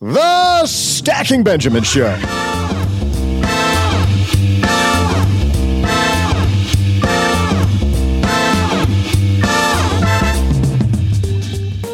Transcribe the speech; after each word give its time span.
the 0.00 0.64
Stacking 0.66 1.42
Benjamins 1.42 1.86
Show. 1.86 2.06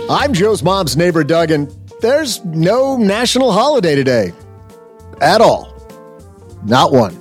I'm 0.09 0.33
Joe's 0.33 0.63
mom's 0.63 0.97
neighbor, 0.97 1.25
Doug, 1.25 1.51
and 1.51 1.69
there's 2.01 2.45
no 2.45 2.97
national 2.97 3.51
holiday 3.51 3.97
today. 3.97 4.33
At 5.21 5.41
all. 5.41 5.75
Not 6.65 6.93
one. 6.93 7.19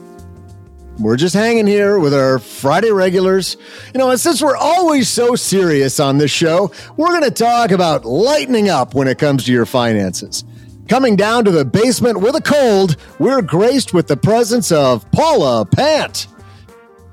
We're 0.99 1.17
just 1.17 1.33
hanging 1.33 1.65
here 1.65 1.97
with 1.97 2.13
our 2.13 2.37
Friday 2.37 2.91
regulars. 2.91 3.57
You 3.93 3.97
know, 3.97 4.11
and 4.11 4.19
since 4.19 4.41
we're 4.41 4.55
always 4.55 5.09
so 5.09 5.35
serious 5.35 5.99
on 5.99 6.19
this 6.19 6.31
show, 6.31 6.71
we're 6.95 7.07
going 7.07 7.23
to 7.23 7.31
talk 7.31 7.71
about 7.71 8.05
lightening 8.05 8.69
up 8.69 8.93
when 8.93 9.07
it 9.07 9.17
comes 9.17 9.45
to 9.45 9.51
your 9.51 9.65
finances. 9.65 10.43
Coming 10.87 11.15
down 11.15 11.45
to 11.45 11.51
the 11.51 11.65
basement 11.65 12.19
with 12.21 12.35
a 12.35 12.41
cold, 12.41 12.97
we're 13.17 13.41
graced 13.41 13.93
with 13.93 14.07
the 14.07 14.17
presence 14.17 14.71
of 14.71 15.09
Paula 15.11 15.65
Pant. 15.65 16.27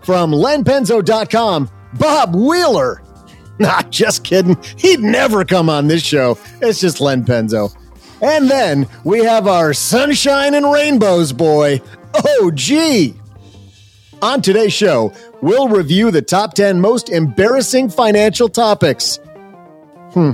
From 0.03 0.33
lenpenzo.com, 0.33 1.71
Bob 1.95 2.35
Wheeler. 2.35 3.03
Not 3.59 3.91
just 3.91 4.25
kidding. 4.25 4.57
He'd 4.77 5.01
never 5.01 5.45
come 5.45 5.71
on 5.71 5.87
this 5.87 6.03
show. 6.03 6.39
It's 6.61 6.81
just 6.81 7.01
Len 7.01 7.25
Penzo. 7.25 7.75
And 8.21 8.49
then 8.51 8.87
we 9.05 9.25
have 9.25 9.47
our 9.47 9.73
sunshine 9.73 10.55
and 10.55 10.71
rainbows 10.71 11.33
boy, 11.33 11.81
OG. 12.15 13.17
On 14.21 14.41
today's 14.41 14.73
show, 14.73 15.13
we'll 15.41 15.69
review 15.69 16.11
the 16.11 16.23
top 16.23 16.55
10 16.55 16.81
most 16.81 17.09
embarrassing 17.09 17.91
financial 17.91 18.49
topics. 18.49 19.19
Hmm. 20.13 20.33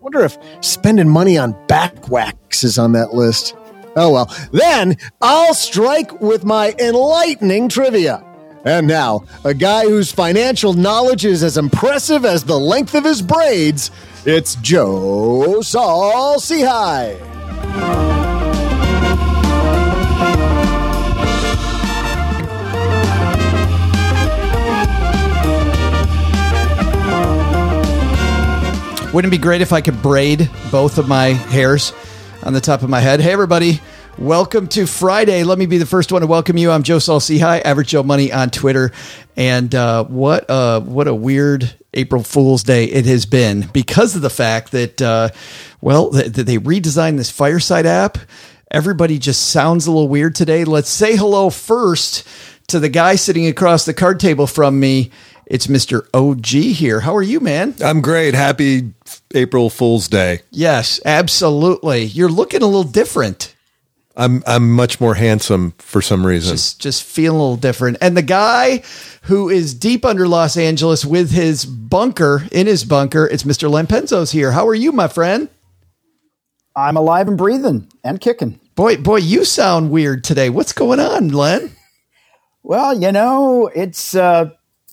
Wonder 0.00 0.20
if 0.20 0.38
spending 0.62 1.08
money 1.08 1.36
on 1.36 1.54
back 1.66 2.08
wax 2.08 2.64
is 2.64 2.78
on 2.78 2.92
that 2.92 3.14
list. 3.14 3.54
Oh 3.96 4.10
well. 4.12 4.34
Then 4.52 4.96
I'll 5.20 5.54
strike 5.54 6.20
with 6.20 6.44
my 6.44 6.74
enlightening 6.78 7.68
trivia. 7.68 8.24
And 8.64 8.86
now, 8.86 9.24
a 9.44 9.54
guy 9.54 9.84
whose 9.84 10.12
financial 10.12 10.74
knowledge 10.74 11.24
is 11.24 11.42
as 11.42 11.56
impressive 11.56 12.24
as 12.26 12.44
the 12.44 12.58
length 12.58 12.94
of 12.94 13.04
his 13.04 13.22
braids, 13.22 13.90
it's 14.26 14.54
Joe 14.56 15.62
Saul 15.62 16.38
Sehy. 16.38 18.19
Wouldn't 29.12 29.34
it 29.34 29.36
be 29.36 29.42
great 29.42 29.60
if 29.60 29.72
I 29.72 29.80
could 29.80 30.00
braid 30.02 30.48
both 30.70 30.96
of 30.96 31.08
my 31.08 31.30
hairs 31.30 31.92
on 32.44 32.52
the 32.52 32.60
top 32.60 32.84
of 32.84 32.88
my 32.88 33.00
head? 33.00 33.20
Hey, 33.20 33.32
everybody. 33.32 33.80
Welcome 34.16 34.68
to 34.68 34.86
Friday. 34.86 35.42
Let 35.42 35.58
me 35.58 35.66
be 35.66 35.78
the 35.78 35.86
first 35.86 36.12
one 36.12 36.20
to 36.20 36.28
welcome 36.28 36.56
you. 36.56 36.70
I'm 36.70 36.84
Joe 36.84 36.98
Sehy, 36.98 37.60
Average 37.60 37.88
Joe 37.88 38.04
Money 38.04 38.30
on 38.32 38.50
Twitter. 38.50 38.92
And 39.36 39.74
uh, 39.74 40.04
what, 40.04 40.44
a, 40.48 40.78
what 40.78 41.08
a 41.08 41.14
weird 41.14 41.74
April 41.92 42.22
Fool's 42.22 42.62
Day 42.62 42.84
it 42.84 43.04
has 43.06 43.26
been 43.26 43.68
because 43.72 44.14
of 44.14 44.22
the 44.22 44.30
fact 44.30 44.70
that, 44.70 45.02
uh, 45.02 45.30
well, 45.80 46.10
that 46.10 46.34
they 46.34 46.58
redesigned 46.58 47.16
this 47.16 47.32
Fireside 47.32 47.86
app. 47.86 48.16
Everybody 48.70 49.18
just 49.18 49.48
sounds 49.48 49.88
a 49.88 49.90
little 49.90 50.06
weird 50.06 50.36
today. 50.36 50.62
Let's 50.64 50.88
say 50.88 51.16
hello 51.16 51.50
first 51.50 52.28
to 52.68 52.78
the 52.78 52.88
guy 52.88 53.16
sitting 53.16 53.48
across 53.48 53.84
the 53.84 53.94
card 53.94 54.20
table 54.20 54.46
from 54.46 54.78
me. 54.78 55.10
It's 55.50 55.66
Mr. 55.66 56.06
OG 56.14 56.46
here. 56.46 57.00
How 57.00 57.16
are 57.16 57.24
you, 57.24 57.40
man? 57.40 57.74
I'm 57.82 58.00
great. 58.00 58.34
Happy 58.34 58.94
April 59.34 59.68
Fool's 59.68 60.06
Day. 60.06 60.42
Yes, 60.52 61.00
absolutely. 61.04 62.04
You're 62.04 62.28
looking 62.28 62.62
a 62.62 62.66
little 62.66 62.84
different. 62.84 63.56
I'm 64.14 64.44
I'm 64.46 64.70
much 64.70 65.00
more 65.00 65.14
handsome 65.14 65.72
for 65.78 66.00
some 66.02 66.24
reason. 66.24 66.52
Just 66.52 66.80
just 66.80 67.02
feeling 67.02 67.40
a 67.40 67.42
little 67.42 67.56
different. 67.56 67.98
And 68.00 68.16
the 68.16 68.22
guy 68.22 68.84
who 69.22 69.48
is 69.48 69.74
deep 69.74 70.04
under 70.04 70.28
Los 70.28 70.56
Angeles 70.56 71.04
with 71.04 71.32
his 71.32 71.64
bunker 71.64 72.44
in 72.52 72.68
his 72.68 72.84
bunker, 72.84 73.26
it's 73.26 73.42
Mr. 73.42 73.68
Len 73.68 73.88
Penzo's 73.88 74.30
here. 74.30 74.52
How 74.52 74.68
are 74.68 74.74
you, 74.74 74.92
my 74.92 75.08
friend? 75.08 75.48
I'm 76.76 76.96
alive 76.96 77.26
and 77.26 77.36
breathing 77.36 77.88
and 78.04 78.20
kicking. 78.20 78.60
Boy, 78.76 78.98
boy, 78.98 79.16
you 79.16 79.44
sound 79.44 79.90
weird 79.90 80.22
today. 80.22 80.48
What's 80.48 80.72
going 80.72 81.00
on, 81.00 81.30
Len? 81.30 81.74
Well, 82.62 82.96
you 82.96 83.10
know, 83.10 83.66
it's 83.74 84.14
uh 84.14 84.50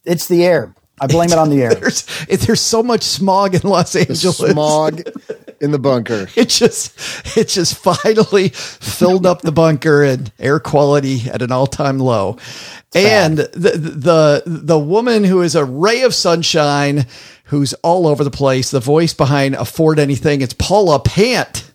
it's 0.07 0.27
the 0.27 0.45
air. 0.45 0.73
I 0.99 1.05
blame 1.05 1.31
it 1.31 1.37
on 1.37 1.49
the 1.49 1.61
air. 1.61 1.75
There's, 1.75 2.07
there's 2.25 2.61
so 2.61 2.81
much 2.81 3.03
smog 3.03 3.53
in 3.53 3.61
Los 3.61 3.95
Angeles. 3.95 4.37
Smog 4.37 5.01
in 5.61 5.71
the 5.71 5.79
bunker. 5.79 6.27
It 6.35 6.49
just 6.49 7.37
it 7.37 7.47
just 7.47 7.77
finally 7.77 8.49
filled 8.49 9.25
up 9.25 9.41
the 9.41 9.51
bunker 9.51 10.03
and 10.03 10.31
air 10.39 10.59
quality 10.59 11.29
at 11.29 11.41
an 11.41 11.51
all 11.51 11.67
time 11.67 11.99
low. 11.99 12.37
And 12.95 13.37
the, 13.37 13.71
the 13.77 14.43
the 14.45 14.79
woman 14.79 15.23
who 15.23 15.41
is 15.41 15.55
a 15.55 15.65
ray 15.65 16.01
of 16.01 16.15
sunshine, 16.15 17.05
who's 17.45 17.73
all 17.75 18.07
over 18.07 18.23
the 18.23 18.31
place, 18.31 18.71
the 18.71 18.79
voice 18.79 19.13
behind 19.13 19.55
Afford 19.55 19.99
Anything, 19.99 20.41
it's 20.41 20.53
Paula 20.53 20.99
Pant. 20.99 21.71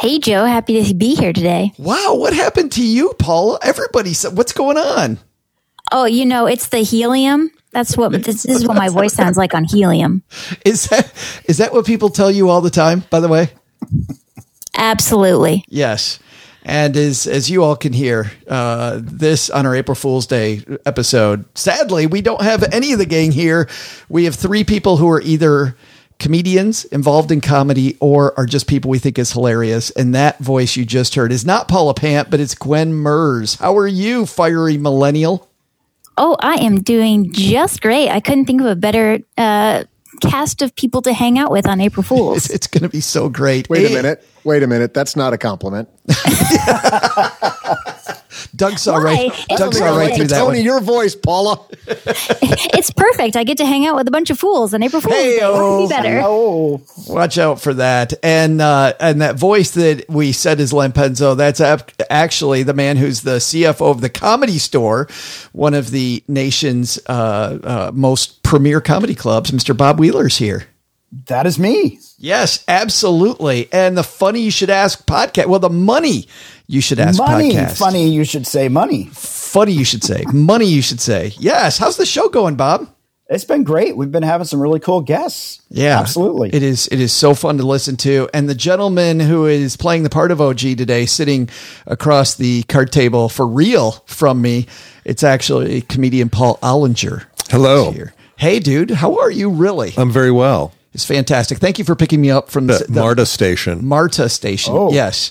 Hey 0.00 0.18
Joe, 0.18 0.46
happy 0.46 0.82
to 0.82 0.94
be 0.94 1.14
here 1.14 1.32
today. 1.32 1.72
Wow, 1.76 2.14
what 2.14 2.32
happened 2.32 2.72
to 2.72 2.86
you, 2.86 3.12
Paula? 3.18 3.58
Everybody 3.62 4.14
said, 4.14 4.34
what's 4.36 4.52
going 4.52 4.78
on? 4.78 5.18
Oh, 5.92 6.04
you 6.04 6.24
know, 6.26 6.46
it's 6.46 6.68
the 6.68 6.78
helium. 6.78 7.50
That's 7.72 7.96
what 7.96 8.10
this, 8.12 8.42
this 8.42 8.46
is 8.46 8.66
what 8.66 8.76
my 8.76 8.88
voice 8.88 9.12
sounds 9.14 9.36
like 9.36 9.54
on 9.54 9.64
helium. 9.64 10.22
Is 10.64 10.86
that 10.88 11.12
is 11.44 11.58
that 11.58 11.72
what 11.72 11.86
people 11.86 12.08
tell 12.10 12.30
you 12.30 12.48
all 12.48 12.60
the 12.60 12.70
time? 12.70 13.04
By 13.10 13.20
the 13.20 13.28
way, 13.28 13.50
Absolutely. 14.76 15.64
yes. 15.68 16.18
And 16.62 16.94
as 16.96 17.26
as 17.26 17.48
you 17.48 17.64
all 17.64 17.74
can 17.76 17.92
hear, 17.94 18.30
uh, 18.46 19.00
this 19.02 19.48
on 19.50 19.64
our 19.66 19.74
April 19.74 19.94
Fool's 19.94 20.26
Day 20.26 20.62
episode. 20.84 21.44
Sadly, 21.56 22.06
we 22.06 22.20
don't 22.20 22.42
have 22.42 22.62
any 22.72 22.92
of 22.92 22.98
the 22.98 23.06
gang 23.06 23.32
here. 23.32 23.68
We 24.10 24.24
have 24.24 24.34
three 24.34 24.64
people 24.64 24.98
who 24.98 25.08
are 25.08 25.22
either 25.22 25.74
comedians 26.18 26.84
involved 26.86 27.32
in 27.32 27.40
comedy 27.40 27.96
or 27.98 28.38
are 28.38 28.44
just 28.44 28.66
people 28.66 28.90
we 28.90 28.98
think 28.98 29.18
is 29.18 29.32
hilarious. 29.32 29.90
And 29.92 30.14
that 30.14 30.38
voice 30.38 30.76
you 30.76 30.84
just 30.84 31.14
heard 31.14 31.32
is 31.32 31.46
not 31.46 31.66
Paula 31.66 31.94
Pant, 31.94 32.30
but 32.30 32.40
it's 32.40 32.54
Gwen 32.54 32.92
Merz. 32.92 33.54
How 33.54 33.76
are 33.78 33.88
you, 33.88 34.26
fiery 34.26 34.76
millennial? 34.76 35.49
Oh, 36.16 36.36
I 36.40 36.56
am 36.56 36.82
doing 36.82 37.32
just 37.32 37.80
great. 37.80 38.10
I 38.10 38.20
couldn't 38.20 38.46
think 38.46 38.60
of 38.60 38.66
a 38.66 38.76
better 38.76 39.20
uh, 39.38 39.84
cast 40.20 40.62
of 40.62 40.74
people 40.76 41.02
to 41.02 41.12
hang 41.12 41.38
out 41.38 41.50
with 41.50 41.66
on 41.66 41.80
April 41.80 42.02
Fools. 42.02 42.36
It's, 42.46 42.50
it's 42.50 42.66
going 42.66 42.82
to 42.82 42.88
be 42.88 43.00
so 43.00 43.28
great. 43.28 43.68
Wait 43.68 43.90
a 43.90 43.94
minute. 43.94 44.26
Wait 44.44 44.62
a 44.62 44.66
minute, 44.66 44.94
that's 44.94 45.16
not 45.16 45.32
a 45.32 45.38
compliment. 45.38 45.88
Doug 48.56 48.78
saw 48.78 48.94
Why? 48.94 49.02
right. 49.02 49.30
It's 49.50 49.60
Doug 49.60 49.74
saw 49.74 49.96
right 49.96 50.14
through 50.14 50.26
that 50.28 50.38
Tony, 50.40 50.58
one. 50.58 50.64
your 50.64 50.80
voice, 50.80 51.14
Paula. 51.14 51.64
It's 51.86 52.90
perfect. 52.90 53.36
I 53.36 53.44
get 53.44 53.58
to 53.58 53.66
hang 53.66 53.86
out 53.86 53.96
with 53.96 54.06
a 54.08 54.10
bunch 54.10 54.28
of 54.30 54.38
fools 54.38 54.74
on 54.74 54.82
April 54.82 55.00
Fool's 55.00 55.14
Day. 55.14 55.38
What 55.40 55.54
Hey-o. 55.54 55.78
could 55.78 55.88
be 55.88 55.94
better? 56.02 56.22
Oh, 56.24 56.82
Watch 57.08 57.38
out 57.38 57.60
for 57.60 57.74
that. 57.74 58.14
And 58.22 58.60
uh, 58.60 58.94
and 59.00 59.20
that 59.22 59.36
voice 59.36 59.70
that 59.72 60.04
we 60.08 60.32
said 60.32 60.60
is 60.60 60.72
Len 60.72 60.92
Penzo, 60.92 61.36
that's 61.36 61.60
ap- 61.60 61.90
actually 62.10 62.62
the 62.62 62.74
man 62.74 62.96
who's 62.96 63.22
the 63.22 63.36
CFO 63.36 63.90
of 63.90 64.00
the 64.00 64.10
Comedy 64.10 64.58
Store, 64.58 65.08
one 65.52 65.74
of 65.74 65.90
the 65.90 66.22
nation's 66.28 66.98
uh, 67.08 67.58
uh, 67.62 67.90
most 67.94 68.42
premier 68.42 68.80
comedy 68.80 69.14
clubs. 69.14 69.50
Mr. 69.52 69.76
Bob 69.76 69.98
Wheeler's 69.98 70.36
here. 70.38 70.66
That 71.26 71.46
is 71.46 71.58
me. 71.58 71.98
Yes, 72.18 72.64
absolutely. 72.68 73.68
And 73.72 73.96
the 73.96 74.02
funny 74.02 74.40
you 74.40 74.50
should 74.50 74.70
ask 74.70 75.06
podcast. 75.06 75.46
Well, 75.46 75.60
the 75.60 75.70
money 75.70 76.26
you 76.66 76.80
should 76.80 77.00
ask 77.00 77.18
money. 77.18 77.52
podcast. 77.52 77.78
Funny, 77.78 78.08
you 78.08 78.24
should 78.24 78.46
say 78.46 78.68
money. 78.68 79.10
Funny 79.12 79.72
you 79.72 79.84
should 79.84 80.04
say. 80.04 80.24
money 80.32 80.66
you 80.66 80.82
should 80.82 81.00
say. 81.00 81.32
Yes. 81.38 81.78
How's 81.78 81.96
the 81.96 82.06
show 82.06 82.28
going, 82.28 82.54
Bob? 82.56 82.88
It's 83.28 83.44
been 83.44 83.62
great. 83.62 83.96
We've 83.96 84.10
been 84.10 84.24
having 84.24 84.44
some 84.44 84.60
really 84.60 84.80
cool 84.80 85.02
guests. 85.02 85.62
Yeah, 85.68 86.00
absolutely. 86.00 86.50
It 86.52 86.64
is. 86.64 86.88
It 86.88 86.98
is 87.00 87.12
so 87.12 87.32
fun 87.32 87.58
to 87.58 87.64
listen 87.64 87.96
to. 87.98 88.28
And 88.34 88.48
the 88.48 88.56
gentleman 88.56 89.20
who 89.20 89.46
is 89.46 89.76
playing 89.76 90.02
the 90.02 90.10
part 90.10 90.32
of 90.32 90.40
OG 90.40 90.58
today, 90.58 91.06
sitting 91.06 91.48
across 91.86 92.34
the 92.34 92.64
card 92.64 92.90
table 92.90 93.28
for 93.28 93.46
real 93.46 93.92
from 94.06 94.42
me, 94.42 94.66
it's 95.04 95.22
actually 95.22 95.82
comedian 95.82 96.28
Paul 96.28 96.58
Ollinger. 96.60 97.26
Hello. 97.48 97.92
Here. 97.92 98.14
Hey, 98.36 98.58
dude, 98.58 98.90
how 98.90 99.20
are 99.20 99.30
you? 99.30 99.48
Really? 99.48 99.94
I'm 99.96 100.10
very 100.10 100.32
well. 100.32 100.72
It's 100.92 101.04
fantastic. 101.04 101.58
Thank 101.58 101.78
you 101.78 101.84
for 101.84 101.94
picking 101.94 102.20
me 102.20 102.30
up 102.30 102.50
from 102.50 102.66
The, 102.66 102.84
Marta 102.88 103.24
station. 103.24 103.86
Marta 103.86 104.28
station. 104.28 104.74
Oh. 104.76 104.92
Yes. 104.92 105.30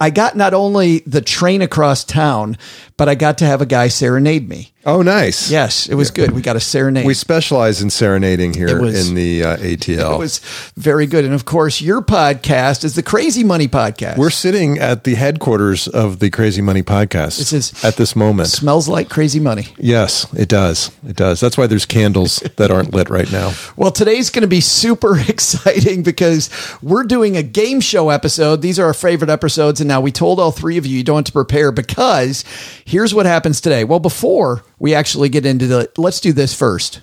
I 0.00 0.10
got 0.10 0.36
not 0.36 0.54
only 0.54 1.00
the 1.00 1.20
train 1.20 1.62
across 1.62 2.04
town, 2.04 2.56
but 2.96 3.08
I 3.08 3.14
got 3.14 3.38
to 3.38 3.44
have 3.46 3.60
a 3.60 3.66
guy 3.66 3.88
serenade 3.88 4.48
me. 4.48 4.72
oh, 4.86 5.02
nice. 5.02 5.50
Yes, 5.50 5.86
it 5.88 5.94
was 5.96 6.10
good. 6.10 6.30
We 6.32 6.40
got 6.40 6.56
a 6.56 6.60
serenade. 6.60 7.04
We 7.06 7.12
specialize 7.14 7.82
in 7.82 7.90
serenading 7.90 8.54
here 8.54 8.80
was- 8.80 9.08
in 9.08 9.14
the 9.14 9.44
uh, 9.44 9.56
ATL. 9.58 10.14
it 10.16 10.18
was 10.18 10.38
very 10.76 11.06
good. 11.06 11.24
And 11.26 11.34
of 11.34 11.44
course, 11.44 11.80
your 11.82 12.00
podcast 12.00 12.84
is 12.84 12.94
the 12.94 13.02
Crazy 13.02 13.44
Money 13.44 13.68
Podcast. 13.68 14.16
We're 14.16 14.30
sitting 14.30 14.78
at 14.78 15.04
the 15.04 15.14
headquarters 15.14 15.86
of 15.88 16.20
the 16.20 16.30
Crazy 16.30 16.62
Money 16.62 16.82
podcast 16.82 17.38
This 17.38 17.52
is- 17.52 17.84
at 17.84 17.96
this 17.96 18.16
moment. 18.16 18.48
smells 18.48 18.88
like 18.88 19.08
crazy 19.10 19.40
money. 19.40 19.66
Yes, 19.78 20.26
it 20.32 20.48
does. 20.48 20.90
It 21.06 21.16
does. 21.16 21.38
That's 21.40 21.58
why 21.58 21.66
there's 21.66 21.86
candles 21.86 22.36
that 22.56 22.70
aren't 22.70 22.92
lit 22.94 23.10
right 23.10 23.30
now. 23.30 23.52
Well, 23.76 23.92
today's 23.92 24.30
going 24.30 24.42
to 24.42 24.48
be 24.48 24.60
super 24.60 25.16
exciting 25.28 26.02
because 26.02 26.50
we're 26.82 27.04
doing 27.04 27.36
a 27.36 27.42
game 27.44 27.80
show 27.80 28.08
episode. 28.10 28.60
These 28.62 28.78
are 28.80 28.86
our 28.86 28.94
favorite 28.94 29.30
episodes. 29.30 29.80
And 29.80 29.87
now 29.88 30.00
we 30.00 30.12
told 30.12 30.38
all 30.38 30.52
three 30.52 30.78
of 30.78 30.86
you 30.86 30.98
you 30.98 31.04
don't 31.04 31.16
have 31.16 31.24
to 31.24 31.32
prepare 31.32 31.72
because 31.72 32.44
here's 32.84 33.14
what 33.14 33.26
happens 33.26 33.60
today. 33.60 33.84
Well, 33.84 33.98
before 33.98 34.64
we 34.78 34.94
actually 34.94 35.28
get 35.28 35.46
into 35.46 35.66
the, 35.66 35.90
let's 35.96 36.20
do 36.20 36.32
this 36.32 36.54
first. 36.54 37.00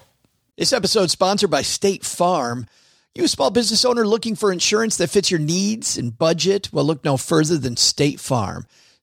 This 0.57 0.71
episode 0.71 1.03
is 1.03 1.11
sponsored 1.11 1.51
by 1.51 1.63
State 1.63 2.05
Farm. 2.05 2.67
You 3.13 3.25
a 3.25 3.27
small 3.27 3.49
business 3.49 3.85
owner 3.85 4.05
looking 4.05 4.35
for 4.35 4.51
insurance 4.51 4.97
that 4.97 5.09
fits 5.09 5.31
your 5.31 5.39
needs 5.39 5.97
and 5.97 6.17
budget? 6.17 6.69
Well, 6.71 6.85
look 6.85 7.03
no 7.03 7.17
further 7.17 7.57
than 7.57 7.77
State 7.77 8.19
Farm. 8.19 8.65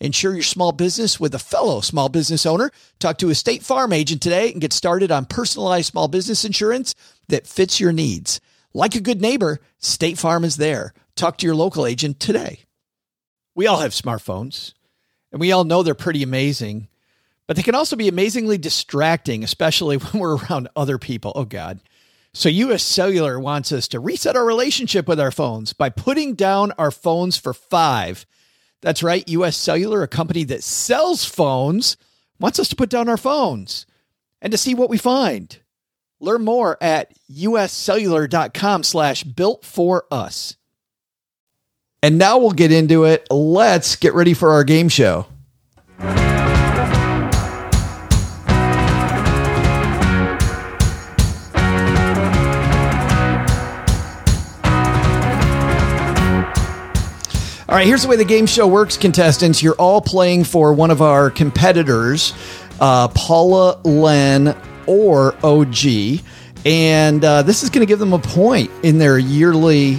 Insure 0.00 0.34
your 0.34 0.42
small 0.42 0.72
business 0.72 1.18
with 1.18 1.34
a 1.34 1.38
fellow 1.38 1.80
small 1.80 2.08
business 2.08 2.44
owner. 2.44 2.70
Talk 2.98 3.18
to 3.18 3.30
a 3.30 3.34
State 3.34 3.62
Farm 3.62 3.92
agent 3.92 4.20
today 4.20 4.52
and 4.52 4.60
get 4.60 4.72
started 4.72 5.10
on 5.10 5.24
personalized 5.24 5.90
small 5.90 6.08
business 6.08 6.44
insurance 6.44 6.94
that 7.28 7.46
fits 7.46 7.80
your 7.80 7.92
needs. 7.92 8.40
Like 8.74 8.94
a 8.94 9.00
good 9.00 9.22
neighbor, 9.22 9.58
State 9.78 10.18
Farm 10.18 10.44
is 10.44 10.56
there. 10.56 10.92
Talk 11.14 11.38
to 11.38 11.46
your 11.46 11.54
local 11.54 11.86
agent 11.86 12.20
today. 12.20 12.60
We 13.54 13.66
all 13.66 13.78
have 13.78 13.92
smartphones, 13.92 14.74
and 15.32 15.40
we 15.40 15.50
all 15.50 15.64
know 15.64 15.82
they're 15.82 15.94
pretty 15.94 16.22
amazing, 16.22 16.88
but 17.46 17.56
they 17.56 17.62
can 17.62 17.74
also 17.74 17.96
be 17.96 18.08
amazingly 18.08 18.58
distracting, 18.58 19.42
especially 19.42 19.96
when 19.96 20.20
we're 20.20 20.36
around 20.36 20.68
other 20.76 20.98
people. 20.98 21.32
Oh, 21.34 21.46
God. 21.46 21.80
So, 22.34 22.50
US 22.50 22.82
Cellular 22.82 23.40
wants 23.40 23.72
us 23.72 23.88
to 23.88 23.98
reset 23.98 24.36
our 24.36 24.44
relationship 24.44 25.08
with 25.08 25.18
our 25.18 25.30
phones 25.30 25.72
by 25.72 25.88
putting 25.88 26.34
down 26.34 26.72
our 26.72 26.90
phones 26.90 27.38
for 27.38 27.54
five. 27.54 28.26
That's 28.82 29.02
right. 29.02 29.28
US 29.28 29.56
Cellular, 29.56 30.02
a 30.02 30.08
company 30.08 30.44
that 30.44 30.62
sells 30.62 31.24
phones, 31.24 31.96
wants 32.38 32.58
us 32.58 32.68
to 32.68 32.76
put 32.76 32.90
down 32.90 33.08
our 33.08 33.16
phones 33.16 33.86
and 34.40 34.50
to 34.50 34.58
see 34.58 34.74
what 34.74 34.90
we 34.90 34.98
find. 34.98 35.58
Learn 36.20 36.44
more 36.44 36.78
at 36.80 37.12
uscellular.com 37.30 38.82
slash 38.82 39.22
built 39.24 39.64
for 39.64 40.04
us. 40.10 40.56
And 42.02 42.18
now 42.18 42.38
we'll 42.38 42.52
get 42.52 42.72
into 42.72 43.04
it. 43.04 43.26
Let's 43.30 43.96
get 43.96 44.14
ready 44.14 44.34
for 44.34 44.52
our 44.52 44.64
game 44.64 44.88
show. 44.88 45.26
All 57.68 57.74
right, 57.74 57.84
here's 57.84 58.02
the 58.02 58.08
way 58.08 58.14
the 58.14 58.24
game 58.24 58.46
show 58.46 58.68
works, 58.68 58.96
contestants. 58.96 59.60
You're 59.60 59.74
all 59.74 60.00
playing 60.00 60.44
for 60.44 60.72
one 60.72 60.92
of 60.92 61.02
our 61.02 61.30
competitors, 61.30 62.32
uh, 62.78 63.08
Paula, 63.08 63.80
Len, 63.82 64.56
or 64.86 65.34
OG. 65.44 66.20
And 66.64 67.24
uh, 67.24 67.42
this 67.42 67.64
is 67.64 67.70
going 67.70 67.84
to 67.84 67.86
give 67.86 67.98
them 67.98 68.12
a 68.12 68.20
point 68.20 68.70
in 68.84 68.98
their 68.98 69.18
yearly 69.18 69.98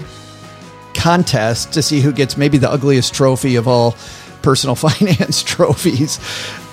contest 0.93 1.73
to 1.73 1.81
see 1.81 1.99
who 1.99 2.13
gets 2.13 2.37
maybe 2.37 2.57
the 2.57 2.71
ugliest 2.71 3.13
trophy 3.13 3.57
of 3.57 3.67
all 3.67 3.97
personal 4.41 4.75
finance 4.75 5.43
trophies. 5.43 6.21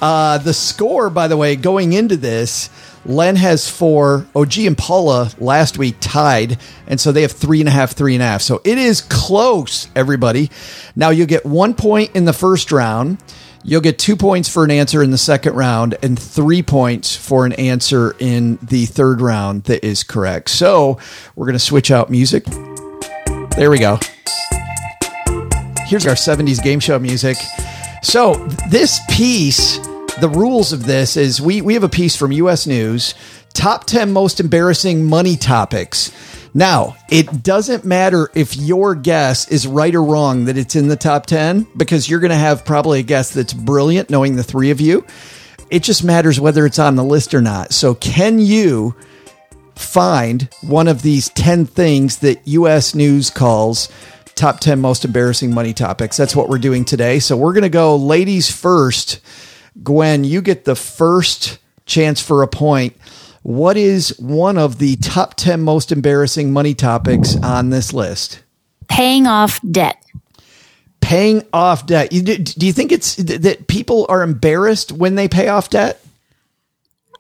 Uh, 0.01 0.39
the 0.39 0.55
score, 0.55 1.11
by 1.11 1.27
the 1.27 1.37
way, 1.37 1.57
going 1.57 1.93
into 1.93 2.17
this, 2.17 2.71
Len 3.07 3.37
has 3.37 3.69
four. 3.69 4.27
OG 4.35 4.59
and 4.59 4.79
Paula 4.79 5.31
last 5.39 5.79
week 5.79 5.97
tied, 6.01 6.59
and 6.87 7.01
so 7.01 7.13
they 7.13 7.23
have 7.23 7.33
three 7.33 7.61
and 7.61 7.69
a 7.69 7.73
half, 7.73 7.93
three 7.93 8.15
and 8.15 8.23
a 8.23 8.27
half. 8.27 8.43
So 8.43 8.61
it 8.65 8.79
is 8.79 9.01
close, 9.01 9.89
everybody. 9.95 10.51
Now 10.97 11.11
you'll 11.11 11.27
get 11.27 11.45
one 11.45 11.75
point 11.75 12.15
in 12.15 12.25
the 12.25 12.33
first 12.33 12.73
round. 12.73 13.19
You'll 13.67 13.81
get 13.81 13.99
two 13.99 14.15
points 14.15 14.49
for 14.49 14.63
an 14.63 14.71
answer 14.71 15.03
in 15.03 15.11
the 15.11 15.19
second 15.19 15.55
round, 15.55 15.97
and 16.03 16.19
three 16.19 16.63
points 16.63 17.17
for 17.17 17.47
an 17.47 17.53
answer 17.55 18.15
in 18.19 18.59
the 18.63 18.85
third 18.87 19.21
round 19.21 19.65
that 19.65 19.85
is 19.85 20.03
correct. 20.03 20.51
So 20.51 20.99
we're 21.35 21.47
going 21.47 21.55
to 21.55 21.59
switch 21.59 21.91
out 21.91 22.11
music. 22.11 22.45
There 23.57 23.71
we 23.71 23.79
go. 23.79 23.99
Here's 25.87 26.07
our 26.07 26.15
70s 26.15 26.63
game 26.63 26.81
show 26.81 26.99
music. 26.99 27.37
So, 28.03 28.35
this 28.69 29.01
piece, 29.09 29.79
the 30.21 30.29
rules 30.29 30.73
of 30.73 30.87
this 30.87 31.17
is 31.17 31.41
we, 31.41 31.61
we 31.61 31.75
have 31.75 31.85
a 31.85 31.89
piece 31.89 32.17
from 32.17 32.33
US 32.33 32.67
News 32.67 33.15
top 33.53 33.85
10 33.85 34.13
most 34.13 34.41
embarrassing 34.41 35.05
money 35.05 35.37
topics. 35.37 36.11
Now, 36.53 36.97
it 37.09 37.43
doesn't 37.43 37.85
matter 37.85 38.31
if 38.35 38.57
your 38.57 38.95
guess 38.95 39.49
is 39.49 39.67
right 39.67 39.95
or 39.95 40.03
wrong 40.03 40.45
that 40.45 40.57
it's 40.57 40.77
in 40.77 40.89
the 40.89 40.97
top 40.97 41.27
10 41.27 41.67
because 41.77 42.09
you're 42.09 42.21
going 42.21 42.31
to 42.31 42.37
have 42.37 42.65
probably 42.65 43.01
a 43.01 43.05
guess 43.05 43.31
that's 43.31 43.53
brilliant 43.53 44.11
knowing 44.11 44.37
the 44.37 44.45
three 44.45 44.71
of 44.71 44.81
you. 44.81 45.05
It 45.71 45.83
just 45.83 46.05
matters 46.05 46.39
whether 46.39 46.67
it's 46.67 46.79
on 46.79 46.97
the 46.97 47.05
list 47.05 47.35
or 47.35 47.41
not. 47.41 47.73
So, 47.73 47.95
can 47.95 48.39
you 48.39 48.95
find 49.75 50.49
one 50.63 50.87
of 50.87 51.03
these 51.03 51.29
10 51.31 51.67
things 51.67 52.19
that 52.19 52.47
US 52.47 52.95
News 52.95 53.31
calls 53.31 53.89
top 54.35 54.61
10 54.61 54.81
most 54.81 55.05
embarrassing 55.05 55.55
money 55.55 55.73
topics. 55.73 56.17
That's 56.17 56.35
what 56.35 56.49
we're 56.49 56.59
doing 56.59 56.85
today. 56.85 57.19
So 57.19 57.37
we're 57.37 57.53
going 57.53 57.63
to 57.63 57.69
go 57.69 57.97
ladies 57.97 58.51
first. 58.51 59.21
Gwen, 59.83 60.25
you 60.25 60.41
get 60.43 60.65
the 60.65 60.77
first 60.77 61.59
chance 61.87 62.21
for 62.21 62.43
a 62.43 62.49
point. 62.49 62.97
What 63.43 63.77
is 63.77 64.19
one 64.19 64.57
of 64.57 64.79
the 64.79 64.97
top 64.97 65.35
10 65.35 65.61
most 65.61 65.93
embarrassing 65.93 66.53
money 66.53 66.75
topics 66.75 67.37
on 67.43 67.71
this 67.71 67.93
list? 67.93 68.41
Paying 68.89 69.27
off 69.27 69.61
debt. 69.71 70.03
Paying 71.01 71.43
off 71.53 71.85
debt. 71.87 72.13
You- 72.13 72.23
Do 72.23 72.39
do 72.39 72.67
you 72.67 72.73
think 72.73 72.91
it's 72.93 73.17
that 73.17 73.67
people 73.67 74.07
are 74.09 74.23
embarrassed 74.23 74.93
when 74.93 75.17
they 75.17 75.29
pay 75.29 75.49
off 75.49 75.69
debt? 75.69 76.01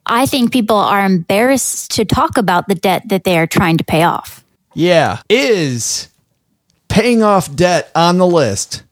I 0.06 0.24
think 0.26 0.52
people 0.52 0.76
are 0.76 1.04
embarrassed 1.04 1.90
to 1.92 2.04
talk 2.04 2.36
about 2.38 2.68
the 2.68 2.74
debt 2.74 3.02
that 3.08 3.24
they 3.24 3.38
are 3.38 3.46
trying 3.46 3.76
to 3.78 3.84
pay 3.84 4.02
off. 4.02 4.42
Yeah. 4.74 5.18
Is 5.28 6.08
paying 6.88 7.22
off 7.22 7.54
debt 7.54 7.90
on 7.94 8.18
the 8.18 8.26
list? 8.26 8.82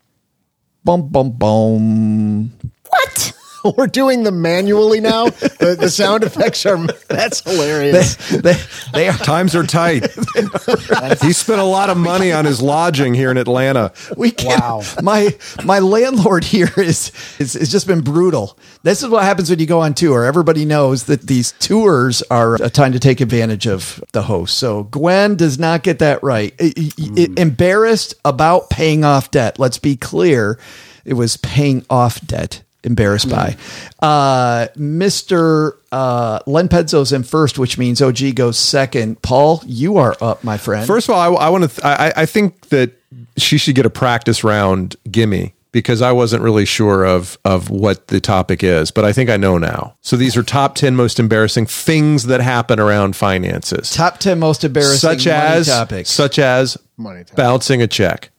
Bum, 0.85 1.09
bum, 1.09 1.31
bum. 1.33 2.53
What? 2.89 3.33
we're 3.77 3.87
doing 3.87 4.25
them 4.25 4.43
manually 4.43 5.01
now. 5.01 5.31
The, 5.31 5.77
the 5.79 5.89
sound 5.89 6.25
effects 6.25 6.67
are 6.67 6.77
that's 7.09 7.41
hilarious. 7.41 8.17
they, 8.29 8.57
they 8.93 9.09
are 9.09 9.17
Times 9.23 9.55
are 9.55 9.63
tight. 9.65 10.03
he 11.23 11.33
spent 11.33 11.61
a 11.61 11.65
lot 11.65 11.91
of 11.91 11.97
money 11.97 12.33
on 12.33 12.45
his 12.45 12.61
lodging 12.61 13.15
here 13.15 13.31
in 13.31 13.37
Atlanta. 13.37 13.93
We 14.17 14.31
can't. 14.31 14.61
Wow. 14.61 14.83
My 15.03 15.37
my 15.65 15.79
landlord 15.79 16.45
here 16.45 16.71
is 16.77 17.13
is 17.39 17.55
has 17.55 17.71
just 17.71 17.87
been 17.87 18.01
brutal. 18.01 18.59
This 18.83 19.03
is 19.03 19.09
what 19.09 19.23
happens 19.23 19.49
when 19.49 19.59
you 19.59 19.67
go 19.67 19.81
on 19.81 19.95
tour. 19.95 20.25
Everybody 20.25 20.65
knows 20.65 21.05
that 21.05 21.23
these 21.23 21.53
tours 21.61 22.23
are 22.31 22.57
a 22.57 22.69
time 22.71 22.93
to 22.93 22.99
take 22.99 23.21
advantage 23.21 23.67
of 23.67 24.03
the 24.13 24.23
host. 24.23 24.59
So 24.59 24.85
Gwen 24.85 25.37
does 25.37 25.59
not 25.59 25.83
get 25.83 26.01
that 26.01 26.23
right. 26.23 26.55
I- 26.61 26.65
I- 26.77 26.91
I- 26.99 27.25
hmm. 27.27 27.39
embarrassed 27.39 28.15
about 28.25 28.71
paying 28.71 29.05
off 29.05 29.31
debt. 29.31 29.59
Let's 29.59 29.79
be 29.79 29.97
clear. 29.97 30.59
It 31.05 31.15
was 31.15 31.37
paying 31.37 31.85
off 31.91 32.21
debt. 32.27 32.63
Embarrassed 32.85 33.31
by. 33.31 33.57
Uh, 34.01 34.67
Mr. 34.77 35.73
Uh, 35.93 36.41
Len 36.47 36.69
Penzo's 36.69 37.13
in 37.13 37.23
first, 37.23 37.59
which 37.59 37.79
means 37.79 38.03
OG 38.03 38.35
goes 38.35 38.59
second. 38.59 39.23
Paul, 39.23 39.63
you 39.67 39.99
are 39.99 40.17
up, 40.21 40.43
my 40.43 40.59
friend. 40.59 40.87
First 40.87 41.09
of 41.09 41.15
all, 41.15 41.21
I, 41.39 41.47
I 41.47 41.49
want 41.51 41.63
to. 41.65 41.69
Th- 41.69 41.85
I, 41.85 42.13
I 42.17 42.27
think 42.27 42.69
that 42.71 42.93
she 43.37 43.57
should 43.59 43.75
get 43.77 43.87
a 43.87 43.91
practice 43.91 44.43
round. 44.43 44.97
Gimme 45.11 45.55
because 45.71 46.03
I 46.03 46.13
wasn't 46.13 46.43
really 46.43 46.65
sure 46.67 47.05
of 47.05 47.39
of 47.45 47.71
what 47.71 48.09
the 48.09 48.21
topic 48.21 48.63
is, 48.63 48.91
but 48.91 49.05
I 49.05 49.13
think 49.13 49.31
I 49.31 49.37
know 49.39 49.59
now. 49.59 49.97
So 50.03 50.17
these 50.17 50.37
are 50.37 50.43
top 50.43 50.75
ten 50.75 50.97
most 50.97 51.19
embarrassing 51.21 51.67
things 51.67 52.25
that 52.25 52.41
happen 52.41 52.79
around 52.81 53.17
finances, 53.17 53.91
top 53.91 54.19
10 54.19 54.39
most 54.39 54.65
embarrassing 54.65 54.99
such 54.99 55.27
money 55.27 55.39
as 55.39 55.67
topics. 55.69 56.11
such 56.11 56.39
as 56.39 56.77
Money 56.97 57.21
topics. 57.21 57.37
bouncing 57.37 57.81
a 57.81 57.87
check. 57.87 58.31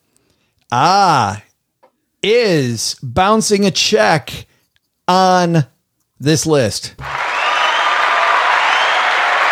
Ah, 0.71 1.41
is 2.23 2.95
bouncing 3.03 3.65
a 3.65 3.71
check 3.71 4.45
on 5.07 5.65
this 6.19 6.45
list. 6.45 6.95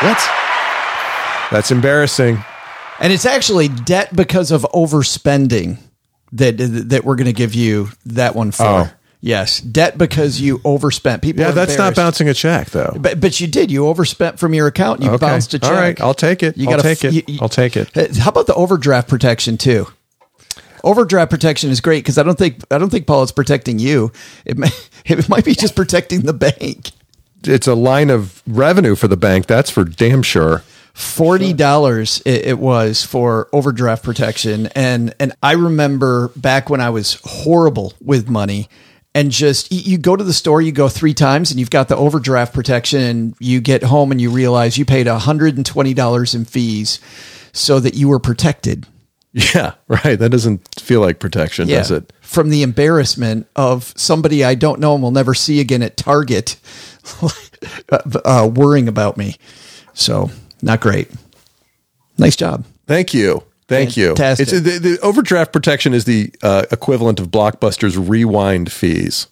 What? 0.01 0.17
That's 1.51 1.69
embarrassing. 1.69 2.43
And 2.99 3.13
it's 3.13 3.25
actually 3.25 3.67
debt 3.67 4.15
because 4.15 4.49
of 4.51 4.63
overspending 4.73 5.77
that 6.31 6.57
that 6.89 7.03
we're 7.03 7.15
going 7.15 7.25
to 7.25 7.33
give 7.33 7.53
you 7.53 7.89
that 8.05 8.35
one 8.35 8.51
for. 8.51 8.63
Oh. 8.63 8.89
Yes, 9.23 9.59
debt 9.59 9.99
because 9.99 10.41
you 10.41 10.59
overspent. 10.65 11.21
People, 11.21 11.43
Yeah, 11.43 11.51
that's 11.51 11.77
not 11.77 11.93
bouncing 11.95 12.27
a 12.29 12.33
check 12.33 12.71
though. 12.71 12.95
But 12.97 13.19
but 13.21 13.39
you 13.39 13.45
did. 13.47 13.69
You 13.69 13.87
overspent 13.87 14.39
from 14.39 14.55
your 14.55 14.65
account. 14.65 15.03
You 15.03 15.09
Okay. 15.11 15.17
bounced 15.27 15.53
a 15.53 15.59
check. 15.59 15.69
All 15.69 15.75
right, 15.75 16.01
I'll 16.01 16.15
take 16.15 16.41
it. 16.41 16.57
You 16.57 16.65
I'll 16.69 16.77
gotta 16.77 16.83
take 16.95 17.03
it. 17.03 17.13
you- 17.13 17.23
you- 17.27 17.39
I'll 17.39 17.49
take 17.49 17.77
it. 17.77 17.95
How 18.17 18.29
about 18.31 18.47
the 18.47 18.55
overdraft 18.55 19.07
protection 19.07 19.57
too? 19.59 19.85
Overdraft 20.83 21.29
protection 21.31 21.69
is 21.69 21.81
great 21.81 22.03
because 22.03 22.17
I 22.17 22.23
don't 22.23 22.37
think 22.37 22.61
I 22.71 22.77
don't 22.77 22.89
think 22.89 23.07
Paul 23.07 23.23
is 23.23 23.31
protecting 23.31 23.79
you. 23.79 24.11
It 24.45 24.57
may, 24.57 24.69
it 25.05 25.29
might 25.29 25.45
be 25.45 25.53
just 25.55 25.75
protecting 25.75 26.21
the 26.21 26.33
bank. 26.33 26.91
It's 27.43 27.67
a 27.67 27.75
line 27.75 28.09
of 28.09 28.41
revenue 28.47 28.95
for 28.95 29.07
the 29.07 29.17
bank. 29.17 29.47
That's 29.47 29.69
for 29.69 29.83
damn 29.83 30.21
sure. 30.23 30.63
forty 30.93 31.53
dollars 31.53 32.21
it, 32.25 32.45
it 32.45 32.59
was 32.59 33.03
for 33.03 33.47
overdraft 33.53 34.03
protection 34.03 34.67
and 34.75 35.13
and 35.21 35.31
i 35.41 35.53
remember 35.53 36.27
back 36.35 36.69
when 36.69 36.81
i 36.81 36.89
was 36.89 37.17
horrible 37.23 37.93
with 38.01 38.29
money 38.29 38.67
and 39.15 39.31
just 39.31 39.71
you- 39.71 39.93
you 39.93 39.97
go 39.97 40.17
to 40.17 40.23
the 40.25 40.33
store 40.33 40.61
you 40.61 40.73
go 40.73 40.89
three 40.89 41.13
times 41.13 41.49
and 41.49 41.59
you've 41.61 41.69
got 41.69 41.87
the 41.87 41.95
overdraft 41.95 42.53
protection 42.53 43.01
and 43.01 43.35
you 43.39 43.61
get 43.61 43.83
home 43.83 44.11
and 44.11 44.19
you 44.19 44.29
realize 44.29 44.77
you 44.77 44.83
paid 44.83 45.07
$120 45.07 46.35
in 46.35 46.45
fees 46.45 46.99
so 47.53 47.79
that 47.79 47.93
you 47.93 48.09
were 48.09 48.19
protected 48.19 48.85
Yeah, 49.33 49.75
right. 49.87 50.19
That 50.19 50.29
doesn't 50.29 50.67
feel 50.79 50.99
like 50.99 51.19
protection, 51.19 51.67
does 51.67 51.91
it? 51.91 52.11
from 52.21 52.49
the 52.49 52.63
embarrassment 52.63 53.45
of 53.57 53.93
somebody 53.97 54.41
i 54.41 54.55
don't 54.55 54.79
know 54.79 54.93
and 54.93 55.03
will 55.03 55.11
never 55.11 55.33
see 55.33 55.59
again 55.59 55.81
at 55.81 55.97
target 55.97 56.55
uh, 58.23 58.49
worrying 58.55 58.87
about 58.87 59.17
me 59.17 59.35
so 59.93 60.31
not 60.61 60.79
great 60.79 61.11
nice 62.17 62.37
job 62.37 62.63
Thank 62.91 63.13
you. 63.13 63.43
Thank 63.69 63.93
Fantastic. 63.93 64.51
you. 64.51 64.57
It's 64.57 64.65
the, 64.69 64.79
the 64.79 64.99
overdraft 64.99 65.53
protection 65.53 65.93
is 65.93 66.03
the 66.03 66.33
uh, 66.43 66.65
equivalent 66.71 67.21
of 67.21 67.29
Blockbuster's 67.29 67.97
rewind 67.97 68.69
fees. 68.69 69.27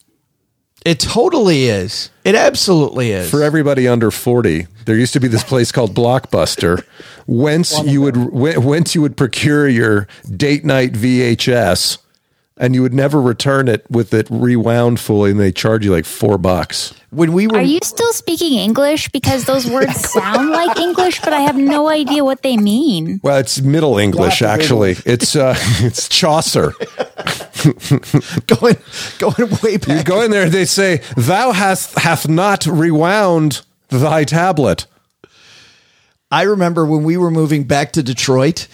It 0.85 0.99
totally 0.99 1.65
is. 1.65 2.09
It 2.23 2.35
absolutely 2.35 3.11
is. 3.11 3.29
For 3.29 3.43
everybody 3.43 3.87
under 3.87 4.11
40, 4.11 4.67
there 4.85 4.95
used 4.95 5.13
to 5.13 5.19
be 5.19 5.27
this 5.27 5.43
place 5.43 5.71
called 5.71 5.93
Blockbuster, 5.93 6.83
whence 7.27 7.77
you 7.83 8.01
would 8.01 8.15
whence 8.15 8.95
you 8.95 9.01
would 9.01 9.17
procure 9.17 9.67
your 9.67 10.07
date 10.35 10.63
night 10.63 10.93
VHS 10.93 11.97
and 12.57 12.75
you 12.75 12.81
would 12.81 12.93
never 12.93 13.21
return 13.21 13.67
it 13.67 13.89
with 13.89 14.13
it 14.13 14.27
rewound 14.29 14.99
fully 14.99 15.31
and 15.31 15.39
they 15.39 15.51
charge 15.51 15.85
you 15.85 15.91
like 15.91 16.05
4 16.05 16.37
bucks. 16.37 16.93
when 17.09 17.31
we 17.31 17.47
were 17.47 17.57
Are 17.57 17.63
you 17.63 17.79
still 17.83 18.11
speaking 18.11 18.53
English? 18.53 19.09
Because 19.09 19.45
those 19.45 19.65
words 19.65 19.97
sound 20.11 20.49
like 20.49 20.77
English, 20.77 21.21
but 21.21 21.31
I 21.33 21.39
have 21.41 21.55
no 21.55 21.87
idea 21.89 22.23
what 22.25 22.41
they 22.41 22.57
mean. 22.57 23.19
Well, 23.23 23.37
it's 23.37 23.61
Middle 23.61 23.97
English 23.97 24.41
actually. 24.41 24.97
It's 25.05 25.35
uh 25.35 25.55
it's 25.79 26.07
Chaucer. 26.09 26.73
going 28.47 28.77
going 29.17 29.57
way 29.61 29.77
back. 29.77 29.87
You 29.87 30.03
go 30.03 30.21
in 30.21 30.31
there, 30.31 30.49
they 30.49 30.65
say, 30.65 31.01
"Thou 31.15 31.51
hast 31.51 31.97
hath 31.99 32.27
not 32.27 32.65
rewound 32.65 33.61
thy 33.89 34.23
tablet." 34.23 34.85
I 36.31 36.43
remember 36.43 36.85
when 36.85 37.03
we 37.03 37.17
were 37.17 37.31
moving 37.31 37.63
back 37.63 37.91
to 37.93 38.03
Detroit, 38.03 38.67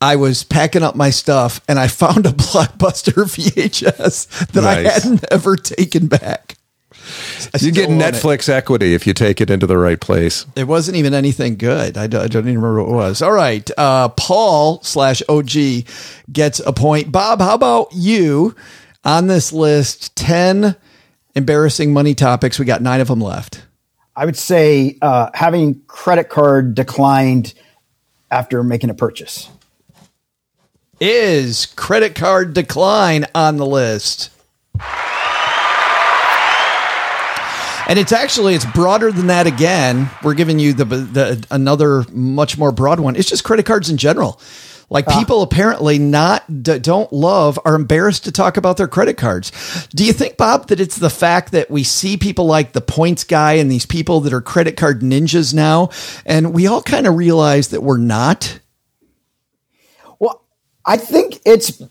I 0.00 0.16
was 0.16 0.42
packing 0.42 0.82
up 0.82 0.96
my 0.96 1.10
stuff 1.10 1.60
and 1.68 1.78
I 1.78 1.88
found 1.88 2.26
a 2.26 2.30
Blockbuster 2.32 3.24
VHS 3.24 4.48
that 4.48 4.64
I 4.64 4.82
hadn't 4.82 5.24
ever 5.30 5.56
taken 5.56 6.06
back. 6.08 6.55
I 7.54 7.58
You 7.60 7.72
get 7.72 7.84
still 7.84 8.00
it. 8.00 8.14
Netflix 8.14 8.48
equity 8.48 8.94
if 8.94 9.06
you 9.06 9.14
take 9.14 9.40
it 9.40 9.50
into 9.50 9.66
the 9.66 9.78
right 9.78 10.00
place. 10.00 10.46
It 10.56 10.64
wasn't 10.64 10.96
even 10.96 11.14
anything 11.14 11.56
good. 11.56 11.96
I 11.96 12.06
don't, 12.06 12.22
I 12.22 12.26
don't 12.28 12.42
even 12.48 12.60
remember 12.60 12.82
what 12.82 12.90
it 12.90 12.94
was. 12.94 13.22
All 13.22 13.32
right. 13.32 13.68
Uh, 13.78 14.08
Paul 14.10 14.82
slash 14.82 15.22
OG 15.28 15.84
gets 16.32 16.60
a 16.60 16.72
point. 16.72 17.12
Bob, 17.12 17.40
how 17.40 17.54
about 17.54 17.88
you 17.92 18.54
on 19.04 19.26
this 19.26 19.52
list? 19.52 20.14
10 20.16 20.76
embarrassing 21.34 21.92
money 21.92 22.14
topics. 22.14 22.58
We 22.58 22.64
got 22.64 22.82
nine 22.82 23.00
of 23.00 23.08
them 23.08 23.20
left. 23.20 23.62
I 24.16 24.24
would 24.24 24.36
say 24.36 24.96
uh, 25.02 25.30
having 25.34 25.82
credit 25.86 26.28
card 26.30 26.74
declined 26.74 27.52
after 28.30 28.62
making 28.62 28.90
a 28.90 28.94
purchase. 28.94 29.48
Is 30.98 31.66
credit 31.66 32.14
card 32.14 32.54
decline 32.54 33.26
on 33.34 33.58
the 33.58 33.66
list? 33.66 34.30
And 37.88 37.98
it's 37.98 38.12
actually 38.12 38.54
it's 38.54 38.64
broader 38.64 39.12
than 39.12 39.28
that 39.28 39.46
again. 39.46 40.10
We're 40.22 40.34
giving 40.34 40.58
you 40.58 40.72
the, 40.72 40.84
the 40.84 41.46
another 41.50 42.04
much 42.10 42.58
more 42.58 42.72
broad 42.72 42.98
one. 42.98 43.16
It's 43.16 43.28
just 43.28 43.44
credit 43.44 43.64
cards 43.64 43.90
in 43.90 43.96
general. 43.96 44.40
Like 44.88 45.06
ah. 45.08 45.18
people 45.18 45.42
apparently 45.42 45.98
not 45.98 46.62
d- 46.62 46.78
don't 46.78 47.12
love 47.12 47.58
are 47.64 47.74
embarrassed 47.74 48.24
to 48.24 48.32
talk 48.32 48.56
about 48.56 48.76
their 48.76 48.88
credit 48.88 49.16
cards. 49.16 49.50
Do 49.88 50.04
you 50.04 50.12
think 50.12 50.36
Bob 50.36 50.68
that 50.68 50.80
it's 50.80 50.96
the 50.96 51.10
fact 51.10 51.52
that 51.52 51.70
we 51.70 51.82
see 51.82 52.16
people 52.16 52.46
like 52.46 52.72
the 52.72 52.80
points 52.80 53.24
guy 53.24 53.54
and 53.54 53.70
these 53.70 53.86
people 53.86 54.20
that 54.20 54.32
are 54.32 54.40
credit 54.40 54.76
card 54.76 55.00
ninjas 55.00 55.52
now 55.52 55.90
and 56.24 56.54
we 56.54 56.66
all 56.66 56.82
kind 56.82 57.06
of 57.06 57.16
realize 57.16 57.68
that 57.68 57.82
we're 57.82 57.98
not? 57.98 58.60
Well, 60.18 60.42
I 60.84 60.96
think 60.96 61.40
it's 61.44 61.82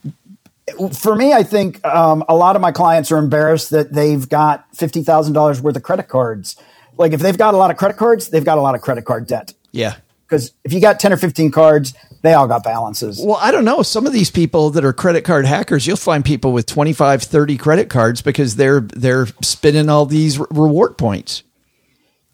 for 0.94 1.16
me. 1.16 1.34
I 1.34 1.44
think 1.44 1.86
um, 1.86 2.24
a 2.28 2.36
lot 2.36 2.56
of 2.56 2.62
my 2.62 2.72
clients 2.72 3.12
are 3.12 3.18
embarrassed 3.18 3.70
that 3.72 3.94
they've 3.94 4.28
got 4.28 4.66
fifty 4.76 5.04
thousand 5.04 5.34
dollars 5.34 5.62
worth 5.62 5.76
of 5.76 5.84
credit 5.84 6.08
cards. 6.08 6.56
Like 6.98 7.14
if 7.14 7.20
they've 7.20 7.38
got 7.38 7.54
a 7.54 7.58
lot 7.58 7.72
of 7.72 7.78
credit 7.78 7.98
cards, 7.98 8.30
they've 8.30 8.46
got 8.46 8.58
a 8.58 8.62
lot 8.62 8.76
of 8.76 8.82
credit 8.82 9.06
card 9.06 9.28
debt. 9.28 9.54
Yeah. 9.72 9.96
Because 10.28 10.54
if 10.64 10.74
you 10.74 10.82
got 10.82 11.00
ten 11.00 11.14
or 11.14 11.18
fifteen 11.18 11.52
cards, 11.52 11.94
they 12.26 12.34
all 12.34 12.48
got 12.48 12.64
balances. 12.64 13.22
Well, 13.24 13.38
I 13.40 13.52
don't 13.52 13.66
know. 13.66 13.84
Some 13.84 14.08
of 14.08 14.14
these 14.14 14.32
people 14.32 14.72
that 14.72 14.84
are 14.84 14.94
credit 14.94 15.22
card 15.22 15.46
hackers, 15.46 15.86
you'll 15.86 15.98
find 15.98 16.26
people 16.26 16.52
with 16.54 16.66
25, 16.66 17.22
30 17.22 17.58
credit 17.58 17.90
cards 17.90 18.24
because 18.24 18.56
they're 18.56 18.82
they're 18.82 19.28
spending 19.44 19.90
all 19.90 20.08
these 20.08 20.40
re- 20.40 20.48
reward 20.50 20.98
points. 20.98 21.44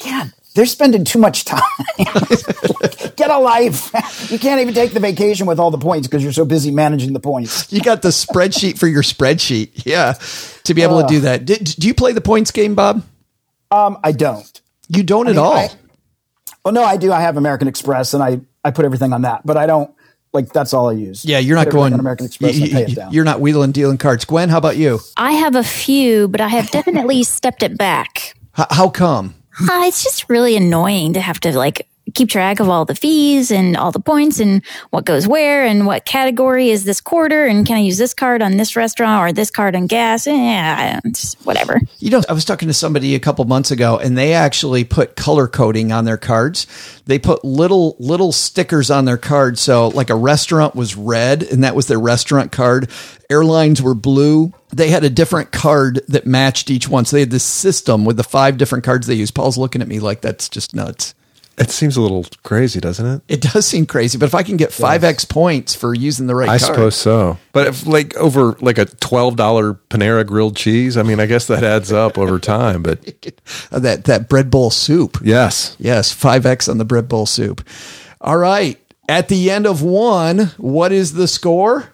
God, 0.04 0.32
they're 0.54 0.66
spending 0.66 1.04
too 1.06 1.20
much 1.20 1.46
time. 1.46 1.62
Get 3.16 3.30
a 3.30 3.38
life. 3.40 4.30
You 4.32 4.40
can't 4.40 4.62
even 4.62 4.74
take 4.74 4.92
the 4.94 5.00
vacation 5.00 5.46
with 5.48 5.60
all 5.60 5.72
the 5.72 5.78
points 5.78 6.08
because 6.08 6.24
you're 6.24 6.34
so 6.34 6.46
busy 6.46 6.72
managing 6.72 7.14
the 7.14 7.20
points. 7.20 7.72
You 7.72 7.82
got 7.82 8.02
the 8.02 8.10
spreadsheet 8.10 8.78
for 8.78 8.88
your 8.88 9.04
spreadsheet. 9.04 9.86
Yeah. 9.86 10.14
To 10.66 10.74
be 10.74 10.82
able 10.82 11.02
to 11.02 11.08
do 11.08 11.22
that. 11.22 11.46
Did, 11.46 11.64
do 11.64 11.88
you 11.88 11.94
play 11.94 12.14
the 12.14 12.22
points 12.22 12.52
game, 12.52 12.76
Bob? 12.76 13.04
Um, 13.72 13.98
I 14.04 14.12
don't. 14.12 14.62
You 14.90 15.04
don't 15.04 15.28
at 15.28 15.32
mean, 15.36 15.40
all. 15.40 15.54
I- 15.54 15.70
Well, 16.66 16.74
no, 16.74 16.84
I 16.84 16.98
do. 16.98 17.12
I 17.12 17.22
have 17.22 17.38
American 17.38 17.68
Express, 17.68 18.14
and 18.14 18.22
I 18.22 18.42
I 18.64 18.72
put 18.72 18.86
everything 18.86 19.14
on 19.14 19.24
that, 19.24 19.46
but 19.46 19.58
I 19.58 19.66
don't 19.66 19.92
like. 20.34 20.52
That's 20.54 20.74
all 20.74 20.90
I 20.90 20.94
use. 20.94 21.24
yeah, 21.26 21.40
you're 21.40 21.56
not 21.56 21.70
going 21.70 21.94
American 21.94 22.26
Express. 22.28 22.58
and 22.60 22.70
pay 22.72 22.84
it 22.84 22.96
down. 22.96 23.12
You're 23.14 23.24
not 23.26 23.40
wheeling 23.40 23.72
dealing 23.72 23.98
cards. 23.98 24.26
Gwen, 24.26 24.50
how 24.50 24.58
about 24.60 24.78
you? 24.78 25.00
I 25.18 25.32
have 25.32 25.56
a 25.56 25.64
few, 25.64 26.28
but 26.28 26.42
I 26.42 26.48
have 26.50 26.70
definitely 26.70 27.24
stepped 27.38 27.64
it 27.64 27.78
back. 27.78 28.36
H- 28.60 28.68
how 28.70 28.90
come? 28.90 29.34
Uh, 29.60 29.84
it's 29.84 30.04
just 30.04 30.30
really 30.30 30.56
annoying 30.56 31.14
to 31.14 31.22
have 31.22 31.40
to 31.42 31.58
like 31.58 31.88
keep 32.14 32.30
track 32.30 32.60
of 32.60 32.70
all 32.70 32.86
the 32.86 32.96
fees 32.96 33.52
and 33.52 33.76
all 33.78 33.92
the 33.92 34.00
points 34.00 34.40
and 34.40 34.66
what 34.90 35.06
goes 35.06 35.28
where 35.28 35.66
and 35.66 35.86
what 35.86 36.06
category 36.06 36.70
is 36.70 36.84
this 36.84 37.02
quarter 37.02 37.46
and 37.46 37.66
can 37.66 37.78
I 37.78 37.82
use 37.82 37.98
this 37.98 38.14
card 38.14 38.42
on 38.42 38.58
this 38.58 38.76
restaurant 38.76 39.22
or 39.22 39.34
this 39.34 39.52
card 39.52 39.76
on 39.76 39.88
gas? 39.88 40.28
Yeah, 40.28 41.00
whatever. 41.44 41.80
You 42.00 42.10
know, 42.10 42.22
I 42.28 42.34
was 42.34 42.46
talking 42.46 42.68
to 42.68 42.74
somebody 42.74 43.16
a 43.16 43.20
couple 43.20 43.46
months 43.46 43.72
ago 43.72 43.98
and 43.98 44.18
they 44.18 44.34
actually 44.34 44.84
put 44.84 45.16
color 45.16 45.48
coding 45.48 45.92
on 45.92 46.06
their 46.06 46.18
cards. 46.18 46.68
They 47.06 47.20
put 47.20 47.44
little 47.44 47.96
little 48.00 48.32
stickers 48.32 48.92
on 48.92 49.06
their 49.06 49.18
cards. 49.18 49.62
So 49.62 49.90
like 49.90 50.10
a 50.10 50.16
restaurant 50.16 50.76
was 50.76 50.96
red 50.96 51.44
and 51.44 51.64
that 51.64 51.76
was 51.76 51.88
their 51.88 52.00
restaurant 52.00 52.52
card. 52.52 52.90
Airlines 53.30 53.82
were 53.82 53.96
blue. 53.96 54.54
They 54.70 54.90
had 54.90 55.04
a 55.04 55.10
different 55.10 55.52
card 55.52 56.02
that 56.08 56.26
matched 56.26 56.70
each 56.70 56.88
one. 56.88 57.06
So 57.06 57.16
they 57.16 57.22
had 57.22 57.32
this 57.32 57.44
system 57.44 58.06
with 58.06 58.18
the 58.18 58.24
five 58.24 58.58
different 58.58 58.84
cards 58.84 59.08
they 59.08 59.16
used. 59.16 59.36
Paul's 59.36 59.58
looking 59.58 59.82
at 59.82 59.88
me 59.88 60.00
like 60.00 60.22
that's 60.22 60.50
just 60.50 60.76
nuts. 60.76 61.14
It 61.58 61.70
seems 61.70 61.98
a 61.98 62.02
little 62.02 62.26
crazy, 62.44 62.80
doesn't 62.80 63.06
it? 63.06 63.22
It 63.28 63.42
does 63.42 63.68
seem 63.68 63.86
crazy, 63.86 64.18
but 64.18 64.26
if 64.26 64.34
I 64.34 64.42
can 64.42 64.58
get 64.58 64.72
five 64.72 65.04
X 65.04 65.26
points 65.26 65.76
for 65.76 65.94
using 65.94 66.28
the 66.28 66.34
right, 66.34 66.50
I 66.50 66.58
card, 66.58 66.62
suppose 66.62 66.96
so. 66.96 67.38
But 67.52 67.68
if 67.68 67.86
like 67.86 68.16
over 68.16 68.54
like 68.62 68.78
a 68.78 68.86
twelve 68.86 69.36
dollar 69.36 69.76
Panera 69.90 70.26
grilled 70.26 70.56
cheese, 70.56 70.98
I 70.98 71.04
mean, 71.04 71.20
I 71.20 71.26
guess 71.26 71.48
that 71.48 71.64
adds 71.64 71.92
up 71.92 72.18
over 72.18 72.40
time. 72.40 72.82
But 72.82 73.00
uh, 73.72 73.80
that 73.80 74.06
that 74.06 74.30
bread 74.30 74.50
bowl 74.50 74.72
soup, 74.72 75.20
yes, 75.24 75.76
yes, 75.78 76.12
five 76.12 76.46
X 76.46 76.68
on 76.68 76.78
the 76.78 76.86
bread 76.86 77.08
bowl 77.08 77.26
soup. 77.26 77.68
All 78.22 78.38
right, 78.38 78.80
at 79.08 79.28
the 79.28 79.52
end 79.52 79.68
of 79.68 79.82
one, 79.82 80.52
what 80.58 80.92
is 80.92 81.14
the 81.14 81.28
score? 81.28 81.91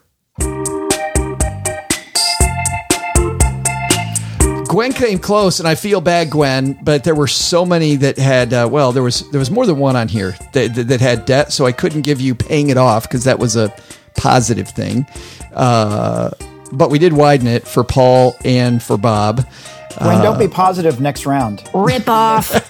Gwen 4.77 4.93
came 4.93 5.17
close, 5.17 5.57
and 5.57 5.67
I 5.67 5.74
feel 5.74 6.01
bad, 6.01 6.29
Gwen. 6.29 6.77
But 6.84 7.03
there 7.03 7.15
were 7.15 7.25
so 7.25 7.65
many 7.65 7.96
that 7.96 8.19
had. 8.19 8.53
Uh, 8.53 8.69
well, 8.72 8.91
there 8.91 9.01
was 9.01 9.27
there 9.31 9.39
was 9.39 9.50
more 9.50 9.65
than 9.65 9.79
one 9.79 9.96
on 9.96 10.07
here 10.07 10.36
that, 10.53 10.75
that, 10.75 10.88
that 10.89 11.01
had 11.01 11.25
debt, 11.25 11.51
so 11.51 11.65
I 11.65 11.72
couldn't 11.72 12.03
give 12.03 12.22
you 12.22 12.36
paying 12.36 12.69
it 12.69 12.77
off 12.77 13.10
because 13.10 13.24
that 13.24 13.39
was 13.39 13.55
a 13.55 13.74
positive 14.17 14.69
thing. 14.69 15.07
Uh, 15.51 16.29
but 16.72 16.91
we 16.91 17.00
did 17.00 17.13
widen 17.13 17.48
it 17.48 17.67
for 17.67 17.84
Paul 17.84 18.36
and 18.46 18.84
for 18.84 19.00
Bob. 19.00 19.48
Gwen, 19.98 20.22
don't 20.22 20.38
be 20.38 20.48
positive 20.48 21.01
next 21.01 21.25
round. 21.25 21.67
Rip 21.74 22.07
off. 22.07 22.51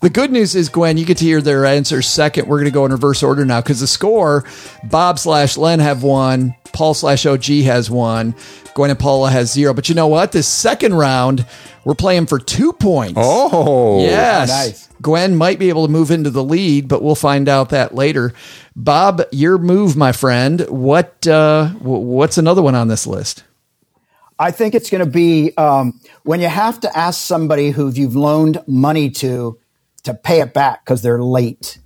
the 0.00 0.10
good 0.12 0.30
news 0.30 0.54
is, 0.54 0.68
Gwen, 0.68 0.98
you 0.98 1.06
get 1.06 1.16
to 1.16 1.24
hear 1.24 1.40
their 1.40 1.64
answers 1.64 2.06
second. 2.06 2.46
We're 2.46 2.58
going 2.58 2.66
to 2.66 2.74
go 2.74 2.84
in 2.84 2.92
reverse 2.92 3.22
order 3.22 3.46
now 3.46 3.62
because 3.62 3.80
the 3.80 3.86
score 3.86 4.44
Bob 4.84 5.18
slash 5.18 5.56
Len 5.56 5.78
have 5.78 6.02
one, 6.02 6.54
Paul 6.72 6.94
slash 6.94 7.26
OG 7.26 7.44
has 7.44 7.90
one, 7.90 8.34
Gwen 8.74 8.90
and 8.90 8.98
Paula 8.98 9.30
has 9.30 9.52
zero. 9.52 9.74
But 9.74 9.88
you 9.88 9.94
know 9.94 10.06
what? 10.06 10.32
This 10.32 10.48
second 10.48 10.94
round, 10.94 11.46
we're 11.84 11.94
playing 11.94 12.26
for 12.26 12.38
two 12.38 12.72
points. 12.72 13.14
Oh, 13.16 14.00
yes. 14.02 14.48
Nice. 14.48 14.88
Gwen 15.00 15.36
might 15.36 15.58
be 15.58 15.68
able 15.68 15.86
to 15.86 15.92
move 15.92 16.10
into 16.10 16.30
the 16.30 16.44
lead, 16.44 16.88
but 16.88 17.02
we'll 17.02 17.14
find 17.14 17.48
out 17.48 17.70
that 17.70 17.94
later. 17.94 18.32
Bob, 18.76 19.22
your 19.32 19.58
move, 19.58 19.96
my 19.96 20.12
friend. 20.12 20.60
What 20.68 21.26
uh, 21.26 21.68
what's 21.70 22.38
another 22.38 22.62
one 22.62 22.74
on 22.74 22.88
this 22.88 23.06
list? 23.06 23.44
I 24.38 24.50
think 24.50 24.74
it's 24.74 24.90
going 24.90 25.04
to 25.04 25.10
be 25.10 25.52
um, 25.56 26.00
when 26.22 26.40
you 26.40 26.48
have 26.48 26.80
to 26.80 26.96
ask 26.96 27.20
somebody 27.20 27.70
who 27.70 27.90
you've 27.90 28.16
loaned 28.16 28.62
money 28.66 29.10
to 29.10 29.58
to 30.04 30.14
pay 30.14 30.40
it 30.40 30.54
back 30.54 30.84
because 30.84 31.02
they're 31.02 31.22
late. 31.22 31.78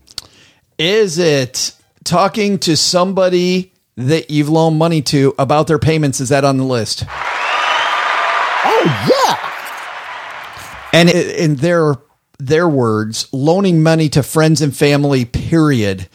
Is 0.79 1.19
it 1.19 1.73
talking 2.05 2.59
to 2.61 2.77
somebody 2.77 3.73
that 3.97 4.31
you've 4.31 4.49
loaned 4.49 4.79
money 4.79 5.03
to 5.03 5.35
about 5.39 5.67
their 5.67 5.79
payments? 5.79 6.21
Is 6.21 6.29
that 6.29 6.45
on 6.45 6.57
the 6.59 6.65
list? 6.65 7.05
Oh 8.69 9.07
yeah. 9.11 9.37
And 10.93 11.11
in 11.11 11.57
their 11.57 11.95
their 12.39 12.69
words, 12.69 13.29
loaning 13.33 13.83
money 13.83 14.09
to 14.11 14.23
friends 14.23 14.61
and 14.61 14.77
family. 14.77 15.25
Period. 15.25 16.09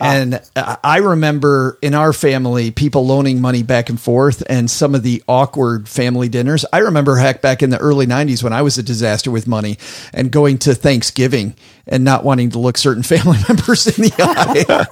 Ah. 0.00 0.14
And 0.14 0.40
uh, 0.56 0.76
I 0.82 0.98
remember 0.98 1.78
in 1.82 1.94
our 1.94 2.12
family, 2.12 2.70
people 2.70 3.06
loaning 3.06 3.40
money 3.40 3.62
back 3.62 3.88
and 3.90 4.00
forth 4.00 4.42
and 4.48 4.70
some 4.70 4.94
of 4.94 5.02
the 5.02 5.22
awkward 5.28 5.88
family 5.88 6.28
dinners. 6.28 6.64
I 6.72 6.78
remember 6.78 7.16
heck 7.16 7.42
back 7.42 7.62
in 7.62 7.70
the 7.70 7.78
early 7.78 8.06
90s 8.06 8.42
when 8.42 8.52
I 8.52 8.62
was 8.62 8.78
a 8.78 8.82
disaster 8.82 9.30
with 9.30 9.46
money 9.46 9.78
and 10.12 10.30
going 10.30 10.58
to 10.58 10.74
Thanksgiving 10.74 11.54
and 11.86 12.04
not 12.04 12.24
wanting 12.24 12.50
to 12.50 12.58
look 12.58 12.78
certain 12.78 13.02
family 13.10 13.38
members 13.48 13.86
in 13.86 14.04
the 14.04 14.12
eye. 14.18 14.86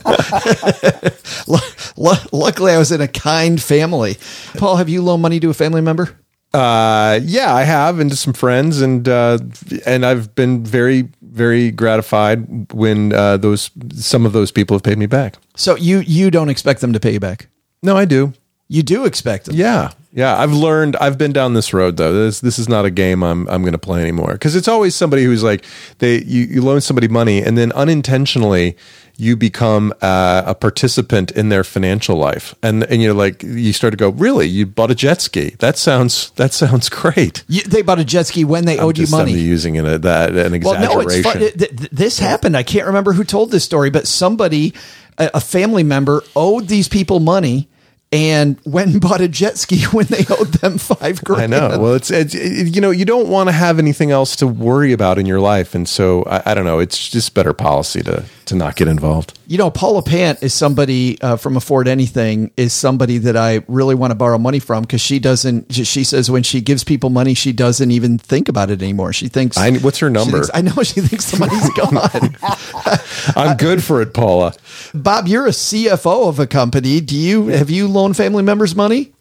Luckily, 2.32 2.72
I 2.72 2.78
was 2.78 2.92
in 2.92 3.00
a 3.00 3.08
kind 3.08 3.60
family. 3.60 4.16
Paul, 4.56 4.76
have 4.76 4.88
you 4.88 5.02
loaned 5.02 5.22
money 5.22 5.40
to 5.40 5.50
a 5.50 5.54
family 5.54 5.80
member? 5.80 6.16
Uh, 6.54 7.20
yeah, 7.22 7.54
I 7.54 7.64
have, 7.64 7.98
and 7.98 8.10
to 8.10 8.16
some 8.16 8.32
friends, 8.32 8.80
and 8.80 9.06
uh, 9.06 9.38
and 9.84 10.06
I've 10.06 10.34
been 10.34 10.64
very, 10.64 11.08
very 11.20 11.70
gratified 11.70 12.72
when 12.72 13.12
uh, 13.12 13.36
those 13.36 13.70
some 13.94 14.24
of 14.24 14.32
those 14.32 14.50
people 14.50 14.74
have 14.74 14.82
paid 14.82 14.96
me 14.98 15.06
back. 15.06 15.36
So 15.56 15.76
you 15.76 15.98
you 16.00 16.30
don't 16.30 16.48
expect 16.48 16.80
them 16.80 16.92
to 16.94 17.00
pay 17.00 17.12
you 17.12 17.20
back? 17.20 17.48
No, 17.82 17.96
I 17.96 18.06
do. 18.06 18.32
You 18.68 18.82
do 18.82 19.04
expect 19.04 19.46
them? 19.46 19.56
Yeah, 19.56 19.92
yeah. 20.12 20.38
I've 20.38 20.52
learned. 20.52 20.96
I've 20.96 21.18
been 21.18 21.32
down 21.32 21.54
this 21.54 21.72
road 21.72 21.96
though. 21.96 22.12
This 22.12 22.40
this 22.40 22.58
is 22.58 22.68
not 22.68 22.84
a 22.84 22.90
game 22.90 23.22
I'm 23.22 23.48
I'm 23.48 23.62
going 23.62 23.72
to 23.72 23.78
play 23.78 24.02
anymore 24.02 24.32
because 24.32 24.56
it's 24.56 24.68
always 24.68 24.94
somebody 24.94 25.24
who's 25.24 25.42
like 25.42 25.64
they 25.98 26.22
you 26.22 26.44
you 26.44 26.62
loan 26.62 26.80
somebody 26.80 27.08
money 27.08 27.42
and 27.42 27.56
then 27.56 27.72
unintentionally 27.72 28.76
you 29.20 29.36
become 29.36 29.92
uh, 30.00 30.44
a 30.46 30.54
participant 30.54 31.32
in 31.32 31.48
their 31.48 31.64
financial 31.64 32.16
life 32.16 32.54
and 32.62 32.84
and 32.84 33.02
you're 33.02 33.12
like 33.12 33.42
you 33.42 33.72
start 33.72 33.90
to 33.90 33.96
go 33.96 34.10
really 34.10 34.46
you 34.46 34.64
bought 34.64 34.92
a 34.92 34.94
jet 34.94 35.20
ski 35.20 35.50
that 35.58 35.76
sounds 35.76 36.30
that 36.32 36.52
sounds 36.52 36.88
great 36.88 37.44
you, 37.48 37.62
they 37.62 37.82
bought 37.82 37.98
a 37.98 38.04
jet 38.04 38.26
ski 38.26 38.44
when 38.44 38.64
they 38.64 38.78
I'm 38.78 38.84
owed 38.84 38.98
you 38.98 39.08
money 39.08 39.32
I'm 39.32 39.38
using 39.38 39.74
it 39.74 39.84
uh, 39.84 39.98
that 39.98 40.36
an 40.36 40.54
exaggeration 40.54 40.88
well, 40.88 41.02
no, 41.02 41.08
it's 41.08 41.20
fun. 41.20 41.38
Th- 41.38 41.54
th- 41.54 41.90
this 41.90 42.18
happened 42.20 42.56
I 42.56 42.62
can't 42.62 42.86
remember 42.86 43.12
who 43.12 43.24
told 43.24 43.50
this 43.50 43.64
story 43.64 43.90
but 43.90 44.06
somebody 44.06 44.72
a, 45.18 45.30
a 45.34 45.40
family 45.40 45.82
member 45.82 46.22
owed 46.36 46.68
these 46.68 46.88
people 46.88 47.18
money 47.18 47.68
and 48.10 48.58
went 48.64 48.92
and 48.92 49.00
bought 49.00 49.20
a 49.20 49.28
jet 49.28 49.58
ski 49.58 49.82
when 49.92 50.06
they 50.06 50.24
owed 50.30 50.48
them 50.54 50.78
five 50.78 51.22
grand. 51.24 51.54
I 51.54 51.68
know. 51.68 51.78
Well, 51.78 51.94
it's, 51.94 52.10
it's 52.10 52.34
it, 52.34 52.74
you 52.74 52.80
know 52.80 52.90
you 52.90 53.04
don't 53.04 53.28
want 53.28 53.48
to 53.48 53.52
have 53.52 53.78
anything 53.78 54.10
else 54.10 54.36
to 54.36 54.46
worry 54.46 54.92
about 54.92 55.18
in 55.18 55.26
your 55.26 55.40
life, 55.40 55.74
and 55.74 55.88
so 55.88 56.22
I, 56.24 56.52
I, 56.52 56.54
don't 56.54 56.64
know. 56.64 56.78
It's 56.78 57.08
just 57.08 57.34
better 57.34 57.52
policy 57.52 58.02
to 58.02 58.24
to 58.48 58.56
not 58.56 58.76
get 58.76 58.88
involved. 58.88 59.38
You 59.46 59.58
know, 59.58 59.70
Paula 59.70 60.02
Pant 60.02 60.42
is 60.42 60.52
somebody 60.52 61.20
uh, 61.20 61.36
from 61.36 61.56
Afford 61.56 61.88
Anything 61.88 62.50
is 62.56 62.72
somebody 62.72 63.18
that 63.18 63.36
I 63.36 63.62
really 63.68 63.94
want 63.94 64.10
to 64.10 64.14
borrow 64.14 64.38
money 64.38 64.58
from 64.58 64.82
because 64.82 65.00
she 65.00 65.18
doesn't. 65.18 65.72
She 65.72 66.04
says 66.04 66.30
when 66.30 66.42
she 66.42 66.60
gives 66.60 66.84
people 66.84 67.10
money, 67.10 67.34
she 67.34 67.52
doesn't 67.52 67.90
even 67.90 68.18
think 68.18 68.48
about 68.48 68.70
it 68.70 68.82
anymore. 68.82 69.12
She 69.12 69.28
thinks. 69.28 69.56
I, 69.56 69.72
what's 69.78 69.98
her 69.98 70.10
number? 70.10 70.38
Thinks, 70.38 70.50
I 70.52 70.60
know 70.62 70.82
she 70.82 71.00
thinks 71.00 71.30
the 71.30 71.38
money's 71.38 71.70
gone. 73.34 73.36
I'm 73.36 73.56
good 73.56 73.82
for 73.82 74.02
it, 74.02 74.14
Paula. 74.14 74.54
Bob, 74.94 75.28
you're 75.28 75.46
a 75.46 75.50
CFO 75.50 76.28
of 76.28 76.38
a 76.38 76.46
company. 76.46 77.00
Do 77.00 77.16
you 77.16 77.48
have 77.48 77.70
you 77.70 77.88
loaned 77.88 78.16
family 78.16 78.42
members 78.42 78.74
money? 78.74 79.12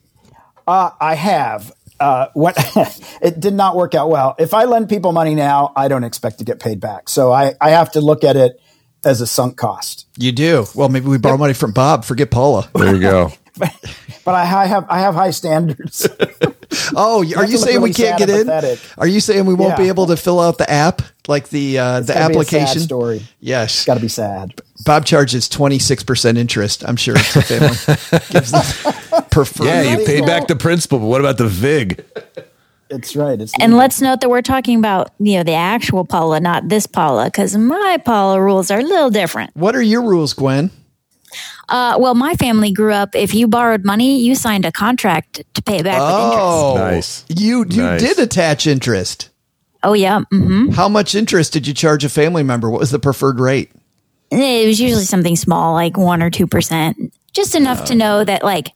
Uh, 0.68 0.92
I 1.00 1.16
have. 1.16 1.72
Uh, 2.00 2.28
what 2.34 2.56
it 3.22 3.40
did 3.40 3.54
not 3.54 3.76
work 3.76 3.96
out 3.96 4.10
well. 4.10 4.36
If 4.38 4.54
I 4.54 4.66
lend 4.66 4.88
people 4.90 5.12
money 5.12 5.34
now, 5.34 5.74
I 5.76 5.88
don't 5.88 6.04
expect 6.04 6.40
to 6.40 6.46
get 6.46 6.60
paid 6.60 6.80
back. 6.80 7.10
So 7.10 7.32
I, 7.32 7.56
I 7.60 7.72
have 7.72 7.92
to 7.94 8.02
look 8.02 8.24
at 8.24 8.36
it 8.36 8.62
as 9.06 9.22
a 9.22 9.28
sunk 9.28 9.58
cost. 9.58 10.08
You 10.18 10.32
do. 10.32 10.66
Well, 10.76 10.90
maybe 10.90 11.08
we 11.08 11.18
borrow 11.18 11.34
yep. 11.34 11.40
money 11.40 11.54
from 11.54 11.72
Bob. 11.72 12.06
Forget 12.06 12.32
Paula. 12.32 12.70
There 12.74 12.96
you 12.96 13.02
go. 13.02 13.32
but, 13.58 13.74
but 14.26 14.36
I, 14.36 14.42
I, 14.42 14.66
have 14.66 14.86
I 14.90 15.00
have 15.00 15.16
high 15.16 15.32
standards. 15.32 16.08
oh, 16.96 17.20
are 17.36 17.46
you 17.46 17.58
saying 17.58 17.78
really 17.78 17.90
we 17.90 17.94
can't 17.94 18.18
get 18.18 18.30
in? 18.30 18.46
Pathetic. 18.46 18.80
Are 18.98 19.08
you 19.08 19.20
saying 19.20 19.46
we 19.46 19.54
won't 19.54 19.72
yeah. 19.72 19.84
be 19.84 19.88
able 19.88 20.08
to 20.08 20.18
fill 20.18 20.40
out 20.40 20.58
the 20.58 20.70
app 20.70 21.02
like 21.28 21.50
the 21.50 21.80
uh, 21.80 22.00
the 22.02 22.18
application 22.18 22.82
story? 22.82 23.22
Yes, 23.40 23.86
got 23.86 23.96
to 23.96 24.00
be 24.00 24.08
sad. 24.08 24.62
Bob 24.86 25.06
charges 25.06 25.50
twenty 25.50 25.80
six 25.80 26.04
percent 26.04 26.38
interest. 26.38 26.88
I'm 26.88 26.98
sure 26.98 27.16
it's 27.18 27.36
a 27.36 27.42
family 27.42 28.22
gives 28.32 28.52
them. 28.52 29.66
Yeah, 29.66 29.98
you 29.98 30.06
paid 30.06 30.26
back 30.26 30.48
the 30.48 30.56
principal, 30.56 31.00
but 31.00 31.06
what 31.06 31.22
about 31.22 31.38
the 31.38 31.48
vig? 31.48 32.04
It's 32.90 33.16
right. 33.16 33.40
It's 33.40 33.54
and 33.60 33.76
let's 33.76 34.02
note 34.02 34.22
that 34.22 34.30
we're 34.30 34.42
talking 34.42 34.80
about 34.80 35.12
you 35.20 35.38
know 35.38 35.44
the 35.44 35.54
actual 35.54 36.06
Paula, 36.06 36.40
not 36.40 36.70
this 36.70 36.88
Paula, 36.88 37.26
because 37.26 37.58
my 37.58 37.98
Paula 38.04 38.42
rules 38.42 38.72
are 38.72 38.80
a 38.80 38.84
little 38.84 39.10
different. 39.10 39.56
What 39.56 39.76
are 39.76 39.82
your 39.82 40.02
rules, 40.02 40.34
Gwen? 40.34 40.72
Uh, 41.70 41.98
well, 42.00 42.16
my 42.16 42.34
family 42.36 42.72
grew 42.72 42.94
up. 42.94 43.14
If 43.14 43.34
you 43.34 43.48
borrowed 43.48 43.84
money, 43.84 44.20
you 44.20 44.36
signed 44.36 44.66
a 44.66 44.72
contract 44.72 45.44
to 45.54 45.62
pay 45.62 45.80
it 45.80 45.84
back 45.84 46.00
oh, 46.00 46.74
with 46.74 46.82
interest. 46.82 47.30
Nice. 47.30 47.42
You 47.42 47.66
you 47.70 47.84
nice. 47.84 48.02
did 48.02 48.20
attach 48.20 48.68
interest. 48.68 49.30
Oh 49.84 49.94
yeah. 49.94 50.22
Mm-hmm. 50.32 50.70
How 50.70 50.88
much 50.88 51.14
interest 51.14 51.54
did 51.54 51.68
you 51.68 51.74
charge 51.74 52.04
a 52.06 52.10
family 52.10 52.44
member? 52.44 52.70
What 52.70 52.80
was 52.80 52.92
the 52.92 53.00
preferred 53.00 53.40
rate? 53.40 53.72
It 54.32 54.68
was 54.68 54.80
usually 54.80 55.06
something 55.06 55.36
small, 55.36 55.74
like 55.74 55.98
one 55.98 56.22
or 56.22 56.30
two 56.30 56.48
percent, 56.48 57.14
just 57.34 57.56
enough 57.56 57.86
to 57.86 57.96
know 57.96 58.24
that 58.24 58.44
like 58.44 58.72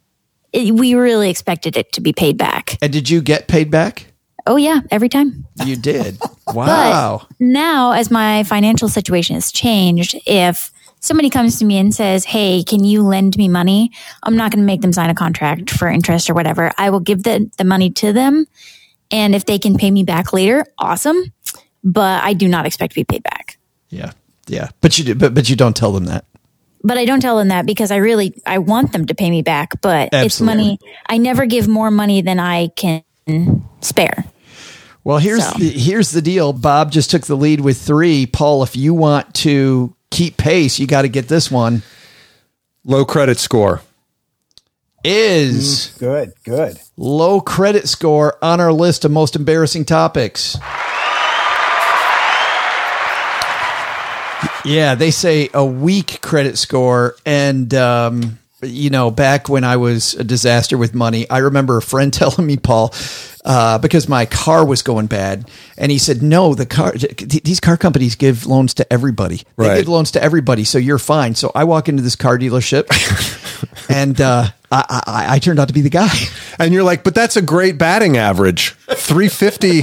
it, 0.53 0.73
we 0.73 0.95
really 0.95 1.29
expected 1.29 1.77
it 1.77 1.91
to 1.93 2.01
be 2.01 2.13
paid 2.13 2.37
back. 2.37 2.77
And 2.81 2.91
did 2.91 3.09
you 3.09 3.21
get 3.21 3.47
paid 3.47 3.71
back? 3.71 4.07
Oh 4.47 4.55
yeah, 4.55 4.81
every 4.89 5.09
time. 5.09 5.45
You 5.65 5.75
did. 5.75 6.19
Wow. 6.53 7.21
But 7.29 7.39
now, 7.39 7.93
as 7.93 8.11
my 8.11 8.43
financial 8.43 8.89
situation 8.89 9.35
has 9.35 9.53
changed, 9.53 10.19
if 10.25 10.69
somebody 10.99 11.29
comes 11.29 11.57
to 11.59 11.65
me 11.65 11.77
and 11.77 11.95
says, 11.95 12.25
Hey, 12.25 12.61
can 12.61 12.83
you 12.83 13.03
lend 13.03 13.37
me 13.37 13.47
money? 13.47 13.91
I'm 14.23 14.35
not 14.35 14.51
going 14.51 14.59
to 14.59 14.65
make 14.65 14.81
them 14.81 14.91
sign 14.91 15.09
a 15.09 15.15
contract 15.15 15.69
for 15.69 15.87
interest 15.87 16.29
or 16.29 16.33
whatever. 16.33 16.73
I 16.77 16.89
will 16.89 16.99
give 16.99 17.23
the, 17.23 17.49
the 17.57 17.63
money 17.63 17.89
to 17.91 18.11
them. 18.11 18.47
And 19.11 19.33
if 19.33 19.45
they 19.45 19.59
can 19.59 19.77
pay 19.77 19.91
me 19.91 20.03
back 20.03 20.33
later, 20.33 20.65
awesome. 20.77 21.31
But 21.85 22.21
I 22.21 22.33
do 22.33 22.49
not 22.49 22.65
expect 22.65 22.91
to 22.91 22.99
be 22.99 23.05
paid 23.05 23.23
back. 23.23 23.57
Yeah. 23.87 24.11
Yeah, 24.47 24.69
but 24.81 24.97
you 24.97 25.05
do, 25.05 25.15
but 25.15 25.33
but 25.33 25.49
you 25.49 25.55
don't 25.55 25.75
tell 25.75 25.93
them 25.93 26.05
that. 26.05 26.25
But 26.83 26.97
I 26.97 27.05
don't 27.05 27.19
tell 27.21 27.37
them 27.37 27.49
that 27.49 27.65
because 27.65 27.91
I 27.91 27.97
really 27.97 28.41
I 28.45 28.57
want 28.57 28.91
them 28.91 29.05
to 29.07 29.15
pay 29.15 29.29
me 29.29 29.41
back. 29.41 29.81
But 29.81 30.09
it's 30.13 30.41
money. 30.41 30.79
I 31.07 31.17
never 31.17 31.45
give 31.45 31.67
more 31.67 31.91
money 31.91 32.21
than 32.21 32.39
I 32.39 32.69
can 32.69 33.03
spare. 33.81 34.25
Well, 35.03 35.17
here's 35.17 35.45
So. 35.45 35.57
the, 35.57 35.69
here's 35.69 36.11
the 36.11 36.21
deal. 36.21 36.53
Bob 36.53 36.91
just 36.91 37.09
took 37.11 37.23
the 37.25 37.35
lead 37.35 37.61
with 37.61 37.79
three. 37.81 38.25
Paul, 38.27 38.61
if 38.63 38.75
you 38.75 38.93
want 38.93 39.33
to 39.35 39.95
keep 40.11 40.37
pace, 40.37 40.77
you 40.79 40.85
got 40.87 41.01
to 41.03 41.09
get 41.09 41.27
this 41.27 41.49
one. 41.49 41.81
Low 42.83 43.05
credit 43.05 43.37
score. 43.39 43.81
Is 45.03 45.93
mm, 45.95 45.99
Good, 45.99 46.33
good. 46.43 46.77
low 46.95 47.41
credit 47.41 47.89
score 47.89 48.37
on 48.43 48.59
our 48.61 48.71
list 48.71 49.03
of 49.03 49.09
most 49.11 49.35
embarrassing 49.35 49.85
topics? 49.85 50.57
Yeah, 54.65 54.95
they 54.95 55.11
say 55.11 55.49
a 55.53 55.65
weak 55.65 56.19
credit 56.21 56.57
score. 56.57 57.15
And, 57.25 57.73
um, 57.73 58.37
you 58.61 58.89
know, 58.89 59.09
back 59.09 59.49
when 59.49 59.63
I 59.63 59.77
was 59.77 60.13
a 60.13 60.23
disaster 60.23 60.77
with 60.77 60.93
money, 60.93 61.29
I 61.29 61.39
remember 61.39 61.77
a 61.77 61.81
friend 61.81 62.13
telling 62.21 62.45
me, 62.45 62.57
Paul, 62.57 62.93
uh, 63.43 63.79
because 63.79 64.07
my 64.07 64.25
car 64.27 64.65
was 64.65 64.81
going 64.83 65.07
bad. 65.07 65.49
And 65.77 65.91
he 65.91 65.97
said, 65.97 66.21
no, 66.21 66.53
the 66.53 66.65
car, 66.67 66.91
th- 66.91 67.43
these 67.43 67.59
car 67.59 67.75
companies 67.77 68.15
give 68.15 68.45
loans 68.45 68.75
to 68.75 68.93
everybody. 68.93 69.37
They 69.57 69.67
Right. 69.67 69.77
give 69.77 69.87
loans 69.87 70.11
to 70.11 70.21
everybody. 70.23 70.63
So 70.63 70.77
you're 70.77 70.99
fine. 70.99 71.33
So 71.35 71.51
I 71.55 71.63
walk 71.63 71.89
into 71.89 72.03
this 72.03 72.15
car 72.15 72.37
dealership 72.37 72.85
and, 73.89 74.19
uh, 74.21 74.49
I, 74.71 75.03
I, 75.05 75.35
I 75.35 75.39
turned 75.39 75.59
out 75.59 75.67
to 75.67 75.73
be 75.73 75.81
the 75.81 75.89
guy. 75.89 76.09
And 76.59 76.73
you're 76.73 76.83
like, 76.83 77.03
but 77.03 77.15
that's 77.15 77.37
a 77.37 77.41
great 77.41 77.79
batting 77.79 78.17
average. 78.17 78.71
350. 78.89 79.81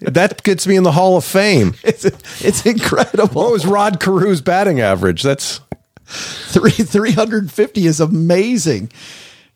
that 0.00 0.42
gets 0.42 0.66
me 0.66 0.74
in 0.74 0.82
the 0.82 0.90
Hall 0.90 1.16
of 1.16 1.24
Fame. 1.24 1.74
It's, 1.84 2.04
it's 2.44 2.66
incredible. 2.66 3.42
What 3.42 3.52
was 3.52 3.64
Rod 3.66 4.00
Carew's 4.00 4.40
batting 4.40 4.80
average? 4.80 5.22
That's 5.22 5.60
Three 6.06 6.70
three 6.70 7.12
hundred 7.12 7.52
fifty 7.52 7.86
is 7.86 8.00
amazing. 8.00 8.90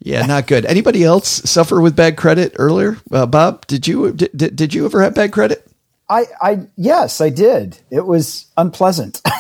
Yeah, 0.00 0.26
not 0.26 0.46
good. 0.46 0.66
Anybody 0.66 1.02
else 1.02 1.28
suffer 1.28 1.80
with 1.80 1.96
bad 1.96 2.16
credit 2.18 2.54
earlier? 2.58 2.98
Uh, 3.10 3.24
Bob, 3.24 3.66
did 3.66 3.88
you 3.88 4.12
did, 4.12 4.30
did 4.36 4.54
did 4.56 4.74
you 4.74 4.84
ever 4.84 5.00
have 5.02 5.14
bad 5.14 5.32
credit? 5.32 5.66
I, 6.10 6.26
I, 6.42 6.58
yes, 6.76 7.22
I 7.22 7.30
did. 7.30 7.78
It 7.90 8.04
was 8.06 8.46
unpleasant. 8.56 9.22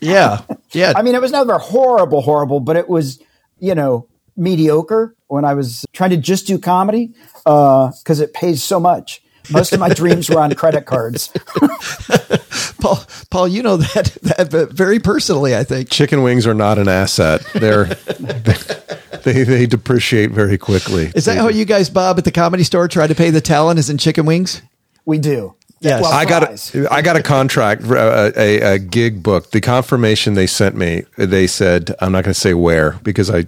Yeah, 0.00 0.42
yeah. 0.70 0.92
I 0.94 1.02
mean, 1.02 1.16
it 1.16 1.20
was 1.20 1.32
never 1.32 1.58
horrible, 1.58 2.20
horrible, 2.20 2.60
but 2.60 2.76
it 2.76 2.88
was, 2.88 3.20
you 3.58 3.74
know, 3.74 4.06
mediocre 4.38 5.14
when 5.26 5.44
I 5.44 5.54
was 5.54 5.84
trying 5.92 6.10
to 6.10 6.16
just 6.16 6.46
do 6.46 6.58
comedy 6.58 7.12
because 7.44 8.20
it 8.20 8.32
pays 8.32 8.62
so 8.62 8.80
much. 8.80 9.22
Most 9.50 9.72
of 9.72 9.80
my 9.80 9.88
dreams 9.94 10.28
were 10.28 10.40
on 10.40 10.54
credit 10.54 10.86
cards. 10.86 11.28
Paul, 12.80 13.02
Paul, 13.30 13.48
you 13.48 13.62
know 13.62 13.76
that 13.76 14.16
that 14.22 14.68
very 14.70 14.98
personally. 14.98 15.56
I 15.56 15.64
think. 15.64 15.90
chicken 15.90 16.22
wings 16.22 16.46
are 16.46 16.54
not 16.54 16.78
an 16.78 16.88
asset. 16.88 17.44
They're 17.54 17.84
they 19.24 19.44
they 19.44 19.66
depreciate 19.66 20.30
very 20.30 20.58
quickly. 20.58 21.10
Is 21.14 21.24
that 21.24 21.38
how 21.38 21.48
you 21.48 21.64
guys, 21.64 21.90
Bob, 21.90 22.18
at 22.18 22.24
the 22.24 22.32
comedy 22.32 22.64
store 22.64 22.88
try 22.88 23.06
to 23.06 23.14
pay 23.14 23.30
the 23.30 23.40
talent? 23.40 23.78
Is 23.78 23.90
in 23.90 23.98
chicken 23.98 24.26
wings? 24.26 24.62
We 25.04 25.18
do. 25.18 25.54
Yes. 25.80 26.02
Well, 26.02 26.12
I 26.12 26.24
got 26.24 26.44
fries. 26.44 26.74
a, 26.74 26.92
I 26.92 27.02
got 27.02 27.16
a 27.16 27.22
contract, 27.22 27.84
uh, 27.84 28.32
a, 28.36 28.74
a 28.74 28.78
gig 28.78 29.22
book. 29.22 29.52
The 29.52 29.60
confirmation 29.60 30.34
they 30.34 30.48
sent 30.48 30.74
me, 30.74 31.04
they 31.16 31.46
said, 31.46 31.94
I'm 32.00 32.10
not 32.10 32.24
going 32.24 32.34
to 32.34 32.40
say 32.40 32.52
where 32.52 32.98
because 33.04 33.30
I 33.30 33.44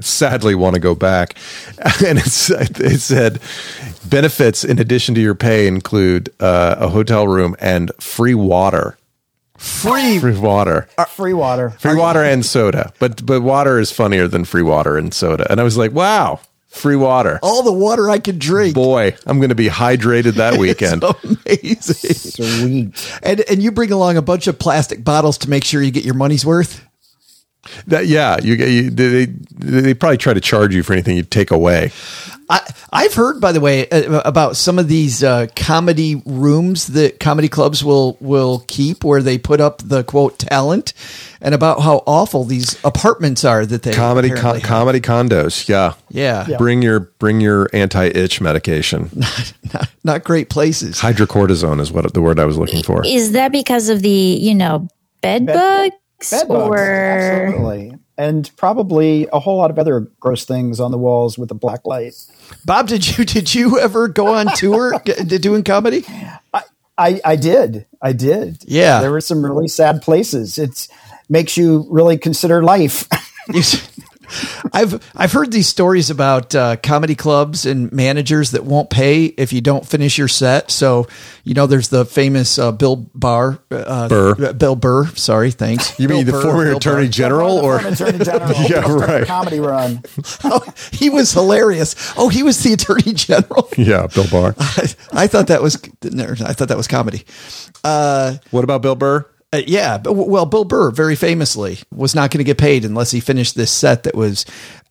sadly 0.00 0.54
want 0.54 0.74
to 0.74 0.80
go 0.80 0.94
back. 0.94 1.34
And 2.04 2.18
it's, 2.18 2.50
it 2.50 3.00
said, 3.00 3.40
benefits 4.08 4.64
in 4.64 4.78
addition 4.78 5.14
to 5.14 5.20
your 5.20 5.34
pay 5.34 5.66
include 5.66 6.30
uh, 6.40 6.76
a 6.78 6.88
hotel 6.88 7.28
room 7.28 7.54
and 7.60 7.92
free 8.00 8.34
water. 8.34 8.96
Free. 9.56 10.18
Free 10.18 10.36
water. 10.38 10.88
free 11.08 11.32
water. 11.34 11.70
Free 11.70 11.94
water 11.94 12.22
and 12.22 12.44
soda. 12.54 12.92
But, 12.98 13.24
but 13.24 13.42
water 13.42 13.78
is 13.78 13.92
funnier 13.92 14.28
than 14.28 14.44
free 14.44 14.62
water 14.62 14.96
and 14.96 15.14
soda. 15.14 15.46
And 15.50 15.60
I 15.60 15.64
was 15.64 15.76
like, 15.76 15.92
wow, 15.92 16.40
free 16.68 16.96
water. 16.96 17.38
All 17.42 17.62
the 17.62 17.72
water 17.72 18.10
I 18.10 18.18
could 18.18 18.38
drink. 18.38 18.74
Boy, 18.74 19.16
I'm 19.26 19.38
going 19.38 19.50
to 19.50 19.54
be 19.54 19.68
hydrated 19.68 20.34
that 20.34 20.58
weekend. 20.58 21.04
Amazing. 21.04 22.14
Sweet. 22.14 23.18
And 23.22 23.40
and 23.48 23.62
you 23.62 23.70
bring 23.70 23.92
along 23.92 24.16
a 24.16 24.22
bunch 24.22 24.46
of 24.48 24.58
plastic 24.58 25.04
bottles 25.04 25.38
to 25.38 25.50
make 25.50 25.64
sure 25.64 25.80
you 25.80 25.90
get 25.92 26.04
your 26.04 26.14
money's 26.14 26.44
worth. 26.44 26.84
That 27.86 28.06
yeah, 28.06 28.38
you, 28.42 28.54
you 28.54 28.90
they 28.90 29.26
they 29.26 29.94
probably 29.94 30.18
try 30.18 30.34
to 30.34 30.40
charge 30.40 30.74
you 30.74 30.82
for 30.82 30.92
anything 30.92 31.16
you 31.16 31.22
take 31.22 31.50
away. 31.50 31.92
I, 32.48 32.60
I've 32.92 33.14
heard, 33.14 33.40
by 33.40 33.52
the 33.52 33.60
way, 33.60 33.88
uh, 33.88 34.20
about 34.24 34.56
some 34.56 34.78
of 34.78 34.86
these 34.86 35.24
uh, 35.24 35.46
comedy 35.56 36.22
rooms 36.26 36.88
that 36.88 37.18
comedy 37.18 37.48
clubs 37.48 37.82
will 37.82 38.18
will 38.20 38.64
keep, 38.68 39.02
where 39.02 39.22
they 39.22 39.38
put 39.38 39.60
up 39.60 39.78
the 39.78 40.04
quote 40.04 40.38
talent, 40.38 40.92
and 41.40 41.54
about 41.54 41.80
how 41.80 42.02
awful 42.06 42.44
these 42.44 42.78
apartments 42.84 43.44
are 43.44 43.64
that 43.64 43.82
they 43.82 43.94
Comedy 43.94 44.28
con- 44.28 44.56
have. 44.56 44.62
comedy 44.62 45.00
condos, 45.00 45.68
yeah. 45.68 45.94
Yeah, 46.10 46.46
Bring 46.58 46.82
your 46.82 47.00
bring 47.18 47.40
your 47.40 47.68
anti 47.72 48.04
itch 48.08 48.40
medication. 48.42 49.10
not, 49.74 49.90
not 50.04 50.24
great 50.24 50.50
places. 50.50 51.00
Hydrocortisone 51.00 51.80
is 51.80 51.90
what 51.92 52.12
the 52.12 52.20
word 52.20 52.38
I 52.38 52.44
was 52.44 52.58
looking 52.58 52.82
for. 52.82 53.06
Is 53.06 53.32
that 53.32 53.52
because 53.52 53.88
of 53.88 54.02
the 54.02 54.10
you 54.10 54.54
know 54.54 54.86
bed, 55.22 55.46
bugs 56.30 56.42
Bed 56.42 56.48
bugs. 56.48 56.70
or 56.70 56.78
Absolutely. 56.78 57.98
And 58.16 58.50
probably 58.56 59.26
a 59.32 59.40
whole 59.40 59.56
lot 59.58 59.70
of 59.70 59.78
other 59.78 60.00
gross 60.20 60.44
things 60.44 60.78
on 60.78 60.92
the 60.92 60.98
walls 60.98 61.36
with 61.36 61.50
a 61.50 61.54
black 61.54 61.84
light. 61.84 62.14
Bob, 62.64 62.86
did 62.88 63.16
you 63.18 63.24
did 63.24 63.54
you 63.54 63.78
ever 63.80 64.06
go 64.08 64.28
on 64.34 64.46
tour 64.54 65.00
g- 65.06 65.38
doing 65.38 65.64
comedy? 65.64 66.04
I, 66.96 67.20
I 67.24 67.34
did. 67.34 67.86
I 68.00 68.12
did. 68.12 68.58
Yeah. 68.66 69.00
There 69.00 69.10
were 69.10 69.20
some 69.20 69.44
really 69.44 69.66
sad 69.66 70.00
places. 70.00 70.58
It 70.58 70.86
makes 71.28 71.56
you 71.56 71.86
really 71.90 72.16
consider 72.16 72.62
life. 72.62 73.08
You 74.24 74.28
s- 74.30 74.64
I've 74.72 75.10
I've 75.16 75.32
heard 75.32 75.52
these 75.52 75.68
stories 75.68 76.10
about 76.10 76.54
uh, 76.54 76.76
comedy 76.76 77.14
clubs 77.14 77.66
and 77.66 77.92
managers 77.92 78.50
that 78.52 78.64
won't 78.64 78.90
pay 78.90 79.24
if 79.26 79.52
you 79.52 79.60
don't 79.60 79.86
finish 79.86 80.18
your 80.18 80.28
set. 80.28 80.70
So 80.70 81.06
you 81.44 81.52
know, 81.54 81.66
there's 81.66 81.88
the 81.88 82.04
famous 82.04 82.58
uh, 82.58 82.72
Bill 82.72 82.96
Barr, 83.14 83.58
uh, 83.70 84.08
Burr. 84.08 84.46
uh, 84.48 84.52
Bill 84.54 84.76
Burr. 84.76 85.06
Sorry, 85.14 85.50
thanks. 85.50 85.98
You 86.00 86.08
mean 86.08 86.24
the 86.24 86.32
Burr, 86.32 86.42
former 86.42 86.64
Bill 86.64 86.76
attorney 86.78 87.06
Burr. 87.06 87.12
general 87.12 87.56
or 87.58 87.78
Former 87.80 87.94
Attorney 87.94 88.24
General. 88.24 88.54
Yeah, 88.68 88.92
right. 88.92 89.26
Comedy 89.26 89.60
run. 89.60 90.02
Oh, 90.44 90.62
he 90.92 91.10
was 91.10 91.32
hilarious. 91.32 91.94
Oh, 92.16 92.28
he 92.28 92.42
was 92.42 92.62
the 92.62 92.72
attorney 92.72 93.12
general. 93.14 93.68
Yeah, 93.76 94.06
Bill 94.06 94.26
Barr. 94.30 94.54
I, 94.58 94.94
I 95.12 95.26
thought 95.26 95.48
that 95.48 95.60
was 95.62 95.76
I 95.76 96.52
thought 96.52 96.68
that 96.68 96.76
was 96.76 96.88
comedy. 96.88 97.24
What 97.82 98.64
about 98.64 98.82
Bill 98.82 98.94
Burr? 98.96 99.26
Uh, 99.54 99.62
yeah, 99.66 99.98
but 99.98 100.14
well, 100.14 100.46
Bill 100.46 100.64
Burr 100.64 100.90
very 100.90 101.14
famously 101.14 101.78
was 101.94 102.14
not 102.14 102.30
going 102.30 102.38
to 102.38 102.44
get 102.44 102.58
paid 102.58 102.84
unless 102.84 103.12
he 103.12 103.20
finished 103.20 103.54
this 103.54 103.70
set 103.70 104.02
that 104.02 104.16
was 104.16 104.44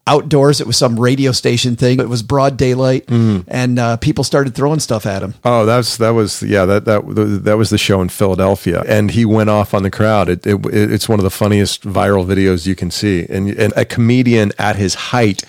outdoors. 0.08 0.62
It 0.62 0.68
was 0.68 0.78
some 0.78 0.98
radio 0.98 1.34
station 1.34 1.76
thing. 1.76 2.00
It 2.00 2.08
was 2.08 2.24
broad 2.24 2.56
daylight, 2.56 3.10
and 3.10 3.78
uh, 3.78 3.98
people 3.98 4.24
started 4.24 4.56
throwing 4.56 4.80
stuff 4.80 5.06
at 5.06 5.22
him. 5.22 5.34
Oh, 5.44 5.66
that's 5.66 5.98
that 5.98 6.12
was 6.12 6.42
yeah 6.44 6.64
that 6.66 6.86
that 6.86 7.02
that 7.44 7.58
was 7.58 7.72
the 7.72 7.78
show 7.78 8.02
in 8.02 8.08
Philadelphia, 8.08 8.84
and 8.88 9.12
he 9.12 9.26
went 9.26 9.50
off 9.50 9.74
on 9.74 9.84
the 9.84 9.92
crowd. 9.92 10.30
It, 10.30 10.46
it 10.48 10.60
it's 10.66 11.10
one 11.10 11.20
of 11.20 11.24
the 11.24 11.30
funniest 11.30 11.84
viral 11.84 12.26
videos 12.26 12.66
you 12.66 12.76
can 12.76 12.90
see, 12.90 13.26
and 13.30 13.50
and 13.50 13.74
a 13.76 13.84
comedian 13.84 14.54
at 14.58 14.78
his 14.78 14.96
height 14.96 15.44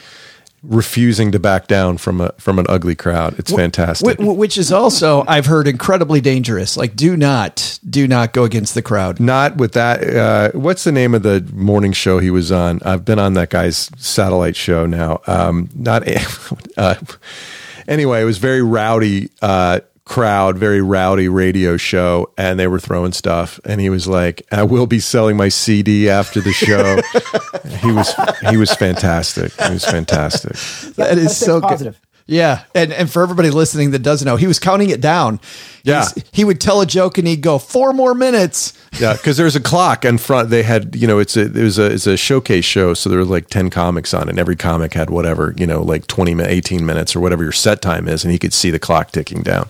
refusing 0.67 1.31
to 1.33 1.39
back 1.39 1.67
down 1.67 1.99
from 1.99 2.21
a 2.21 2.33
from 2.39 2.59
an 2.59 2.67
ugly 2.69 2.95
crowd. 2.95 3.39
It's 3.39 3.53
fantastic. 3.53 4.19
Wh- 4.19 4.23
wh- 4.25 4.37
Which 4.39 4.57
is 4.59 4.73
also, 4.73 5.25
I've 5.29 5.47
heard, 5.47 5.69
incredibly 5.69 6.21
dangerous. 6.21 6.77
Like, 6.77 6.97
do 6.97 7.17
not, 7.17 7.79
do 7.89 8.09
not 8.09 8.33
go 8.33 8.45
against 8.45 8.75
the 8.75 8.83
crowd. 8.83 9.21
Not 9.21 9.57
with 9.57 9.73
that. 9.73 10.03
Uh, 10.17 10.51
what's 10.59 10.85
the 10.85 10.93
name 10.93 11.15
of 11.15 11.23
the 11.23 11.47
morning 11.53 11.93
show 11.93 12.19
he 12.19 12.31
was 12.31 12.51
on? 12.51 12.81
I've 12.85 13.05
been 13.05 13.19
on 13.19 13.35
that 13.35 13.51
guy's 13.51 13.91
satellite 13.97 14.57
show 14.57 14.87
now. 14.87 15.21
Um, 15.27 15.69
not 15.75 16.03
uh, 16.77 16.95
anyway. 17.87 18.23
It 18.23 18.25
was 18.25 18.39
very 18.39 18.63
rowdy 18.63 19.31
uh, 19.43 19.81
crowd, 20.05 20.59
very 20.59 20.81
rowdy 20.83 21.29
radio 21.29 21.77
show, 21.77 22.31
and 22.37 22.59
they 22.59 22.67
were 22.67 22.79
throwing 22.81 23.13
stuff. 23.13 23.59
And 23.65 23.81
he 23.81 23.89
was 23.91 24.07
like, 24.07 24.43
"I 24.53 24.63
will 24.63 24.87
be 24.87 25.01
selling 25.01 25.37
my 25.37 25.49
CD 25.49 26.09
after 26.11 26.41
the 26.41 26.53
show." 26.53 27.01
he 27.81 27.93
was 27.93 28.15
he 28.51 28.57
was 28.57 28.73
fantastic. 28.75 29.53
He 29.61 29.73
was 29.73 29.85
fantastic. 29.85 30.53
That 30.97 31.19
is 31.19 31.25
that's 31.25 31.37
so 31.37 31.61
positive. 31.61 31.95
good. 31.95 32.01
Yeah, 32.27 32.63
and 32.75 32.91
and 32.91 33.11
for 33.11 33.23
everybody 33.23 33.51
listening 33.51 33.91
that 33.91 33.99
doesn't 33.99 34.25
know, 34.25 34.37
he 34.37 34.47
was 34.47 34.59
counting 34.59 34.89
it 34.89 35.03
down. 35.03 35.41
Yeah. 35.83 36.09
He's- 36.09 36.25
he 36.33 36.43
would 36.45 36.59
tell 36.59 36.81
a 36.81 36.87
joke 36.87 37.19
and 37.19 37.29
he'd 37.29 37.43
go 37.43 37.59
four 37.59 37.93
more 37.93 38.15
minutes. 38.15 38.73
Yeah, 38.99 39.13
because 39.13 39.37
there's 39.37 39.57
a 39.57 39.61
clock 39.61 40.07
in 40.07 40.17
front. 40.17 40.49
They 40.49 40.63
had, 40.63 40.97
you 40.97 41.07
know, 41.07 41.19
it's 41.19 41.37
a 41.37 41.43
it 41.43 41.55
was 41.63 41.79
a 41.79 41.93
it's 41.93 42.07
a 42.07 42.17
showcase 42.17 42.65
show, 42.65 42.95
so 42.95 43.11
there 43.11 43.19
were 43.19 43.27
like 43.27 43.49
ten 43.49 43.69
comics 43.69 44.15
on, 44.15 44.29
it, 44.29 44.31
and 44.31 44.39
every 44.39 44.57
comic 44.57 44.95
had 44.95 45.11
whatever, 45.11 45.53
you 45.59 45.67
know, 45.67 45.83
like 45.83 46.07
20, 46.07 46.41
18 46.43 46.87
minutes 46.87 47.15
or 47.15 47.21
whatever 47.21 47.43
your 47.43 47.53
set 47.53 47.83
time 47.83 48.09
is, 48.09 48.25
and 48.25 48.33
he 48.33 48.39
could 48.39 48.55
see 48.55 48.71
the 48.71 48.79
clock 48.79 49.11
ticking 49.13 49.43
down. 49.43 49.69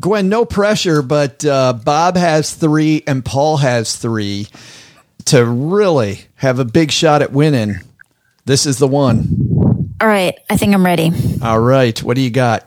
Gwen, 0.00 0.28
no 0.28 0.44
pressure, 0.44 1.02
but 1.02 1.44
uh, 1.44 1.72
Bob 1.72 2.16
has 2.16 2.54
three 2.54 3.02
and 3.06 3.24
Paul 3.24 3.58
has 3.58 3.96
three 3.96 4.48
to 5.26 5.44
really 5.44 6.22
have 6.36 6.58
a 6.58 6.64
big 6.64 6.90
shot 6.90 7.22
at 7.22 7.32
winning. 7.32 7.76
This 8.44 8.66
is 8.66 8.78
the 8.78 8.88
one. 8.88 9.94
all 10.00 10.08
right. 10.08 10.38
I 10.50 10.56
think 10.56 10.74
I'm 10.74 10.84
ready. 10.84 11.12
All 11.42 11.60
right, 11.60 12.00
what 12.02 12.14
do 12.16 12.20
you 12.20 12.30
got? 12.30 12.66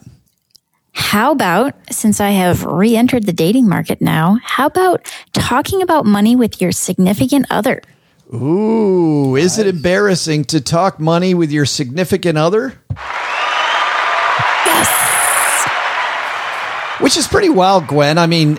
How 0.94 1.32
about, 1.32 1.76
since 1.92 2.20
I 2.20 2.32
have 2.32 2.64
re 2.66 2.96
entered 2.96 3.26
the 3.28 3.34
dating 3.34 3.70
market 3.70 4.02
now, 4.02 4.40
how 4.44 4.66
about 4.66 5.06
talking 5.34 5.84
about 5.84 6.06
money 6.08 6.36
with 6.36 6.60
your 6.60 6.72
significant 6.72 7.46
other? 7.52 7.82
Ooh, 8.34 9.36
is 9.36 9.60
it 9.60 9.68
embarrassing 9.68 10.46
to 10.46 10.60
talk 10.60 11.00
money 11.00 11.34
with 11.36 11.52
your 11.52 11.66
significant 11.66 12.38
other? 12.38 12.74
Which 17.00 17.16
is 17.16 17.28
pretty 17.28 17.50
wild, 17.50 17.88
Gwen. 17.88 18.18
I 18.18 18.26
mean, 18.26 18.58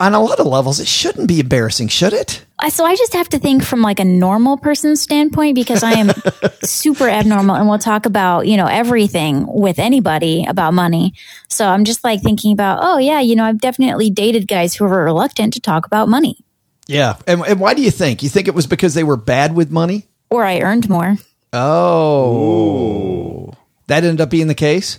on 0.00 0.14
a 0.14 0.20
lot 0.20 0.40
of 0.40 0.46
levels, 0.46 0.80
it 0.80 0.88
shouldn't 0.88 1.28
be 1.28 1.40
embarrassing, 1.40 1.88
should 1.88 2.14
it? 2.14 2.44
So 2.70 2.84
I 2.84 2.96
just 2.96 3.12
have 3.12 3.28
to 3.30 3.38
think 3.38 3.62
from 3.62 3.82
like 3.82 4.00
a 4.00 4.04
normal 4.04 4.56
person's 4.56 5.02
standpoint 5.02 5.54
because 5.54 5.82
I 5.82 5.92
am 5.92 6.10
super 6.62 7.08
abnormal 7.08 7.56
and 7.56 7.68
we'll 7.68 7.78
talk 7.78 8.06
about, 8.06 8.46
you 8.46 8.56
know, 8.56 8.66
everything 8.66 9.44
with 9.46 9.78
anybody 9.78 10.46
about 10.48 10.72
money. 10.72 11.12
So 11.48 11.66
I'm 11.66 11.84
just 11.84 12.02
like 12.04 12.22
thinking 12.22 12.52
about, 12.52 12.78
oh 12.80 12.96
yeah, 12.96 13.20
you 13.20 13.36
know, 13.36 13.44
I've 13.44 13.60
definitely 13.60 14.08
dated 14.08 14.48
guys 14.48 14.74
who 14.74 14.84
were 14.84 15.04
reluctant 15.04 15.52
to 15.54 15.60
talk 15.60 15.84
about 15.84 16.08
money 16.08 16.38
Yeah. 16.86 17.16
And, 17.26 17.42
and 17.46 17.60
why 17.60 17.74
do 17.74 17.82
you 17.82 17.90
think? 17.90 18.22
You 18.22 18.30
think 18.30 18.48
it 18.48 18.54
was 18.54 18.66
because 18.66 18.94
they 18.94 19.04
were 19.04 19.16
bad 19.18 19.54
with 19.54 19.70
money? 19.70 20.06
or 20.30 20.44
I 20.44 20.60
earned 20.60 20.88
more 20.88 21.16
Oh. 21.52 23.52
That 23.86 24.04
ended 24.04 24.22
up 24.22 24.30
being 24.30 24.48
the 24.48 24.54
case? 24.54 24.98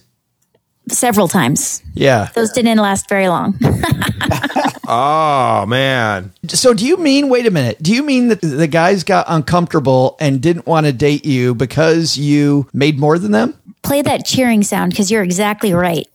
Several 0.89 1.27
times. 1.27 1.81
Yeah. 1.93 2.29
Those 2.35 2.51
didn't 2.51 2.77
last 2.77 3.09
very 3.09 3.27
long. 3.27 3.57
Oh 4.87 5.65
man. 5.65 6.31
So 6.47 6.73
do 6.73 6.85
you 6.85 6.97
mean, 6.97 7.29
wait 7.29 7.47
a 7.47 7.51
minute, 7.51 7.81
do 7.81 7.93
you 7.93 8.03
mean 8.03 8.27
that 8.27 8.41
the 8.41 8.67
guys 8.67 9.03
got 9.03 9.25
uncomfortable 9.27 10.15
and 10.19 10.41
didn't 10.41 10.67
want 10.67 10.85
to 10.85 10.93
date 10.93 11.25
you 11.25 11.55
because 11.55 12.17
you 12.17 12.67
made 12.73 12.99
more 12.99 13.17
than 13.17 13.31
them? 13.31 13.55
Play 13.81 14.01
that 14.03 14.25
cheering 14.25 14.61
sound 14.63 14.91
because 14.91 15.09
you're 15.09 15.23
exactly 15.23 15.73
right. 15.73 16.07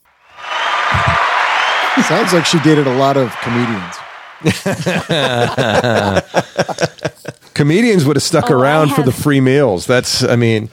Sounds 2.07 2.33
like 2.33 2.45
she 2.45 2.59
dated 2.59 2.87
a 2.87 2.95
lot 2.95 3.17
of 3.17 3.35
comedians. 3.41 3.95
Comedians 7.53 8.05
would 8.05 8.15
have 8.15 8.23
stuck 8.23 8.49
Oh, 8.49 8.57
I 8.57 8.61
around 8.61 8.89
for 8.93 9.03
the 9.03 9.11
free 9.11 9.41
meals. 9.41 9.85
That's 9.85 10.23
I 10.23 10.35
mean, 10.35 10.69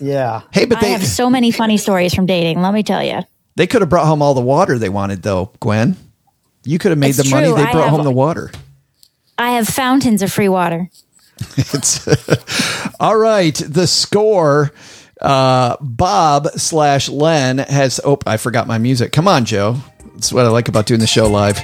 Yeah. 0.00 0.42
Hey, 0.52 0.64
but 0.66 0.78
I 0.78 0.80
they 0.82 0.90
have 0.92 1.04
so 1.04 1.28
many 1.30 1.50
funny 1.50 1.76
stories 1.76 2.14
from 2.14 2.26
dating, 2.26 2.60
let 2.62 2.72
me 2.74 2.82
tell 2.82 3.02
you. 3.02 3.20
they 3.56 3.66
could 3.66 3.82
have 3.82 3.88
brought 3.90 4.06
home 4.06 4.22
all 4.22 4.34
the 4.34 4.40
water 4.40 4.78
they 4.78 4.88
wanted 4.88 5.22
though, 5.22 5.50
Gwen. 5.60 5.96
You 6.64 6.78
could 6.78 6.90
have 6.92 6.98
made 6.98 7.10
It's 7.10 7.22
the 7.22 7.28
money, 7.30 7.48
they 7.48 7.54
brought 7.54 7.74
have- 7.74 7.90
home 7.90 8.04
the 8.04 8.10
water. 8.10 8.50
I 9.36 9.52
have 9.52 9.66
fountains 9.68 10.22
of 10.22 10.32
free 10.32 10.48
water. 10.48 10.88
It's 11.56 12.06
all 13.00 13.16
right. 13.16 13.54
The 13.54 13.86
score. 13.88 14.72
Uh, 15.20 15.76
Bob 15.80 16.46
slash 16.56 17.08
Len 17.08 17.58
has. 17.58 17.98
Oh, 18.04 18.18
I 18.26 18.36
forgot 18.36 18.66
my 18.68 18.78
music. 18.78 19.10
Come 19.12 19.26
on, 19.26 19.44
Joe. 19.44 19.76
That's 20.14 20.32
what 20.32 20.44
I 20.44 20.48
like 20.48 20.68
about 20.68 20.86
doing 20.86 21.00
the 21.00 21.06
show 21.08 21.26
live. 21.28 21.58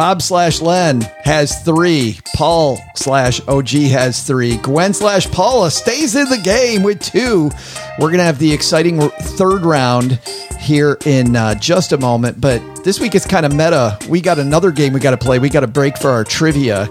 Bob 0.00 0.22
slash 0.22 0.62
Len 0.62 1.02
has 1.24 1.62
three. 1.62 2.18
Paul 2.34 2.78
slash 2.94 3.46
OG 3.46 3.68
has 3.68 4.22
three. 4.22 4.56
Gwen 4.56 4.94
slash 4.94 5.30
Paula 5.30 5.70
stays 5.70 6.16
in 6.16 6.26
the 6.30 6.38
game 6.38 6.82
with 6.82 7.02
two. 7.02 7.50
We're 7.98 8.06
going 8.06 8.16
to 8.16 8.24
have 8.24 8.38
the 8.38 8.50
exciting 8.50 8.98
third 9.10 9.60
round 9.66 10.12
here 10.58 10.96
in 11.04 11.36
uh, 11.36 11.54
just 11.56 11.92
a 11.92 11.98
moment. 11.98 12.40
But 12.40 12.82
this 12.82 12.98
week 12.98 13.14
it's 13.14 13.26
kind 13.26 13.44
of 13.44 13.52
meta. 13.52 13.98
We 14.08 14.22
got 14.22 14.38
another 14.38 14.70
game 14.70 14.94
we 14.94 15.00
got 15.00 15.10
to 15.10 15.18
play. 15.18 15.38
We 15.38 15.50
got 15.50 15.60
to 15.60 15.66
break 15.66 15.98
for 15.98 16.08
our 16.08 16.24
trivia, 16.24 16.88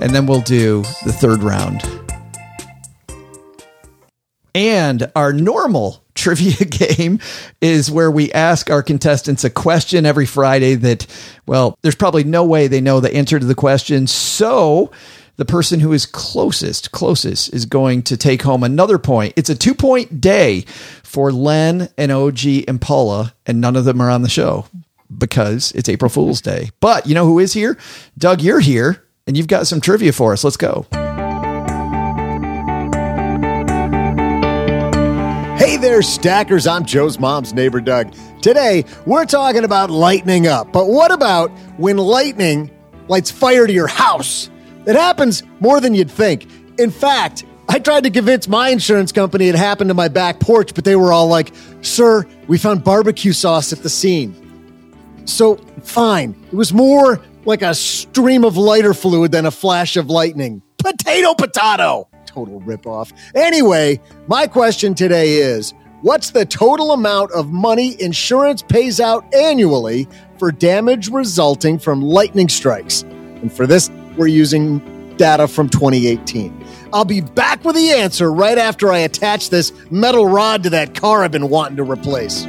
and 0.00 0.12
then 0.12 0.26
we'll 0.26 0.40
do 0.40 0.82
the 1.04 1.12
third 1.12 1.44
round. 1.44 1.84
And 4.52 5.12
our 5.14 5.32
normal 5.32 6.02
trivia 6.18 6.64
game 6.64 7.20
is 7.60 7.90
where 7.90 8.10
we 8.10 8.32
ask 8.32 8.70
our 8.70 8.82
contestants 8.82 9.44
a 9.44 9.50
question 9.50 10.04
every 10.04 10.26
Friday 10.26 10.74
that, 10.74 11.06
well, 11.46 11.78
there's 11.82 11.94
probably 11.94 12.24
no 12.24 12.44
way 12.44 12.66
they 12.66 12.80
know 12.80 13.00
the 13.00 13.14
answer 13.14 13.38
to 13.38 13.46
the 13.46 13.54
question. 13.54 14.06
So 14.06 14.90
the 15.36 15.44
person 15.44 15.80
who 15.80 15.92
is 15.92 16.04
closest, 16.04 16.90
closest 16.90 17.54
is 17.54 17.64
going 17.64 18.02
to 18.02 18.16
take 18.16 18.42
home 18.42 18.64
another 18.64 18.98
point. 18.98 19.34
It's 19.36 19.50
a 19.50 19.54
two 19.54 19.74
point 19.74 20.20
day 20.20 20.62
for 21.02 21.32
Len 21.32 21.88
and 21.96 22.12
OG 22.12 22.40
and 22.66 22.80
Paula, 22.80 23.34
and 23.46 23.60
none 23.60 23.76
of 23.76 23.84
them 23.84 24.00
are 24.00 24.10
on 24.10 24.22
the 24.22 24.28
show 24.28 24.66
because 25.16 25.72
it's 25.72 25.88
April 25.88 26.10
Fool's 26.10 26.40
Day. 26.40 26.70
But 26.80 27.06
you 27.06 27.14
know 27.14 27.24
who 27.24 27.38
is 27.38 27.52
here? 27.52 27.78
Doug, 28.18 28.42
you're 28.42 28.60
here, 28.60 29.04
and 29.26 29.36
you've 29.36 29.46
got 29.46 29.66
some 29.66 29.80
trivia 29.80 30.12
for 30.12 30.32
us. 30.32 30.44
Let's 30.44 30.56
go. 30.56 30.86
There, 35.88 36.02
stackers. 36.02 36.66
I'm 36.66 36.84
Joe's 36.84 37.18
mom's 37.18 37.54
neighbor, 37.54 37.80
Doug. 37.80 38.12
Today, 38.42 38.84
we're 39.06 39.24
talking 39.24 39.64
about 39.64 39.88
lightning 39.88 40.46
up. 40.46 40.70
But 40.70 40.88
what 40.88 41.10
about 41.10 41.50
when 41.78 41.96
lightning 41.96 42.70
lights 43.08 43.30
fire 43.30 43.66
to 43.66 43.72
your 43.72 43.86
house? 43.86 44.50
It 44.84 44.96
happens 44.96 45.42
more 45.60 45.80
than 45.80 45.94
you'd 45.94 46.10
think. 46.10 46.46
In 46.78 46.90
fact, 46.90 47.46
I 47.70 47.78
tried 47.78 48.04
to 48.04 48.10
convince 48.10 48.48
my 48.48 48.68
insurance 48.68 49.12
company 49.12 49.48
it 49.48 49.54
happened 49.54 49.88
to 49.88 49.94
my 49.94 50.08
back 50.08 50.40
porch, 50.40 50.74
but 50.74 50.84
they 50.84 50.94
were 50.94 51.10
all 51.10 51.26
like, 51.26 51.54
Sir, 51.80 52.26
we 52.48 52.58
found 52.58 52.84
barbecue 52.84 53.32
sauce 53.32 53.72
at 53.72 53.82
the 53.82 53.88
scene. 53.88 54.34
So, 55.24 55.56
fine. 55.84 56.36
It 56.52 56.54
was 56.54 56.70
more 56.70 57.22
like 57.46 57.62
a 57.62 57.74
stream 57.74 58.44
of 58.44 58.58
lighter 58.58 58.92
fluid 58.92 59.32
than 59.32 59.46
a 59.46 59.50
flash 59.50 59.96
of 59.96 60.10
lightning. 60.10 60.60
Potato, 60.76 61.32
potato. 61.32 62.07
Total 62.38 62.60
ripoff. 62.60 63.12
Anyway, 63.34 64.00
my 64.28 64.46
question 64.46 64.94
today 64.94 65.38
is 65.38 65.74
what's 66.02 66.30
the 66.30 66.46
total 66.46 66.92
amount 66.92 67.32
of 67.32 67.50
money 67.50 68.00
insurance 68.00 68.62
pays 68.62 69.00
out 69.00 69.34
annually 69.34 70.06
for 70.38 70.52
damage 70.52 71.08
resulting 71.10 71.80
from 71.80 72.00
lightning 72.00 72.48
strikes? 72.48 73.02
And 73.02 73.52
for 73.52 73.66
this, 73.66 73.90
we're 74.16 74.28
using 74.28 74.78
data 75.16 75.48
from 75.48 75.68
2018. 75.68 76.64
I'll 76.92 77.04
be 77.04 77.22
back 77.22 77.64
with 77.64 77.74
the 77.74 77.90
answer 77.90 78.32
right 78.32 78.56
after 78.56 78.92
I 78.92 78.98
attach 78.98 79.50
this 79.50 79.72
metal 79.90 80.26
rod 80.26 80.62
to 80.62 80.70
that 80.70 80.94
car 80.94 81.24
I've 81.24 81.32
been 81.32 81.48
wanting 81.48 81.78
to 81.78 81.82
replace. 81.82 82.44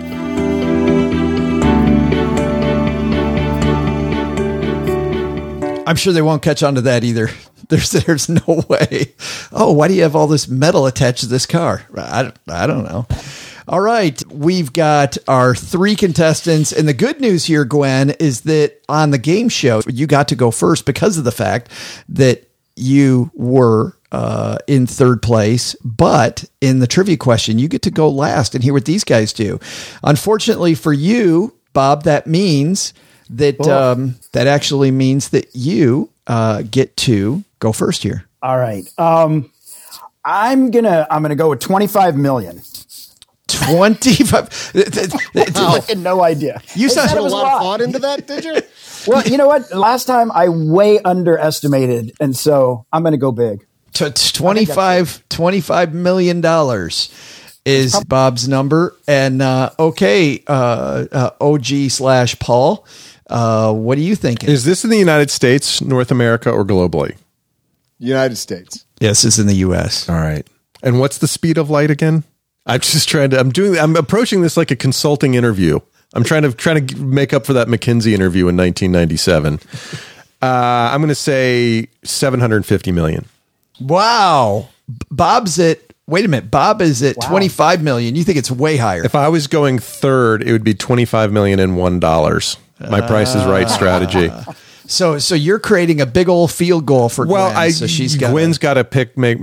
I'm 5.88 5.96
sure 5.96 6.14
they 6.14 6.22
won't 6.22 6.44
catch 6.44 6.62
on 6.62 6.76
to 6.76 6.82
that 6.82 7.04
either. 7.04 7.32
There's 7.70 7.92
there's 8.06 8.30
no 8.30 8.64
way. 8.68 9.14
Oh, 9.52 9.72
why 9.72 9.88
do 9.88 9.94
you 9.94 10.04
have 10.04 10.16
all 10.16 10.28
this 10.28 10.48
metal 10.48 10.86
attached 10.86 11.22
to 11.22 11.28
this 11.28 11.46
car? 11.46 11.84
I, 11.96 12.32
I 12.48 12.68
don't 12.68 12.84
know. 12.84 13.08
All 13.68 13.82
right, 13.82 14.22
we've 14.32 14.74
got 14.74 15.18
our 15.28 15.54
three 15.54 15.96
contestants, 15.96 16.72
and 16.72 16.88
the 16.88 16.94
good 16.94 17.22
news 17.22 17.46
here, 17.46 17.66
Gwen, 17.66 18.10
is 18.20 18.42
that 18.42 18.82
on 18.90 19.12
the 19.12 19.20
game 19.20 19.48
show 19.48 19.82
you 19.88 20.08
got 20.08 20.28
to 20.30 20.36
go 20.36 20.50
first 20.50 20.88
because 20.88 21.20
of 21.20 21.24
the 21.24 21.32
fact 21.32 21.70
that 22.10 22.50
you 22.76 23.30
were 23.36 23.96
uh, 24.12 24.58
in 24.66 24.88
third 24.88 25.22
place, 25.22 25.76
but 25.84 26.46
in 26.62 26.80
the 26.80 26.88
trivia 26.88 27.18
question 27.18 27.60
you 27.60 27.68
get 27.68 27.84
to 27.84 27.92
go 27.92 28.10
last 28.10 28.56
and 28.56 28.64
hear 28.64 28.74
what 28.74 28.86
these 28.86 29.04
guys 29.04 29.34
do. 29.34 29.60
Unfortunately 30.04 30.74
for 30.74 30.94
you, 30.94 31.56
Bob, 31.74 32.04
that 32.04 32.26
means 32.26 32.94
that 33.32 33.60
um, 33.68 34.16
that 34.34 34.48
actually 34.48 34.92
means 34.92 35.30
that 35.30 35.56
you 35.56 36.10
uh, 36.28 36.64
get 36.64 36.96
to 36.98 37.44
go 37.60 37.72
first 37.72 38.04
here. 38.04 38.26
All 38.42 38.58
right. 38.58 38.88
Um, 38.98 39.52
I'm 40.24 40.72
gonna 40.72 41.08
I'm 41.10 41.22
gonna 41.22 41.36
go 41.36 41.50
with 41.50 41.60
25 41.60 42.18
million. 42.18 42.62
25 43.48 44.50
Fucking 45.54 46.04
no 46.04 46.22
idea. 46.22 46.62
You 46.76 46.90
They 46.90 46.96
Put 47.08 47.18
a 47.18 47.24
was 47.24 47.34
lot 47.34 47.56
of 47.56 47.62
thought 47.62 47.82
into 47.82 48.00
that, 48.00 48.28
did 48.28 48.46
you? 48.46 48.62
Well, 49.08 49.26
you 49.26 49.38
know 49.38 49.48
what? 49.48 49.72
Last 49.74 50.06
time 50.06 50.30
I 50.34 50.50
way 50.50 51.00
underestimated, 51.00 52.12
and 52.20 52.36
so 52.36 52.86
I'm 52.92 53.02
going 53.02 53.14
to 53.14 53.18
go 53.18 53.32
big. 53.32 53.66
to 53.94 54.12
25 54.12 55.24
25 55.30 55.94
million 55.94 56.42
dollars 56.42 57.10
is 57.66 57.98
Bob's 58.04 58.50
number 58.50 58.96
and 59.08 59.42
uh, 59.42 59.72
okay 59.80 60.44
uh, 60.48 61.06
uh, 61.12 61.30
OG 61.40 61.90
slash 61.90 62.38
Paul 62.40 62.86
uh, 63.30 63.74
what 63.74 63.98
are 63.98 64.02
you 64.02 64.16
thinking 64.16 64.50
is 64.50 64.66
this 64.66 64.84
in 64.84 64.90
the 64.90 64.98
United 64.98 65.30
States, 65.32 65.82
North 65.82 66.12
America, 66.12 66.52
or 66.52 66.66
globally? 66.66 67.16
United 68.00 68.38
States. 68.38 68.86
yes 69.00 69.24
it's 69.26 69.38
in 69.40 69.48
the 69.48 69.56
US 69.56 70.08
All 70.10 70.16
right. 70.16 70.48
And 70.82 71.00
what's 71.00 71.18
the 71.18 71.28
speed 71.28 71.58
of 71.58 71.70
light 71.70 71.92
again? 71.92 72.24
I'm 72.66 72.80
just 72.80 73.10
trying 73.10 73.32
to. 73.32 73.40
I'm 73.40 73.50
doing. 73.52 73.78
I'm 73.78 73.96
approaching 73.96 74.42
this 74.42 74.56
like 74.56 74.72
a 74.72 74.76
consulting 74.76 75.34
interview. 75.34 75.80
I'm 76.14 76.24
trying 76.24 76.44
to 76.44 76.54
trying 76.54 76.88
to 76.88 76.98
make 76.98 77.34
up 77.34 77.46
for 77.46 77.54
that 77.54 77.68
McKinsey 77.68 78.14
interview 78.14 78.48
in 78.48 78.56
1997. 78.56 79.60
Uh, 80.42 80.46
I'm 80.46 81.02
going 81.02 81.10
to 81.10 81.16
say 81.16 81.88
750 82.04 82.92
million. 82.94 83.26
wow 83.82 84.70
Bob's 85.12 85.60
at 85.60 85.80
wait 86.08 86.24
a 86.26 86.28
minute 86.28 86.50
Bob 86.50 86.82
is 86.82 87.04
at 87.04 87.20
25 87.22 87.84
million 87.84 88.16
you 88.16 88.24
think 88.24 88.38
it's 88.38 88.50
way 88.50 88.78
higher 88.78 89.04
If 89.04 89.16
I 89.16 89.28
was 89.28 89.48
going 89.48 89.80
third, 89.80 90.42
it 90.42 90.52
would 90.54 90.64
be 90.64 90.74
25 90.74 91.32
million 91.32 91.60
and 91.60 91.78
one 91.78 92.00
dollars. 92.00 92.58
My 92.80 93.02
Price 93.02 93.36
is 93.36 93.44
Right 93.46 93.70
strategy. 93.70 94.32
so 94.86 95.20
so 95.20 95.36
you're 95.36 95.60
creating 95.60 96.02
a 96.02 96.06
big 96.06 96.30
old 96.30 96.52
field 96.52 96.86
goal 96.86 97.10
for 97.10 97.26
Well, 97.26 97.50
Gwen, 97.50 97.58
I 97.58 97.70
so 97.70 97.88
she's 97.88 98.16
got 98.16 98.32
Gwen's 98.32 98.58
got 98.58 98.76
to 98.76 98.84
pick 98.84 99.18
make 99.18 99.38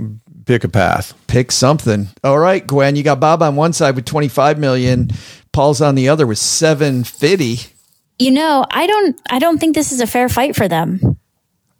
pick 0.45 0.63
a 0.63 0.69
path. 0.69 1.13
pick 1.27 1.51
something 1.51 2.07
all 2.23 2.39
right 2.39 2.65
Gwen 2.65 2.95
you 2.95 3.03
got 3.03 3.19
Bob 3.19 3.41
on 3.41 3.55
one 3.57 3.73
side 3.73 3.95
with 3.95 4.05
25 4.05 4.57
million 4.57 5.09
Paul's 5.51 5.81
on 5.81 5.95
the 5.95 6.09
other 6.09 6.25
with 6.27 6.37
750. 6.37 7.73
You 8.19 8.31
know, 8.31 8.65
I 8.71 8.87
don't 8.87 9.21
I 9.29 9.39
don't 9.39 9.57
think 9.57 9.75
this 9.75 9.91
is 9.91 10.01
a 10.01 10.07
fair 10.07 10.29
fight 10.29 10.55
for 10.55 10.67
them. 10.67 11.16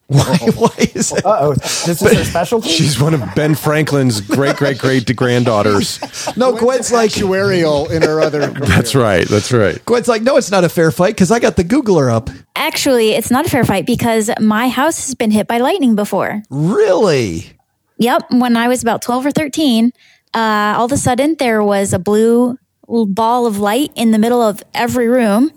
Why, 0.10 0.38
why 0.56 0.74
is 0.96 1.10
that? 1.10 1.26
Uh 1.26 1.38
oh, 1.42 1.54
this 1.54 2.02
is 2.02 2.02
her 2.02 2.24
specialty. 2.24 2.70
She's 2.70 2.98
one 2.98 3.14
of 3.14 3.22
Ben 3.36 3.56
Franklin's 3.56 4.22
great 4.22 4.56
great 4.56 4.78
great 4.78 5.14
granddaughters. 5.14 6.00
No, 6.38 6.56
Gwen's 6.56 6.92
like, 6.92 7.12
actuarial 7.12 7.90
in 7.92 8.04
her 8.04 8.22
other. 8.22 8.52
Career. 8.54 8.68
That's 8.68 8.96
right. 8.96 9.28
That's 9.28 9.52
right. 9.52 9.84
Gwen's 9.86 10.08
like, 10.08 10.22
no, 10.22 10.38
it's 10.38 10.52
not 10.52 10.64
a 10.64 10.70
fair 10.70 10.92
fight 10.92 11.16
because 11.16 11.32
I 11.32 11.40
got 11.40 11.56
the 11.58 11.64
Googler 11.64 12.12
up. 12.12 12.30
Actually, 12.56 13.12
it's 13.12 13.32
not 13.32 13.46
a 13.46 13.50
fair 13.50 13.66
fight 13.66 13.86
because 13.86 14.30
my 14.40 14.70
house 14.70 15.08
has 15.08 15.16
been 15.16 15.32
hit 15.32 15.48
by 15.48 15.58
lightning 15.58 15.96
before. 15.96 16.42
Really? 16.50 17.52
Yep, 17.98 18.28
when 18.32 18.56
I 18.56 18.68
was 18.68 18.82
about 18.82 19.02
12 19.02 19.26
or 19.26 19.32
13, 19.32 19.92
uh, 20.34 20.40
all 20.78 20.86
of 20.86 20.92
a 20.92 20.98
sudden 20.98 21.36
there 21.40 21.64
was 21.64 21.92
a 21.94 22.00
blue 22.00 22.58
ball 22.88 23.46
of 23.46 23.58
light 23.60 23.92
in 23.96 24.12
the 24.12 24.20
middle 24.20 24.42
of 24.42 24.64
every 24.74 25.08
room 25.08 25.52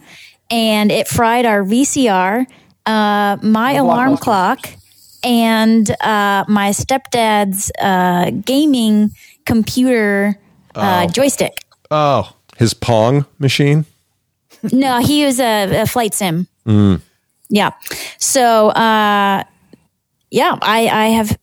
and 0.51 0.91
it 0.91 1.07
fried 1.07 1.47
our 1.47 1.63
VCR, 1.63 2.47
uh, 2.87 3.37
my 3.43 3.73
alarm 3.73 4.17
clock, 4.17 4.69
and 5.23 5.91
uh, 6.01 6.45
my 6.49 6.71
stepdad's 6.71 7.71
uh, 7.79 8.31
gaming 8.31 9.11
computer 9.45 10.39
uh, 10.75 11.07
joystick. 11.09 11.65
Oh, 11.91 12.35
His 12.57 12.75
Pong 12.75 13.27
machine. 13.39 13.85
No, 14.73 15.01
he 15.01 15.25
was 15.25 15.41
a, 15.41 15.83
a 15.83 15.87
flight 15.87 16.15
sim. 16.15 16.47
Yeah. 17.49 17.71
So, 18.19 18.69
uh, 18.69 19.43
yeah, 20.31 20.57
I, 20.63 20.87
I 20.87 21.07
have 21.07 21.37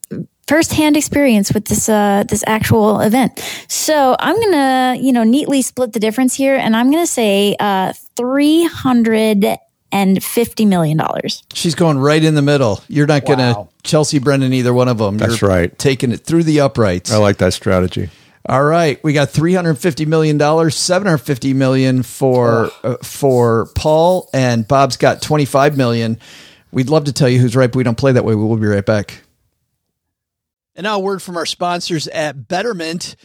firsthand 0.48 0.96
experience 0.96 1.54
with 1.54 1.66
this 1.66 1.90
uh, 1.90 2.24
this 2.30 2.44
actual 2.48 3.02
event. 3.02 3.44
So 3.68 4.16
I'm 4.18 4.40
gonna, 4.40 4.98
you 5.00 5.12
know, 5.12 5.24
neatly 5.24 5.62
split 5.62 5.92
the 5.92 6.00
difference 6.00 6.34
here, 6.34 6.56
and 6.56 6.76
I'm 6.76 6.90
gonna 6.90 7.06
say 7.06 7.56
uh, 7.60 7.94
three 8.16 8.64
hundred 8.64 9.46
and 9.92 10.24
fifty 10.24 10.66
million 10.66 10.98
dollars. 10.98 11.44
she's 11.54 11.76
going 11.76 11.98
right 11.98 12.24
in 12.24 12.36
the 12.36 12.42
middle. 12.42 12.82
You're 12.88 13.08
not 13.08 13.26
going 13.26 13.40
to 13.40 13.68
Chelsea 13.84 14.20
Brennan 14.20 14.54
either 14.54 14.74
one 14.74 14.88
of 14.88 14.98
them. 14.98 15.18
That's 15.18 15.42
You're 15.42 15.50
right. 15.50 15.78
Taking 15.78 16.12
it 16.12 16.18
through 16.18 16.44
the 16.44 16.60
uprights. 16.62 17.12
I 17.12 17.18
like 17.18 17.38
that 17.38 17.54
strategy. 17.54 18.10
All 18.50 18.64
right, 18.64 19.04
we 19.04 19.12
got 19.12 19.30
three 19.30 19.54
hundred 19.54 19.76
fifty 19.76 20.06
million 20.06 20.38
dollars, 20.38 20.76
seven 20.76 21.06
hundred 21.08 21.20
fifty 21.20 21.54
million 21.54 22.02
for 22.02 22.72
uh, 22.84 22.96
for 23.04 23.68
Paul, 23.76 24.30
and 24.34 24.66
Bob's 24.66 24.96
got 24.96 25.22
twenty 25.22 25.44
five 25.44 25.76
million. 25.76 26.18
We'd 26.72 26.90
love 26.90 27.06
to 27.06 27.14
tell 27.14 27.28
you 27.28 27.40
who's 27.40 27.56
right, 27.58 27.70
but 27.70 27.76
we 27.76 27.84
don't 27.84 27.98
play 27.98 28.14
that 28.14 28.24
way. 28.24 28.36
We 28.36 28.44
will 28.44 28.56
be 28.58 28.68
right 28.68 28.86
back. 28.86 29.22
And 30.76 30.84
now 30.84 30.96
a 30.96 31.00
word 31.00 31.22
from 31.22 31.36
our 31.36 31.46
sponsors 31.46 32.08
at 32.08 32.48
Betterment. 32.48 33.16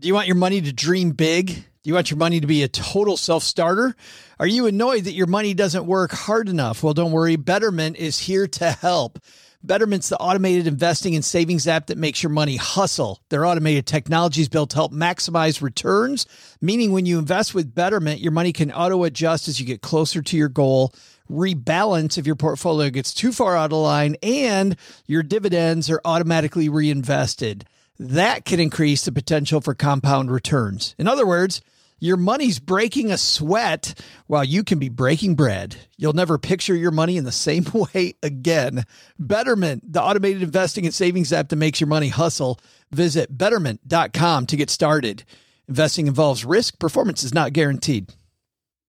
Do 0.00 0.08
you 0.08 0.14
want 0.14 0.26
your 0.26 0.36
money 0.36 0.60
to 0.60 0.72
dream 0.72 1.12
big? 1.12 1.64
You 1.88 1.94
want 1.94 2.10
your 2.10 2.18
money 2.18 2.38
to 2.38 2.46
be 2.46 2.62
a 2.62 2.68
total 2.68 3.16
self 3.16 3.42
starter? 3.42 3.96
Are 4.38 4.46
you 4.46 4.66
annoyed 4.66 5.04
that 5.04 5.14
your 5.14 5.26
money 5.26 5.54
doesn't 5.54 5.86
work 5.86 6.12
hard 6.12 6.50
enough? 6.50 6.82
Well, 6.82 6.92
don't 6.92 7.12
worry. 7.12 7.36
Betterment 7.36 7.96
is 7.96 8.18
here 8.18 8.46
to 8.46 8.72
help. 8.72 9.18
Betterment's 9.62 10.10
the 10.10 10.18
automated 10.18 10.66
investing 10.66 11.14
and 11.14 11.24
savings 11.24 11.66
app 11.66 11.86
that 11.86 11.96
makes 11.96 12.22
your 12.22 12.28
money 12.28 12.56
hustle. 12.56 13.22
Their 13.30 13.46
automated 13.46 13.86
technology 13.86 14.42
is 14.42 14.50
built 14.50 14.68
to 14.68 14.76
help 14.76 14.92
maximize 14.92 15.62
returns, 15.62 16.26
meaning 16.60 16.92
when 16.92 17.06
you 17.06 17.18
invest 17.18 17.54
with 17.54 17.74
Betterment, 17.74 18.20
your 18.20 18.32
money 18.32 18.52
can 18.52 18.70
auto 18.70 19.04
adjust 19.04 19.48
as 19.48 19.58
you 19.58 19.64
get 19.64 19.80
closer 19.80 20.20
to 20.20 20.36
your 20.36 20.50
goal, 20.50 20.92
rebalance 21.30 22.18
if 22.18 22.26
your 22.26 22.36
portfolio 22.36 22.90
gets 22.90 23.14
too 23.14 23.32
far 23.32 23.56
out 23.56 23.72
of 23.72 23.78
line, 23.78 24.14
and 24.22 24.76
your 25.06 25.22
dividends 25.22 25.88
are 25.88 26.02
automatically 26.04 26.68
reinvested. 26.68 27.64
That 27.98 28.44
can 28.44 28.60
increase 28.60 29.06
the 29.06 29.10
potential 29.10 29.62
for 29.62 29.74
compound 29.74 30.30
returns. 30.30 30.94
In 30.98 31.08
other 31.08 31.26
words, 31.26 31.62
your 31.98 32.16
money's 32.16 32.58
breaking 32.58 33.10
a 33.10 33.18
sweat 33.18 34.00
while 34.26 34.44
you 34.44 34.62
can 34.62 34.78
be 34.78 34.88
breaking 34.88 35.34
bread. 35.34 35.76
You'll 35.96 36.12
never 36.12 36.38
picture 36.38 36.74
your 36.74 36.90
money 36.90 37.16
in 37.16 37.24
the 37.24 37.32
same 37.32 37.66
way 37.94 38.14
again. 38.22 38.84
Betterment, 39.18 39.92
the 39.92 40.02
automated 40.02 40.42
investing 40.42 40.84
and 40.84 40.94
savings 40.94 41.32
app 41.32 41.48
that 41.48 41.56
makes 41.56 41.80
your 41.80 41.88
money 41.88 42.08
hustle. 42.08 42.60
Visit 42.90 43.36
betterment.com 43.36 44.46
to 44.46 44.56
get 44.56 44.70
started. 44.70 45.24
Investing 45.68 46.06
involves 46.06 46.44
risk, 46.44 46.78
performance 46.78 47.22
is 47.24 47.34
not 47.34 47.52
guaranteed. 47.52 48.12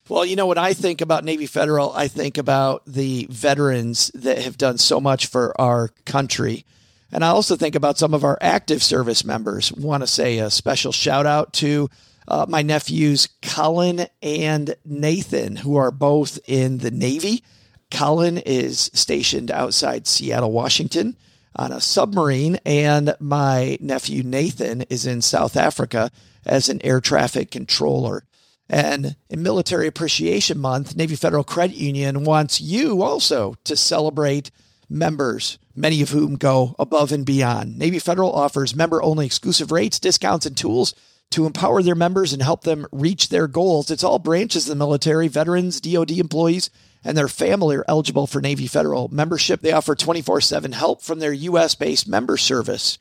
Well, 0.08 0.24
you 0.24 0.36
know, 0.36 0.46
when 0.46 0.58
I 0.58 0.72
think 0.72 1.00
about 1.00 1.24
Navy 1.24 1.46
Federal, 1.46 1.92
I 1.92 2.08
think 2.08 2.36
about 2.36 2.82
the 2.86 3.26
veterans 3.30 4.10
that 4.14 4.38
have 4.38 4.58
done 4.58 4.78
so 4.78 5.00
much 5.00 5.26
for 5.26 5.58
our 5.60 5.90
country. 6.04 6.64
And 7.12 7.24
I 7.24 7.28
also 7.28 7.56
think 7.56 7.74
about 7.74 7.98
some 7.98 8.14
of 8.14 8.24
our 8.24 8.38
active 8.40 8.82
service 8.82 9.24
members. 9.24 9.72
Want 9.72 10.02
to 10.02 10.06
say 10.06 10.38
a 10.38 10.50
special 10.50 10.92
shout 10.92 11.26
out 11.26 11.52
to 11.54 11.88
uh, 12.28 12.46
my 12.48 12.62
nephews, 12.62 13.28
Colin 13.42 14.06
and 14.22 14.74
Nathan, 14.84 15.56
who 15.56 15.76
are 15.76 15.90
both 15.90 16.38
in 16.46 16.78
the 16.78 16.90
Navy. 16.90 17.42
Colin 17.90 18.38
is 18.38 18.90
stationed 18.94 19.50
outside 19.50 20.06
Seattle, 20.06 20.52
Washington 20.52 21.16
on 21.54 21.72
a 21.72 21.80
submarine, 21.80 22.58
and 22.64 23.14
my 23.20 23.76
nephew, 23.80 24.22
Nathan, 24.22 24.82
is 24.82 25.06
in 25.06 25.20
South 25.20 25.56
Africa 25.56 26.10
as 26.46 26.68
an 26.68 26.80
air 26.82 27.00
traffic 27.00 27.50
controller. 27.50 28.24
And 28.68 29.16
in 29.28 29.42
Military 29.42 29.86
Appreciation 29.86 30.58
Month, 30.58 30.96
Navy 30.96 31.14
Federal 31.14 31.44
Credit 31.44 31.76
Union 31.76 32.24
wants 32.24 32.60
you 32.60 33.02
also 33.02 33.54
to 33.64 33.76
celebrate 33.76 34.50
members, 34.88 35.58
many 35.74 36.00
of 36.00 36.10
whom 36.10 36.36
go 36.36 36.74
above 36.78 37.12
and 37.12 37.26
beyond. 37.26 37.78
Navy 37.78 37.98
Federal 37.98 38.32
offers 38.32 38.74
member 38.74 39.02
only 39.02 39.26
exclusive 39.26 39.72
rates, 39.72 39.98
discounts, 39.98 40.46
and 40.46 40.56
tools 40.56 40.94
to 41.32 41.46
empower 41.46 41.82
their 41.82 41.94
members 41.94 42.32
and 42.32 42.42
help 42.42 42.62
them 42.62 42.86
reach 42.92 43.28
their 43.28 43.46
goals. 43.46 43.90
It's 43.90 44.04
all 44.04 44.18
branches 44.18 44.64
of 44.64 44.70
the 44.70 44.76
military, 44.84 45.28
veterans, 45.28 45.80
DoD 45.80 46.12
employees, 46.12 46.70
and 47.04 47.16
their 47.16 47.28
family 47.28 47.76
are 47.76 47.84
eligible 47.88 48.26
for 48.26 48.40
Navy 48.40 48.66
Federal 48.66 49.08
membership. 49.08 49.60
They 49.60 49.72
offer 49.72 49.94
24 49.94 50.40
7 50.40 50.72
help 50.72 51.02
from 51.02 51.18
their 51.18 51.32
U.S. 51.32 51.74
based 51.74 52.06
member 52.08 52.36
service. 52.36 52.98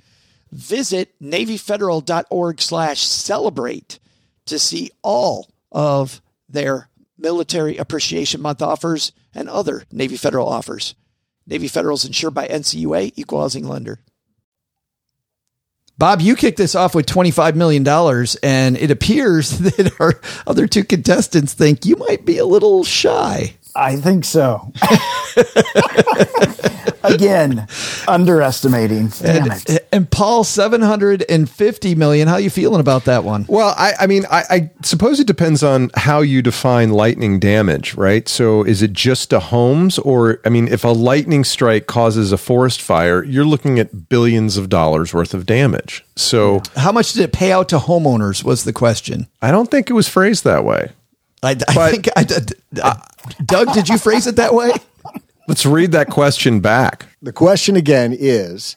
Visit 0.52 1.14
NavyFederal.org 1.22 2.62
slash 2.62 3.02
celebrate 3.02 4.00
to 4.46 4.60
see 4.60 4.92
all 5.02 5.50
of 5.72 6.22
their 6.50 6.90
Military 7.18 7.78
Appreciation 7.78 8.42
Month 8.42 8.62
offers 8.62 9.12
and 9.34 9.48
other 9.48 9.84
Navy 9.92 10.18
Federal 10.18 10.50
offers. 10.50 10.96
Navy 11.48 11.68
Federal 11.68 11.96
is 11.96 12.06
insured 12.06 12.34
by 12.34 12.48
NCUA, 12.48 13.14
equal 13.16 13.42
housing 13.42 13.68
lender. 13.68 14.00
Bob, 15.98 16.22
you 16.22 16.36
kicked 16.36 16.58
this 16.58 16.74
off 16.74 16.96
with 16.96 17.06
$25 17.06 17.56
million, 17.56 17.88
and 18.42 18.78
it 18.78 18.92
appears 18.92 19.60
that 19.60 20.00
our 20.00 20.20
other 20.48 20.68
two 20.68 20.84
contestants 20.84 21.54
think 21.54 21.86
you 21.86 21.96
might 21.96 22.26
be 22.26 22.38
a 22.38 22.46
little 22.46 22.84
shy. 22.84 23.56
I 23.76 23.96
think 23.96 24.26
so. 24.26 24.72
Again, 27.04 27.68
underestimating. 28.08 29.08
Damn 29.10 29.52
And, 29.52 29.64
it. 29.70 29.88
and 29.92 30.10
Paul, 30.10 30.44
750 30.44 31.96
million. 31.96 32.28
How 32.28 32.36
are 32.36 32.40
you 32.40 32.50
feeling 32.50 32.80
about 32.80 33.06
that 33.06 33.24
one? 33.24 33.46
Well, 33.48 33.74
I, 33.78 33.94
I 34.00 34.08
mean, 34.08 34.26
I, 34.30 34.44
I 34.50 34.72
suppose 34.84 35.20
it 35.20 35.28
depends 35.28 35.64
on 35.64 35.90
how 35.96 36.22
you 36.22 36.42
define 36.42 36.92
lightning 36.92 37.40
damage, 37.40 37.96
right? 37.96 38.28
So, 38.28 38.64
is 38.64 38.82
it 38.82 38.94
just 38.94 39.30
to 39.32 39.40
homes, 39.40 39.98
or 40.00 40.40
I 40.46 40.50
mean, 40.50 40.68
if 40.68 40.84
a 40.84 40.90
lightning 40.90 41.44
strike 41.44 41.88
causes 41.88 42.32
a 42.32 42.38
forest 42.38 42.82
fire, 42.82 43.24
you're 43.24 43.46
looking 43.46 43.80
at 43.80 44.10
billions 44.10 44.58
of 44.58 44.70
dollars 44.70 45.14
worth 45.14 45.34
of 45.34 45.46
damage. 45.46 46.06
So, 46.16 46.62
How 46.76 46.92
much 46.92 47.14
did 47.14 47.24
it 47.24 47.34
pay 47.34 47.52
out 47.52 47.70
to 47.70 47.78
homeowners 47.78 48.44
was 48.44 48.64
the 48.64 48.74
question. 48.74 49.28
I 49.42 49.52
don't 49.52 49.70
think 49.72 49.90
it 49.90 49.94
was 49.94 50.08
phrased 50.08 50.44
that 50.44 50.64
way. 50.64 50.92
I, 51.44 51.56
I 51.68 51.92
think, 51.92 52.08
I, 52.16 52.26
uh, 52.84 52.96
Doug, 53.44 53.74
did 53.74 53.90
you 53.90 53.98
phrase 53.98 54.28
it 54.28 54.36
that 54.36 54.54
way? 54.54 54.72
Let's 55.48 55.66
read 55.66 55.92
that 55.92 56.08
question 56.10 56.60
back. 56.60 57.08
The 57.22 57.34
question 57.34 57.76
again 57.76 58.16
is 58.18 58.76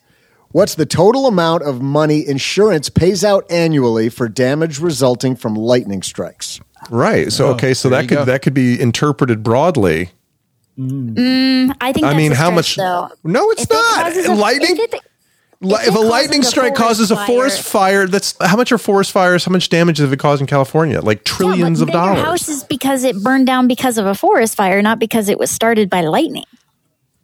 What's 0.51 0.77
the 0.77 0.87
total 0.87 1.27
amount 1.27 1.63
of 1.65 1.83
money 1.83 2.27
insurance 2.27 2.89
pays 2.89 3.25
out 3.25 3.45
annually 3.51 4.09
for 4.09 4.29
damage 4.29 4.79
resulting 4.79 5.35
from 5.37 5.57
lightning 5.57 6.03
strikes? 6.03 6.61
Right. 6.91 7.33
So, 7.33 7.49
oh, 7.49 7.53
okay, 7.55 7.75
so 7.75 7.89
that 7.89 8.09
could 8.09 8.19
go. 8.19 8.25
that 8.25 8.43
could 8.43 8.55
be 8.55 8.81
interpreted 8.81 9.43
broadly. 9.43 10.11
Mm, 10.79 11.75
I 11.81 11.93
think. 11.93 12.05
I 12.05 12.11
that's 12.11 12.17
mean, 12.17 12.33
a 12.33 12.35
how 12.37 12.51
stretch, 12.51 12.55
much? 12.55 12.77
Though. 12.77 13.09
No, 13.25 13.51
it's 13.51 13.63
If 13.63 13.71
it 13.71 13.75
not. 13.75 14.05
causes 14.05 14.27
a- 14.27 14.35
lightning. 14.35 14.77
if 14.77 14.79
it- 14.81 14.93
Li- 14.93 15.01
if 15.65 15.89
if 15.89 15.95
a 15.95 15.99
lightning 15.99 16.41
a 16.41 16.45
strike 16.45 16.75
causes 16.75 17.11
a 17.11 17.17
forest 17.17 17.27
forest 17.27 17.63
fire, 17.63 18.07
that's 18.07 18.35
how 18.41 18.57
much 18.57 18.73
are 18.73 18.79
forest 18.79 19.13
fires? 19.13 19.45
How 19.45 19.53
much 19.53 19.69
damage 19.69 19.99
have 19.99 20.13
it 20.13 20.19
caused 20.19 20.41
in 20.41 20.47
California? 20.47 21.01
Like 21.01 21.19
Yeah, 21.19 21.37
trillions 21.37 21.81
but 21.81 21.85
of 21.85 21.87
then 21.89 21.97
dollars. 21.97 22.17
Your 22.19 22.27
house 22.27 22.49
is 22.49 22.65
because 22.65 23.05
it 23.05 23.23
burned 23.23 23.47
down 23.47 23.69
because 23.69 23.99
of 23.99 24.07
a 24.07 24.15
forest 24.15 24.57
fire, 24.57 24.83
not 24.83 24.99
because 24.99 25.29
it 25.29 25.39
was 25.39 25.51
started 25.51 25.91
by 25.91 26.03
lightning. 26.03 26.45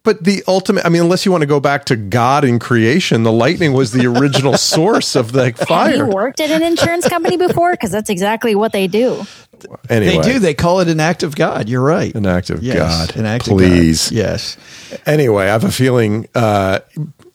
But 0.03 0.23
the 0.23 0.43
ultimate, 0.47 0.83
I 0.83 0.89
mean, 0.89 1.03
unless 1.03 1.25
you 1.25 1.31
want 1.31 1.43
to 1.43 1.47
go 1.47 1.59
back 1.59 1.85
to 1.85 1.95
God 1.95 2.43
in 2.43 2.57
creation, 2.57 3.21
the 3.21 3.31
lightning 3.31 3.73
was 3.73 3.91
the 3.91 4.07
original 4.07 4.57
source 4.57 5.15
of 5.15 5.31
the 5.31 5.53
Have 5.69 5.95
you 5.95 6.07
worked 6.07 6.39
at 6.39 6.49
an 6.49 6.63
insurance 6.63 7.07
company 7.07 7.37
before? 7.37 7.71
Because 7.71 7.91
that's 7.91 8.09
exactly 8.09 8.55
what 8.55 8.71
they 8.71 8.87
do. 8.87 9.23
Anyway, 9.89 10.17
They 10.17 10.33
do. 10.33 10.39
They 10.39 10.55
call 10.55 10.79
it 10.79 10.87
an 10.87 10.99
act 10.99 11.21
of 11.21 11.35
God. 11.35 11.69
You're 11.69 11.83
right. 11.83 12.15
An 12.15 12.25
act 12.25 12.49
of 12.49 12.63
Yes, 12.63 12.77
God. 12.77 13.15
An 13.15 13.27
act 13.27 13.45
Please. 13.45 14.07
of 14.07 14.13
God. 14.13 14.17
Yes. 14.17 14.57
Anyway, 15.05 15.43
I 15.43 15.47
have 15.49 15.63
a 15.63 15.71
feeling. 15.71 16.27
Uh, 16.33 16.79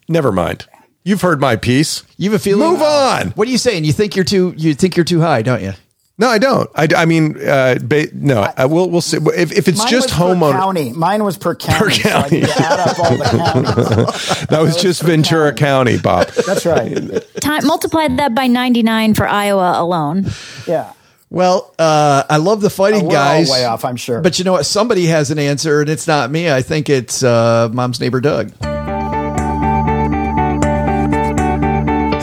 never 0.08 0.32
mind. 0.32 0.66
You've 1.06 1.20
heard 1.20 1.40
my 1.40 1.54
piece. 1.54 2.02
You 2.16 2.32
have 2.32 2.40
a 2.40 2.42
feeling. 2.42 2.68
Move 2.68 2.82
on. 2.82 3.28
What 3.30 3.46
are 3.46 3.50
you 3.52 3.58
saying? 3.58 3.84
You 3.84 3.92
think 3.92 4.16
you're 4.16 4.24
too? 4.24 4.52
You 4.56 4.74
think 4.74 4.96
you're 4.96 5.04
too 5.04 5.20
high, 5.20 5.42
don't 5.42 5.62
you? 5.62 5.72
No, 6.18 6.26
I 6.28 6.38
don't. 6.38 6.68
I, 6.74 6.88
I 6.96 7.04
mean, 7.04 7.36
uh, 7.46 7.78
ba- 7.80 8.08
no, 8.12 8.52
I, 8.56 8.66
we'll 8.66 8.90
we'll 8.90 9.00
see. 9.02 9.18
If, 9.18 9.52
if 9.52 9.68
it's 9.68 9.78
Mine 9.78 9.88
just 9.88 10.08
was 10.08 10.14
per 10.18 10.34
homeowner, 10.34 10.52
county. 10.58 10.92
Mine 10.94 11.22
was 11.22 11.38
per 11.38 11.54
county. 11.54 11.94
so 11.94 12.08
I 12.08 12.12
county. 12.22 12.40
had 12.40 12.48
to 12.48 12.60
add 12.60 12.80
up 12.80 12.98
all 12.98 13.10
the 13.16 14.46
that 14.50 14.60
was 14.60 14.82
just 14.82 15.02
Ventura 15.02 15.54
County, 15.54 15.96
Bob. 15.96 16.26
That's 16.28 16.66
right. 16.66 16.92
Time, 17.40 17.64
multiplied 17.68 18.16
that 18.16 18.34
by 18.34 18.48
99 18.48 19.14
for 19.14 19.28
Iowa 19.28 19.74
alone. 19.76 20.26
Yeah. 20.66 20.92
Well, 21.30 21.72
uh, 21.78 22.24
I 22.28 22.38
love 22.38 22.62
the 22.62 22.70
fighting 22.70 23.02
We're 23.02 23.16
all 23.16 23.24
guys. 23.24 23.48
way 23.48 23.64
off, 23.64 23.84
I'm 23.84 23.96
sure. 23.96 24.20
But 24.22 24.40
you 24.40 24.44
know 24.44 24.52
what? 24.52 24.66
Somebody 24.66 25.06
has 25.06 25.30
an 25.30 25.38
answer, 25.38 25.82
and 25.82 25.88
it's 25.88 26.08
not 26.08 26.32
me. 26.32 26.50
I 26.50 26.62
think 26.62 26.88
it's 26.90 27.22
uh, 27.22 27.68
mom's 27.72 28.00
neighbor 28.00 28.20
Doug. 28.20 28.50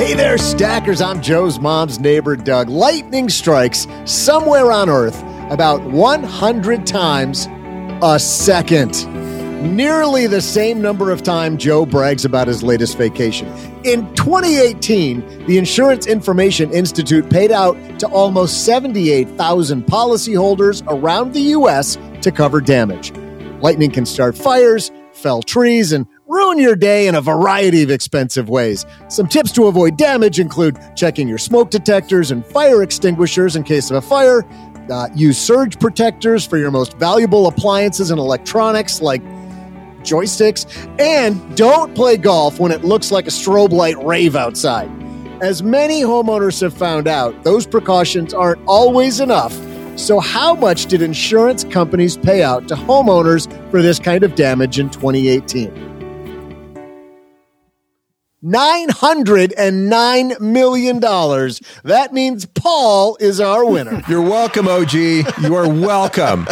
Hey 0.04 0.16
there, 0.16 0.38
stackers. 0.38 1.00
I'm 1.00 1.22
Joe's 1.22 1.62
mom's 1.62 1.98
neighbor, 1.98 2.36
Doug. 2.36 2.68
Lightning 2.68 3.30
strikes 3.30 3.88
somewhere 4.04 4.70
on 4.70 4.90
Earth 4.90 5.18
about 5.50 5.82
100 5.82 6.86
times 6.86 7.48
a 8.02 8.20
second. 8.20 9.08
Nearly 9.78 10.28
the 10.28 10.42
same 10.42 10.82
number 10.82 11.10
of 11.10 11.24
time 11.24 11.58
Joe 11.58 11.86
brags 11.86 12.26
about 12.26 12.50
his 12.50 12.62
latest 12.62 12.98
vacation. 12.98 13.48
In 13.86 14.14
2018, 14.16 15.46
the 15.46 15.58
Insurance 15.58 16.06
Information 16.06 16.70
Institute 16.74 17.30
paid 17.30 17.54
out 17.54 17.78
to 18.00 18.08
almost 18.08 18.66
78,000 18.66 19.86
policyholders 19.86 20.84
around 20.88 21.34
the 21.34 21.44
U.S. 21.56 21.98
to 22.24 22.30
cover 22.30 22.60
damage. 22.60 23.14
Lightning 23.62 23.90
can 23.90 24.06
start 24.06 24.38
fires, 24.38 24.92
fell 25.14 25.42
trees, 25.42 25.94
and 25.94 26.08
ruin 26.34 26.58
your 26.58 26.76
day 26.76 27.08
in 27.08 27.16
a 27.16 27.22
variety 27.22 27.84
of 27.84 27.92
expensive 27.92 28.50
ways. 28.50 28.86
Some 29.08 29.28
tips 29.28 29.52
to 29.54 29.68
avoid 29.68 29.98
damage 29.98 30.40
include 30.40 30.78
checking 30.96 31.28
your 31.28 31.38
smoke 31.38 31.70
detectors 31.70 32.32
and 32.32 32.46
fire 32.46 32.82
extinguishers 32.82 33.56
in 33.56 33.64
case 33.64 33.92
of 33.92 33.98
a 33.98 34.02
fire. 34.02 34.44
Uh, 34.92 35.08
use 35.16 35.38
surge 35.38 35.80
protectors 35.80 36.46
for 36.46 36.58
your 36.58 36.72
most 36.72 36.98
valuable 36.98 37.48
appliances 37.48 38.12
and 38.12 38.20
electronics 38.20 39.02
like 39.02 39.24
joysticks. 40.02 40.66
And 41.00 41.56
don't 41.56 41.96
play 41.96 42.18
golf 42.18 42.60
when 42.60 42.72
it 42.72 42.84
looks 42.84 43.12
like 43.12 43.28
a 43.28 43.32
strobe 43.32 43.72
light 43.72 43.98
rave 44.04 44.36
outside. 44.36 44.90
As 45.42 45.62
many 45.62 46.02
homeowners 46.02 46.62
have 46.62 46.74
found 46.74 47.08
out, 47.08 47.44
those 47.44 47.66
precautions 47.66 48.34
aren't 48.34 48.62
always 48.66 49.20
enough. 49.20 49.54
So, 49.96 50.20
how 50.20 50.56
much 50.56 50.88
did 50.88 51.02
insurance 51.02 51.64
companies 51.66 52.18
pay 52.18 52.42
out 52.42 52.68
to 52.70 52.76
homeowners 52.76 53.48
for 53.70 53.82
this 53.82 54.00
kind 54.00 54.24
of 54.24 54.36
damage 54.36 54.80
in 54.80 54.90
2018? 54.90 55.93
$909 58.44 60.40
million. 60.40 61.00
That 61.00 62.14
means 62.14 62.46
Paul 62.46 63.18
is 63.20 63.40
our 63.40 63.66
winner. 63.66 64.04
You're 64.10 64.22
welcome, 64.22 64.68
OG. 64.68 64.94
You 64.94 65.56
are 65.56 65.68
welcome. 65.70 66.48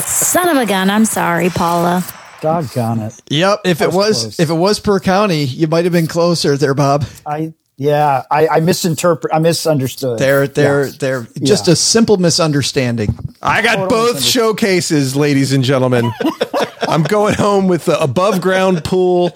Son 0.00 0.48
of 0.48 0.56
a 0.56 0.66
gun. 0.66 0.90
I'm 0.90 1.04
sorry, 1.04 1.50
Paula. 1.50 2.04
Doggone 2.40 3.00
it. 3.00 3.20
Yep. 3.30 3.60
If 3.64 3.80
it 3.80 3.86
was 3.86 3.94
was 3.96 4.22
close. 4.22 4.40
if 4.40 4.50
it 4.50 4.54
was 4.54 4.80
per 4.80 5.00
county, 5.00 5.44
you 5.44 5.66
might 5.66 5.84
have 5.84 5.92
been 5.92 6.06
closer 6.06 6.56
there, 6.56 6.74
Bob. 6.74 7.04
I 7.26 7.52
yeah, 7.78 8.24
I, 8.30 8.48
I 8.48 8.60
misinterpret. 8.60 9.32
I 9.32 9.38
misunderstood. 9.38 10.18
There, 10.18 10.46
there, 10.46 10.86
Yeah. 10.86 10.92
there. 10.98 11.26
Just 11.42 11.66
Yeah. 11.68 11.72
a 11.72 11.76
simple 11.76 12.16
misunderstanding. 12.18 13.16
I 13.40 13.62
got 13.62 13.88
both 13.88 14.22
showcases, 14.22 15.14
ladies 15.16 15.52
and 15.52 15.62
gentlemen. 15.64 16.12
I'm 16.88 17.02
going 17.04 17.34
home 17.34 17.68
with 17.68 17.84
the 17.84 18.00
above 18.02 18.40
ground 18.40 18.82
pool, 18.84 19.30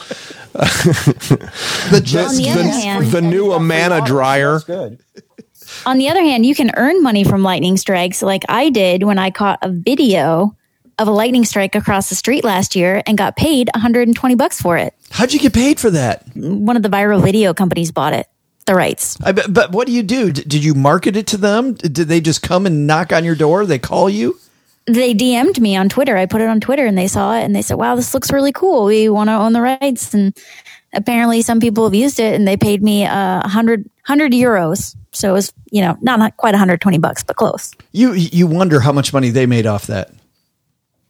The 0.54 2.00
just 2.04 2.36
the 2.36 2.44
the, 2.44 2.50
hand, 2.50 3.06
the 3.06 3.20
new 3.22 3.52
Amana 3.52 4.04
dryer. 4.04 4.60
Good. 4.60 4.98
on 5.86 5.98
the 5.98 6.08
other 6.08 6.20
hand, 6.22 6.44
you 6.46 6.54
can 6.54 6.70
earn 6.76 7.02
money 7.02 7.24
from 7.24 7.42
lightning 7.42 7.76
strikes 7.76 8.22
like 8.22 8.42
I 8.48 8.70
did 8.70 9.02
when 9.02 9.18
I 9.18 9.30
caught 9.30 9.58
a 9.62 9.68
video 9.70 10.56
of 10.98 11.08
a 11.08 11.10
lightning 11.10 11.44
strike 11.44 11.74
across 11.74 12.08
the 12.10 12.14
street 12.14 12.44
last 12.44 12.76
year 12.76 13.02
and 13.06 13.16
got 13.16 13.36
paid 13.36 13.70
120 13.74 14.34
bucks 14.34 14.60
for 14.60 14.76
it. 14.76 14.94
how'd 15.10 15.32
you 15.32 15.40
get 15.40 15.52
paid 15.54 15.80
for 15.80 15.90
that? 15.90 16.24
One 16.36 16.76
of 16.76 16.82
the 16.82 16.90
viral 16.90 17.22
video 17.22 17.54
companies 17.54 17.90
bought 17.90 18.12
it, 18.12 18.28
the 18.66 18.74
rights. 18.74 19.16
I, 19.22 19.32
but 19.32 19.72
what 19.72 19.86
do 19.86 19.92
you 19.92 20.02
do? 20.02 20.32
D- 20.32 20.42
Did 20.42 20.64
you 20.64 20.74
market 20.74 21.16
it 21.16 21.26
to 21.28 21.36
them? 21.36 21.74
Did 21.74 22.08
they 22.08 22.20
just 22.20 22.42
come 22.42 22.66
and 22.66 22.86
knock 22.86 23.12
on 23.12 23.24
your 23.24 23.34
door? 23.34 23.66
They 23.66 23.78
call 23.78 24.08
you? 24.08 24.38
They 24.86 25.14
DM'd 25.14 25.60
me 25.60 25.76
on 25.76 25.88
Twitter. 25.88 26.16
I 26.16 26.26
put 26.26 26.40
it 26.40 26.48
on 26.48 26.60
Twitter 26.60 26.86
and 26.86 26.98
they 26.98 27.06
saw 27.06 27.36
it 27.36 27.42
and 27.42 27.54
they 27.54 27.62
said, 27.62 27.76
wow, 27.76 27.94
this 27.94 28.14
looks 28.14 28.32
really 28.32 28.52
cool. 28.52 28.86
We 28.86 29.08
want 29.08 29.28
to 29.28 29.34
own 29.34 29.52
the 29.52 29.60
rights. 29.60 30.12
And 30.12 30.36
apparently 30.92 31.42
some 31.42 31.60
people 31.60 31.84
have 31.84 31.94
used 31.94 32.18
it 32.18 32.34
and 32.34 32.46
they 32.46 32.56
paid 32.56 32.82
me 32.82 33.04
a 33.04 33.10
uh, 33.10 33.48
hundred, 33.48 33.88
hundred 34.02 34.32
euros. 34.32 34.96
So 35.12 35.30
it 35.30 35.32
was, 35.34 35.52
you 35.70 35.82
know, 35.82 35.96
not, 36.00 36.18
not 36.18 36.36
quite 36.36 36.52
120 36.52 36.98
bucks, 36.98 37.22
but 37.22 37.36
close. 37.36 37.72
You 37.92 38.14
you 38.14 38.46
wonder 38.46 38.80
how 38.80 38.92
much 38.92 39.12
money 39.12 39.30
they 39.30 39.46
made 39.46 39.66
off 39.66 39.86
that. 39.86 40.10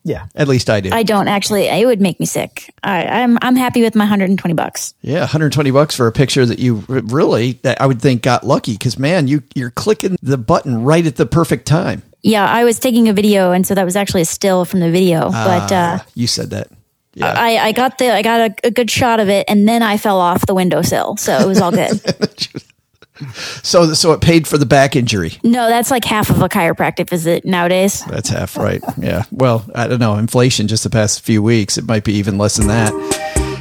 Yeah. 0.04 0.26
At 0.34 0.48
least 0.48 0.68
I 0.68 0.80
do. 0.80 0.90
I 0.92 1.02
don't 1.04 1.28
actually, 1.28 1.66
it 1.66 1.86
would 1.86 2.00
make 2.00 2.18
me 2.18 2.26
sick. 2.26 2.74
I, 2.82 3.04
I'm, 3.04 3.38
I'm 3.40 3.54
happy 3.56 3.82
with 3.82 3.94
my 3.94 4.04
120 4.04 4.54
bucks. 4.54 4.94
yeah, 5.02 5.20
120 5.20 5.70
bucks 5.70 5.94
for 5.96 6.06
a 6.08 6.12
picture 6.12 6.44
that 6.44 6.58
you 6.58 6.84
really 6.88 7.52
that 7.62 7.80
I 7.80 7.86
would 7.86 8.02
think 8.02 8.22
got 8.22 8.44
lucky 8.44 8.72
because 8.72 8.98
man, 8.98 9.28
you 9.28 9.42
you're 9.54 9.70
clicking 9.70 10.16
the 10.22 10.38
button 10.38 10.82
right 10.84 11.06
at 11.06 11.16
the 11.16 11.26
perfect 11.26 11.66
time. 11.66 12.02
Yeah, 12.22 12.46
I 12.46 12.64
was 12.64 12.78
taking 12.78 13.08
a 13.08 13.12
video, 13.12 13.50
and 13.52 13.66
so 13.66 13.74
that 13.74 13.84
was 13.84 13.96
actually 13.96 14.22
a 14.22 14.24
still 14.24 14.64
from 14.64 14.80
the 14.80 14.90
video. 14.90 15.30
but 15.30 15.72
uh, 15.72 15.98
Ah, 16.00 16.06
you 16.14 16.26
said 16.26 16.50
that. 16.50 16.68
Yeah. 17.14 17.26
I, 17.36 17.58
I 17.58 17.72
got 17.72 17.98
the 17.98 18.10
I 18.12 18.22
got 18.22 18.50
a, 18.50 18.68
a 18.68 18.70
good 18.70 18.90
shot 18.90 19.20
of 19.20 19.28
it, 19.28 19.44
and 19.48 19.68
then 19.68 19.82
I 19.82 19.98
fell 19.98 20.18
off 20.18 20.46
the 20.46 20.54
windowsill, 20.54 21.16
so 21.16 21.36
it 21.38 21.46
was 21.46 21.60
all 21.60 21.70
good. 21.72 22.00
so 23.62 23.92
so 23.94 24.12
it 24.12 24.20
paid 24.20 24.46
for 24.46 24.58
the 24.58 24.66
back 24.66 24.96
injury. 24.96 25.32
no, 25.42 25.68
that's 25.68 25.90
like 25.90 26.04
half 26.04 26.30
of 26.30 26.40
a 26.40 26.48
chiropractic 26.48 27.08
visit 27.08 27.44
nowadays. 27.44 28.04
That's 28.06 28.28
half 28.28 28.56
right. 28.56 28.82
Yeah. 28.98 29.24
Well, 29.30 29.64
I 29.74 29.86
don't 29.88 30.00
know. 30.00 30.16
Inflation 30.16 30.68
just 30.68 30.84
the 30.84 30.90
past 30.90 31.20
few 31.22 31.42
weeks, 31.42 31.78
it 31.78 31.86
might 31.86 32.04
be 32.04 32.14
even 32.14 32.38
less 32.38 32.56
than 32.56 32.68
that. 32.68 32.92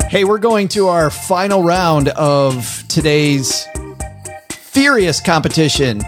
Hey, 0.10 0.24
we're 0.26 0.40
going 0.40 0.68
to 0.70 0.88
our 0.88 1.10
final 1.10 1.64
round 1.64 2.10
of 2.10 2.84
today's 2.90 3.66
furious 4.50 5.22
competition 5.22 6.02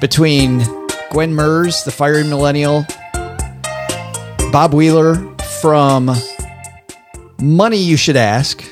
between 0.00 0.62
Gwen 1.10 1.34
Merz, 1.34 1.82
the 1.84 1.90
fiery 1.90 2.24
millennial, 2.24 2.86
Bob 4.52 4.72
Wheeler 4.74 5.16
from 5.60 6.10
Money 7.40 7.76
You 7.78 7.96
Should 7.96 8.16
Ask, 8.16 8.62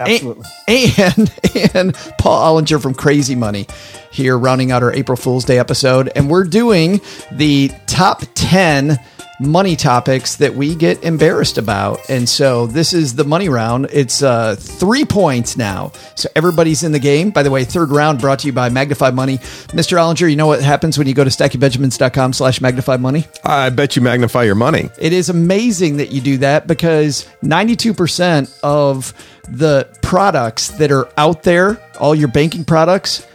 Absolutely. 0.00 0.44
and 0.66 1.32
and 1.74 1.94
Paul 2.18 2.60
Ollinger 2.60 2.80
from 2.80 2.94
Crazy 2.94 3.34
Money 3.34 3.66
here 4.10 4.36
rounding 4.36 4.72
out 4.72 4.82
our 4.82 4.92
April 4.92 5.16
Fool's 5.16 5.44
Day 5.44 5.58
episode 5.58 6.10
and 6.16 6.28
we're 6.30 6.44
doing 6.44 7.00
the 7.32 7.70
top 7.86 8.22
10 8.34 8.98
money 9.40 9.74
topics 9.74 10.36
that 10.36 10.54
we 10.54 10.74
get 10.74 11.02
embarrassed 11.02 11.58
about. 11.58 11.98
And 12.10 12.28
so 12.28 12.66
this 12.66 12.92
is 12.92 13.14
the 13.14 13.24
money 13.24 13.48
round. 13.48 13.88
It's 13.90 14.22
uh 14.22 14.56
3 14.58 15.04
points 15.06 15.56
now. 15.56 15.92
So 16.14 16.28
everybody's 16.36 16.82
in 16.82 16.92
the 16.92 16.98
game. 16.98 17.30
By 17.30 17.42
the 17.42 17.50
way, 17.50 17.64
third 17.64 17.90
round 17.90 18.20
brought 18.20 18.40
to 18.40 18.46
you 18.46 18.52
by 18.52 18.68
Magnify 18.68 19.10
Money. 19.10 19.38
Mr. 19.38 19.96
Ollinger, 19.96 20.28
you 20.28 20.36
know 20.36 20.46
what 20.46 20.60
happens 20.62 20.98
when 20.98 21.06
you 21.06 21.14
go 21.14 21.24
to 21.24 21.30
stackingbenjamins.com 21.30 22.32
slash 22.34 22.60
magnify 22.60 22.96
money? 22.98 23.26
I 23.44 23.70
bet 23.70 23.96
you 23.96 24.02
magnify 24.02 24.44
your 24.44 24.54
money. 24.54 24.90
It 24.98 25.12
is 25.12 25.28
amazing 25.30 25.96
that 25.96 26.10
you 26.10 26.20
do 26.20 26.36
that 26.38 26.66
because 26.66 27.26
92% 27.42 28.60
of 28.62 29.14
the 29.48 29.88
products 30.02 30.68
that 30.68 30.92
are 30.92 31.08
out 31.16 31.42
there, 31.42 31.82
all 31.98 32.14
your 32.14 32.28
banking 32.28 32.64
products, 32.64 33.26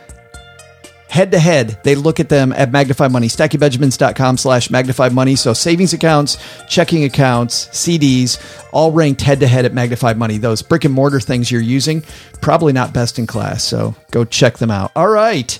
head 1.16 1.32
to 1.32 1.40
head, 1.40 1.80
they 1.84 1.96
look 1.96 2.20
at 2.20 2.28
them 2.28 2.52
at 2.52 2.72
Magnify 2.72 3.08
Money, 3.08 3.28
stackingbenjamins.com 3.28 4.38
slash 4.38 4.70
magnify 4.70 5.08
money. 5.10 5.38
So 5.38 5.54
savings 5.54 5.94
accounts, 5.94 6.38
checking 6.68 7.06
accounts, 7.06 7.68
CDs, 7.70 8.38
all 8.74 8.92
ranked 8.92 9.22
head 9.22 9.40
to 9.40 9.48
head 9.48 9.64
at 9.64 9.74
Magnify 9.74 10.14
Money. 10.14 10.38
Those 10.38 10.62
brick 10.62 10.84
and 10.84 10.94
mortar 10.94 11.22
things 11.22 11.50
you're 11.50 11.62
using, 11.62 12.04
probably 12.42 12.74
not 12.74 12.94
best 12.94 13.18
in 13.18 13.28
class. 13.28 13.64
So 13.64 13.96
go 14.12 14.26
check 14.26 14.58
them 14.58 14.70
out. 14.70 14.92
All 14.94 15.08
right. 15.08 15.58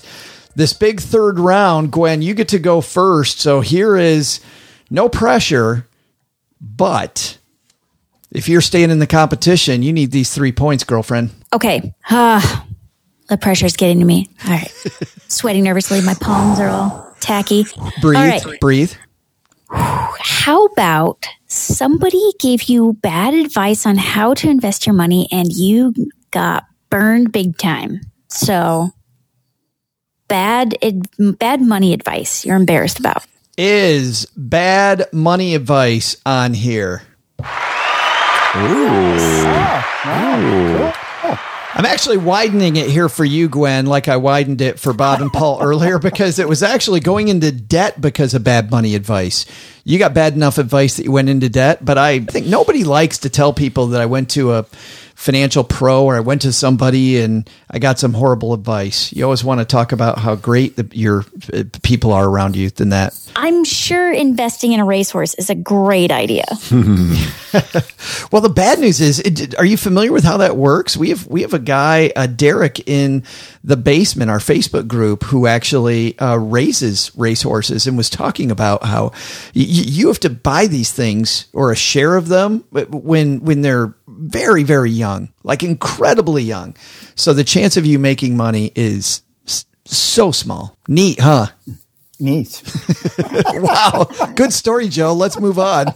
This 0.54 0.74
big 0.74 1.00
third 1.00 1.38
round, 1.38 1.90
Gwen, 1.90 2.20
you 2.20 2.34
get 2.34 2.48
to 2.48 2.58
go 2.58 2.82
first. 2.82 3.40
So 3.40 3.62
here 3.62 3.96
is 3.96 4.40
no 4.90 5.08
pressure, 5.08 5.88
but 6.60 7.38
if 8.30 8.46
you're 8.46 8.60
staying 8.60 8.90
in 8.90 8.98
the 8.98 9.06
competition, 9.06 9.82
you 9.82 9.92
need 9.94 10.10
these 10.10 10.34
three 10.34 10.52
points, 10.52 10.84
girlfriend. 10.84 11.30
Okay, 11.54 11.94
ah, 12.10 12.66
the 13.28 13.36
pressure's 13.36 13.76
getting 13.76 13.98
to 14.00 14.04
me. 14.04 14.28
All 14.44 14.50
right, 14.50 14.70
sweating 15.28 15.64
nervously. 15.64 16.00
My 16.02 16.14
palms 16.14 16.58
are 16.60 16.68
all 16.68 17.14
tacky. 17.20 17.64
Breathe, 18.00 18.16
All 18.18 18.26
right, 18.26 18.60
breathe. 18.60 18.92
how 19.70 20.66
about 20.66 21.26
somebody 21.46 22.32
gave 22.38 22.64
you 22.64 22.92
bad 22.94 23.34
advice 23.34 23.86
on 23.86 23.96
how 23.96 24.34
to 24.34 24.48
invest 24.48 24.86
your 24.86 24.94
money 24.94 25.28
and 25.32 25.52
you 25.52 25.94
got 26.30 26.64
burned 26.90 27.32
big 27.32 27.58
time? 27.58 28.00
So 28.28 28.90
bad, 30.28 30.76
ad, 30.82 31.06
bad 31.38 31.60
money 31.60 31.92
advice 31.92 32.44
you're 32.44 32.56
embarrassed 32.56 32.98
about. 32.98 33.24
Is 33.58 34.26
bad 34.36 35.06
money 35.12 35.54
advice 35.54 36.16
on 36.26 36.52
here? 36.54 37.02
Oh, 40.08 40.92
I'm 41.76 41.84
actually 41.84 42.16
widening 42.16 42.76
it 42.76 42.88
here 42.88 43.10
for 43.10 43.22
you, 43.22 43.50
Gwen, 43.50 43.84
like 43.84 44.08
I 44.08 44.16
widened 44.16 44.62
it 44.62 44.80
for 44.80 44.94
Bob 44.94 45.20
and 45.20 45.30
Paul 45.30 45.60
earlier, 45.60 45.98
because 45.98 46.38
it 46.38 46.48
was 46.48 46.62
actually 46.62 47.00
going 47.00 47.28
into 47.28 47.52
debt 47.52 48.00
because 48.00 48.32
of 48.32 48.42
bad 48.42 48.70
money 48.70 48.94
advice. 48.94 49.44
You 49.84 49.98
got 49.98 50.14
bad 50.14 50.32
enough 50.32 50.56
advice 50.56 50.96
that 50.96 51.04
you 51.04 51.12
went 51.12 51.28
into 51.28 51.50
debt, 51.50 51.84
but 51.84 51.98
I 51.98 52.20
think 52.20 52.46
nobody 52.46 52.82
likes 52.82 53.18
to 53.18 53.28
tell 53.28 53.52
people 53.52 53.88
that 53.88 54.00
I 54.00 54.06
went 54.06 54.30
to 54.30 54.54
a 54.54 54.64
financial 55.16 55.64
pro 55.64 56.04
or 56.04 56.14
I 56.14 56.20
went 56.20 56.42
to 56.42 56.52
somebody 56.52 57.18
and 57.20 57.48
I 57.70 57.78
got 57.78 57.98
some 57.98 58.12
horrible 58.12 58.52
advice. 58.52 59.12
You 59.12 59.24
always 59.24 59.42
want 59.42 59.60
to 59.60 59.64
talk 59.64 59.90
about 59.92 60.18
how 60.18 60.36
great 60.36 60.76
the, 60.76 60.88
your 60.92 61.24
uh, 61.52 61.64
people 61.82 62.12
are 62.12 62.28
around 62.28 62.54
you 62.54 62.68
than 62.70 62.90
that. 62.90 63.18
I'm 63.34 63.64
sure 63.64 64.12
investing 64.12 64.72
in 64.72 64.80
a 64.80 64.84
racehorse 64.84 65.34
is 65.34 65.50
a 65.50 65.54
great 65.54 66.12
idea. 66.12 66.44
Well, 68.30 68.42
the 68.42 68.50
bad 68.50 68.80
news 68.80 69.00
is, 69.00 69.20
it, 69.20 69.56
are 69.58 69.64
you 69.64 69.76
familiar 69.76 70.12
with 70.12 70.24
how 70.24 70.36
that 70.38 70.56
works? 70.56 70.96
We 70.96 71.10
have 71.10 71.26
we 71.26 71.42
have 71.42 71.54
a 71.54 71.58
guy, 71.58 72.12
uh, 72.14 72.26
Derek, 72.26 72.86
in 72.88 73.22
the 73.64 73.76
basement, 73.76 74.30
our 74.30 74.38
Facebook 74.38 74.86
group, 74.86 75.24
who 75.24 75.46
actually 75.46 76.18
uh, 76.18 76.36
raises 76.36 77.10
racehorses 77.16 77.86
and 77.86 77.96
was 77.96 78.10
talking 78.10 78.50
about 78.50 78.84
how 78.84 79.04
y- 79.54 79.64
you 79.64 80.08
have 80.08 80.20
to 80.20 80.30
buy 80.30 80.66
these 80.66 80.92
things 80.92 81.46
or 81.52 81.72
a 81.72 81.76
share 81.76 82.16
of 82.16 82.28
them 82.28 82.64
when 82.70 83.40
when 83.40 83.62
they're 83.62 83.94
very 84.16 84.62
very 84.62 84.90
young, 84.90 85.28
like 85.42 85.62
incredibly 85.62 86.42
young. 86.42 86.74
So 87.14 87.32
the 87.32 87.44
chance 87.44 87.76
of 87.76 87.86
you 87.86 87.98
making 87.98 88.36
money 88.36 88.72
is 88.74 89.22
s- 89.46 89.64
so 89.84 90.30
small. 90.32 90.76
Neat, 90.88 91.20
huh? 91.20 91.46
Neat. 92.18 92.62
Wow, 93.54 94.08
good 94.34 94.52
story, 94.52 94.88
Joe. 94.88 95.12
Let's 95.14 95.38
move 95.40 95.58
on. 95.58 95.86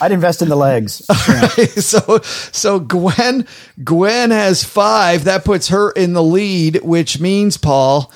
I'd 0.00 0.12
invest 0.12 0.42
in 0.42 0.48
the 0.48 0.56
legs. 0.56 1.04
so 1.84 2.18
so 2.22 2.80
Gwen 2.80 3.46
Gwen 3.84 4.30
has 4.30 4.64
five. 4.64 5.24
That 5.24 5.44
puts 5.44 5.68
her 5.68 5.90
in 5.92 6.12
the 6.12 6.22
lead, 6.22 6.80
which 6.82 7.20
means 7.20 7.56
Paul 7.56 8.12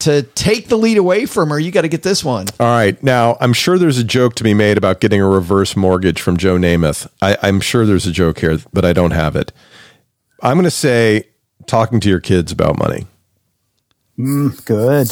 to 0.00 0.22
take 0.22 0.68
the 0.68 0.76
lead 0.76 0.98
away 0.98 1.26
from 1.26 1.50
her. 1.50 1.58
You 1.58 1.70
got 1.70 1.82
to 1.82 1.88
get 1.88 2.02
this 2.02 2.24
one. 2.24 2.46
All 2.60 2.66
right. 2.66 3.00
Now, 3.02 3.36
I'm 3.40 3.52
sure 3.52 3.78
there's 3.78 3.98
a 3.98 4.04
joke 4.04 4.34
to 4.36 4.44
be 4.44 4.54
made 4.54 4.78
about 4.78 5.00
getting 5.00 5.20
a 5.20 5.28
reverse 5.28 5.76
mortgage 5.76 6.20
from 6.20 6.36
Joe 6.36 6.56
Namath. 6.56 7.08
I, 7.22 7.36
I'm 7.42 7.60
sure 7.60 7.86
there's 7.86 8.06
a 8.06 8.12
joke 8.12 8.40
here, 8.40 8.58
but 8.72 8.84
I 8.84 8.92
don't 8.92 9.12
have 9.12 9.36
it. 9.36 9.52
I'm 10.42 10.56
going 10.56 10.64
to 10.64 10.70
say 10.70 11.28
talking 11.66 12.00
to 12.00 12.08
your 12.08 12.20
kids 12.20 12.52
about 12.52 12.78
money. 12.78 13.06
Mm, 14.18 14.64
good. 14.64 15.10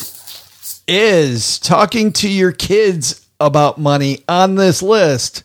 Is 0.86 1.58
talking 1.58 2.12
to 2.14 2.28
your 2.28 2.52
kids 2.52 3.26
about 3.40 3.78
money 3.78 4.22
on 4.28 4.54
this 4.56 4.82
list. 4.82 5.44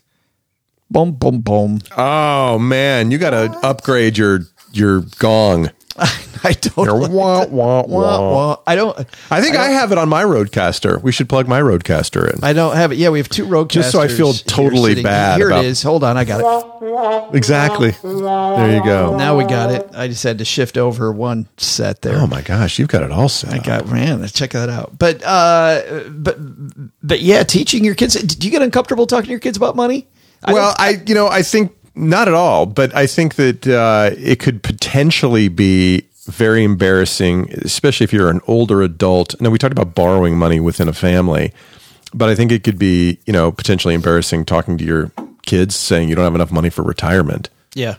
Boom, 0.91 1.13
boom, 1.13 1.41
boom. 1.41 1.79
Oh 1.95 2.57
man, 2.59 3.11
you 3.11 3.17
got 3.17 3.29
to 3.29 3.57
upgrade 3.63 4.17
your 4.17 4.41
your 4.71 5.01
gong. 5.19 5.71
I 6.43 6.53
don't. 6.53 6.85
Your 6.85 6.97
wah, 7.09 7.45
wah, 7.45 7.45
Wah, 7.47 7.83
wah. 7.85 8.31
wah. 8.31 8.57
I 8.65 8.75
don't. 8.75 8.97
I 9.29 9.41
think 9.41 9.57
I, 9.57 9.67
have 9.69 9.91
it 9.91 9.97
on 9.97 10.07
my 10.07 10.23
RODECaster. 10.23 11.01
We 11.01 11.11
should 11.11 11.27
plug 11.27 11.47
my 11.49 11.59
RODECaster 11.59 12.33
in. 12.33 12.43
I 12.43 12.53
don't 12.53 12.75
have 12.75 12.91
it. 12.93 12.97
Yeah, 12.97 13.09
we 13.09 13.19
have 13.19 13.27
two 13.27 13.45
RODECasters. 13.45 13.69
Just 13.71 13.91
so 13.91 13.99
I 14.01 14.07
feel 14.07 14.31
totally 14.33 15.03
bad 15.03 15.37
Here 15.37 15.47
about- 15.49 15.65
it 15.65 15.67
is. 15.67 15.83
Hold 15.83 16.03
on, 16.05 16.15
I 16.17 16.23
got 16.23 16.39
it. 16.41 17.35
exactly. 17.35 17.91
There 17.91 18.75
you 18.75 18.83
go. 18.83 19.17
Now 19.17 19.37
we 19.37 19.43
got 19.43 19.71
it. 19.71 19.89
I 19.93 20.07
just 20.07 20.23
had 20.23 20.37
to 20.37 20.45
shift 20.45 20.77
over 20.77 21.11
one 21.11 21.47
set 21.57 22.01
there. 22.01 22.15
Oh 22.17 22.27
my 22.27 22.41
gosh, 22.41 22.79
you've 22.79 22.87
got 22.89 23.03
it 23.03 23.11
all 23.11 23.29
set. 23.29 23.53
I 23.53 23.59
got 23.59 23.87
man, 23.87 24.21
let's 24.21 24.33
check 24.33 24.51
that 24.51 24.69
out. 24.69 24.97
But 24.97 25.21
uh, 25.23 26.03
but 26.09 26.37
but 27.03 27.19
yeah, 27.21 27.43
teaching 27.43 27.83
your 27.83 27.95
kids. 27.95 28.15
Do 28.15 28.47
you 28.47 28.51
get 28.51 28.61
uncomfortable 28.61 29.07
talking 29.07 29.25
to 29.25 29.31
your 29.31 29.39
kids 29.39 29.57
about 29.57 29.75
money? 29.75 30.07
I 30.43 30.53
well, 30.53 30.73
I 30.77 31.01
you 31.05 31.15
know 31.15 31.27
I 31.27 31.41
think 31.41 31.75
not 31.99 32.27
at 32.27 32.33
all, 32.33 32.65
but 32.65 32.95
I 32.95 33.07
think 33.07 33.35
that 33.35 33.67
uh, 33.67 34.11
it 34.17 34.39
could 34.39 34.63
potentially 34.63 35.49
be 35.49 36.05
very 36.25 36.63
embarrassing, 36.63 37.51
especially 37.63 38.03
if 38.03 38.13
you're 38.13 38.29
an 38.29 38.41
older 38.47 38.81
adult. 38.81 39.39
Now 39.41 39.49
we 39.49 39.57
talked 39.57 39.71
about 39.71 39.95
borrowing 39.95 40.37
money 40.37 40.59
within 40.59 40.87
a 40.87 40.93
family, 40.93 41.53
but 42.13 42.29
I 42.29 42.35
think 42.35 42.51
it 42.51 42.63
could 42.63 42.79
be 42.79 43.19
you 43.25 43.33
know 43.33 43.51
potentially 43.51 43.93
embarrassing 43.93 44.45
talking 44.45 44.77
to 44.77 44.85
your 44.85 45.11
kids 45.43 45.75
saying 45.75 46.09
you 46.09 46.15
don't 46.15 46.25
have 46.25 46.35
enough 46.35 46.51
money 46.51 46.69
for 46.69 46.83
retirement. 46.83 47.49
yeah. 47.73 47.95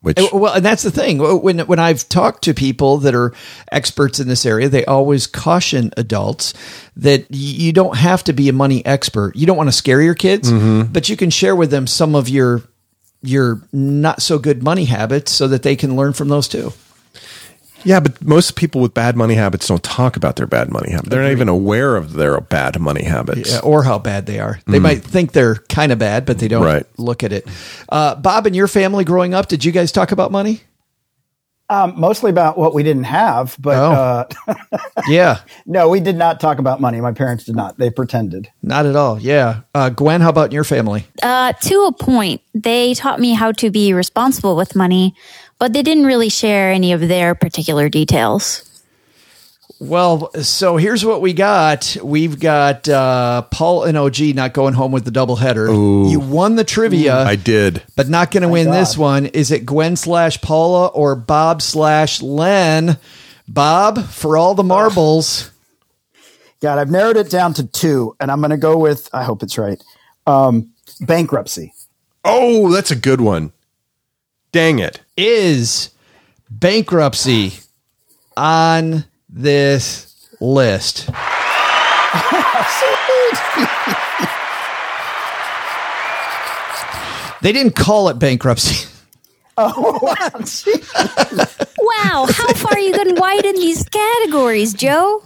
Which 0.00 0.18
Well, 0.34 0.52
and 0.52 0.62
that's 0.62 0.82
the 0.82 0.90
thing. 0.90 1.16
When 1.16 1.60
when 1.60 1.78
I've 1.78 2.06
talked 2.10 2.44
to 2.44 2.52
people 2.52 2.98
that 2.98 3.14
are 3.14 3.32
experts 3.72 4.20
in 4.20 4.28
this 4.28 4.44
area, 4.44 4.68
they 4.68 4.84
always 4.84 5.26
caution 5.26 5.92
adults 5.96 6.52
that 6.96 7.24
you 7.30 7.72
don't 7.72 7.96
have 7.96 8.22
to 8.24 8.34
be 8.34 8.50
a 8.50 8.52
money 8.52 8.84
expert. 8.84 9.34
You 9.34 9.46
don't 9.46 9.56
want 9.56 9.68
to 9.68 9.72
scare 9.72 10.02
your 10.02 10.14
kids, 10.14 10.52
but 10.52 11.08
you 11.08 11.16
can 11.16 11.30
share 11.30 11.56
with 11.56 11.70
them 11.70 11.86
some 11.86 12.14
of 12.14 12.28
your 12.28 12.62
your 13.26 13.60
not 13.72 14.22
so 14.22 14.38
good 14.38 14.62
money 14.62 14.84
habits 14.84 15.32
so 15.32 15.48
that 15.48 15.62
they 15.62 15.76
can 15.76 15.96
learn 15.96 16.12
from 16.12 16.28
those 16.28 16.46
too. 16.48 16.72
yeah, 17.84 18.00
but 18.00 18.22
most 18.24 18.56
people 18.56 18.80
with 18.80 18.94
bad 18.94 19.16
money 19.16 19.34
habits 19.34 19.66
don't 19.68 19.82
talk 19.82 20.16
about 20.16 20.36
their 20.36 20.46
bad 20.46 20.70
money 20.72 20.90
habits. 20.90 21.08
They're 21.10 21.22
not 21.22 21.32
even 21.32 21.48
aware 21.48 21.96
of 21.96 22.14
their 22.14 22.40
bad 22.40 22.80
money 22.80 23.04
habits. 23.04 23.52
Yeah, 23.52 23.60
or 23.60 23.82
how 23.82 23.98
bad 23.98 24.24
they 24.26 24.38
are. 24.38 24.58
They 24.66 24.78
might 24.78 25.02
think 25.04 25.32
they're 25.32 25.56
kind 25.68 25.92
of 25.92 25.98
bad, 25.98 26.24
but 26.24 26.38
they 26.38 26.48
don't 26.48 26.64
Right. 26.64 26.86
look 26.96 27.22
at 27.22 27.32
it. 27.32 27.46
Uh, 27.90 28.14
Bob, 28.14 28.46
and 28.46 28.56
your 28.56 28.68
family 28.68 29.04
growing 29.04 29.34
up, 29.34 29.48
did 29.48 29.64
you 29.64 29.72
guys 29.72 29.92
talk 29.92 30.12
about 30.12 30.32
money? 30.32 30.62
Um, 31.70 31.94
mostly 31.98 32.30
about 32.30 32.58
what 32.58 32.74
we 32.74 32.82
didn't 32.82 33.04
have, 33.04 33.56
but 33.58 33.76
Oh. 33.76 33.92
uh, 33.92 34.24
Yeah, 35.08 35.40
no, 35.64 35.88
we 35.88 35.98
did 36.00 36.16
not 36.16 36.38
talk 36.38 36.58
about 36.58 36.78
money. 36.80 37.00
My 37.00 37.12
parents 37.12 37.44
did 37.44 37.56
not. 37.56 37.78
They 37.78 37.88
pretended. 37.90 38.48
not 38.62 38.84
at 38.84 38.96
all. 38.96 39.18
Yeah, 39.18 39.60
uh, 39.74 39.88
Gwen, 39.88 40.20
how 40.20 40.28
about 40.28 40.46
in 40.46 40.52
your 40.52 40.64
family? 40.64 41.06
Uh, 41.22 41.52
to 41.54 41.84
a 41.86 41.92
point, 41.92 42.42
they 42.54 42.92
taught 42.94 43.18
me 43.18 43.32
how 43.32 43.50
to 43.52 43.70
be 43.70 43.94
responsible 43.94 44.56
with 44.56 44.76
money, 44.76 45.14
but 45.58 45.72
they 45.72 45.82
didn't 45.82 46.04
really 46.04 46.28
share 46.28 46.70
any 46.70 46.92
of 46.92 47.00
their 47.00 47.34
particular 47.34 47.88
details. 47.88 48.73
Well, 49.88 50.30
so 50.42 50.76
here's 50.76 51.04
what 51.04 51.20
we 51.20 51.32
got. 51.34 51.96
We've 52.02 52.38
got 52.40 52.88
uh, 52.88 53.42
Paul 53.50 53.84
and 53.84 53.98
OG 53.98 54.20
not 54.34 54.54
going 54.54 54.74
home 54.74 54.92
with 54.92 55.04
the 55.04 55.10
doubleheader. 55.10 56.10
You 56.10 56.20
won 56.20 56.56
the 56.56 56.64
trivia, 56.64 57.22
I 57.22 57.36
did. 57.36 57.82
but 57.96 58.08
not 58.08 58.30
going 58.30 58.42
to 58.42 58.48
win 58.48 58.70
this 58.70 58.96
one. 58.96 59.26
Is 59.26 59.50
it 59.50 59.66
Gwen 59.66 59.96
slash 59.96 60.40
Paula 60.40 60.86
or 60.86 61.14
Bob 61.14 61.60
slash 61.60 62.22
Len? 62.22 62.96
Bob 63.46 64.04
for 64.06 64.36
all 64.38 64.54
the 64.54 64.62
marbles. 64.64 65.50
God, 66.60 66.78
I've 66.78 66.90
narrowed 66.90 67.18
it 67.18 67.28
down 67.30 67.52
to 67.54 67.66
two, 67.66 68.16
and 68.18 68.30
I'm 68.30 68.40
going 68.40 68.50
to 68.50 68.56
go 68.56 68.78
with. 68.78 69.10
I 69.12 69.24
hope 69.24 69.42
it's 69.42 69.58
right. 69.58 69.82
Um, 70.26 70.72
bankruptcy. 71.00 71.74
Oh, 72.24 72.72
that's 72.72 72.90
a 72.90 72.96
good 72.96 73.20
one. 73.20 73.52
Dang 74.50 74.78
it. 74.78 75.00
Is 75.16 75.90
bankruptcy 76.48 77.54
on 78.36 79.04
this 79.34 80.14
list? 80.40 81.06
they 87.42 87.52
didn't 87.52 87.74
call 87.74 88.08
it 88.08 88.18
bankruptcy. 88.18 88.88
Oh, 89.56 90.00
Wow, 91.78 92.26
how 92.28 92.52
far 92.54 92.72
are 92.72 92.78
you 92.80 92.92
can 92.92 93.14
widen 93.14 93.54
these 93.54 93.88
categories, 93.88 94.74
Joe? 94.74 95.22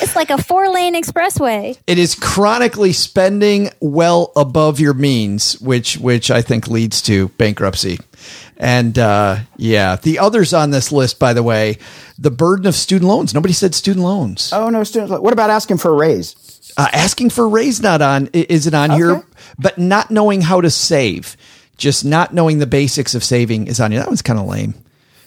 It's 0.00 0.16
like 0.16 0.30
a 0.30 0.42
four 0.42 0.68
lane 0.68 0.94
expressway. 0.94 1.78
It 1.86 1.98
is 1.98 2.14
chronically 2.14 2.92
spending 2.92 3.70
well 3.80 4.32
above 4.36 4.80
your 4.80 4.94
means, 4.94 5.60
which 5.60 5.98
which 5.98 6.30
I 6.30 6.42
think 6.42 6.68
leads 6.68 7.02
to 7.02 7.28
bankruptcy. 7.30 7.98
And 8.56 8.98
uh, 8.98 9.38
yeah, 9.56 9.96
the 9.96 10.18
others 10.18 10.52
on 10.52 10.70
this 10.70 10.90
list, 10.90 11.18
by 11.18 11.32
the 11.32 11.42
way, 11.42 11.78
the 12.18 12.30
burden 12.30 12.66
of 12.66 12.74
student 12.74 13.08
loans. 13.08 13.32
Nobody 13.32 13.54
said 13.54 13.74
student 13.74 14.04
loans. 14.04 14.52
Oh 14.52 14.68
no, 14.68 14.82
students. 14.84 15.12
What 15.20 15.32
about 15.32 15.50
asking 15.50 15.78
for 15.78 15.90
a 15.90 15.96
raise? 15.96 16.34
Uh, 16.76 16.88
asking 16.92 17.30
for 17.30 17.44
a 17.44 17.48
raise 17.48 17.80
not 17.80 18.02
on 18.02 18.28
is 18.32 18.66
it 18.66 18.74
on 18.74 18.90
here, 18.90 19.24
but 19.58 19.78
not 19.78 20.10
knowing 20.10 20.40
how 20.40 20.60
to 20.60 20.70
save, 20.70 21.36
just 21.76 22.04
not 22.04 22.34
knowing 22.34 22.58
the 22.58 22.66
basics 22.66 23.14
of 23.14 23.22
saving 23.22 23.68
is 23.68 23.80
on 23.80 23.92
here. 23.92 24.00
That 24.00 24.08
one's 24.08 24.22
kind 24.22 24.38
of 24.38 24.46
lame. 24.46 24.74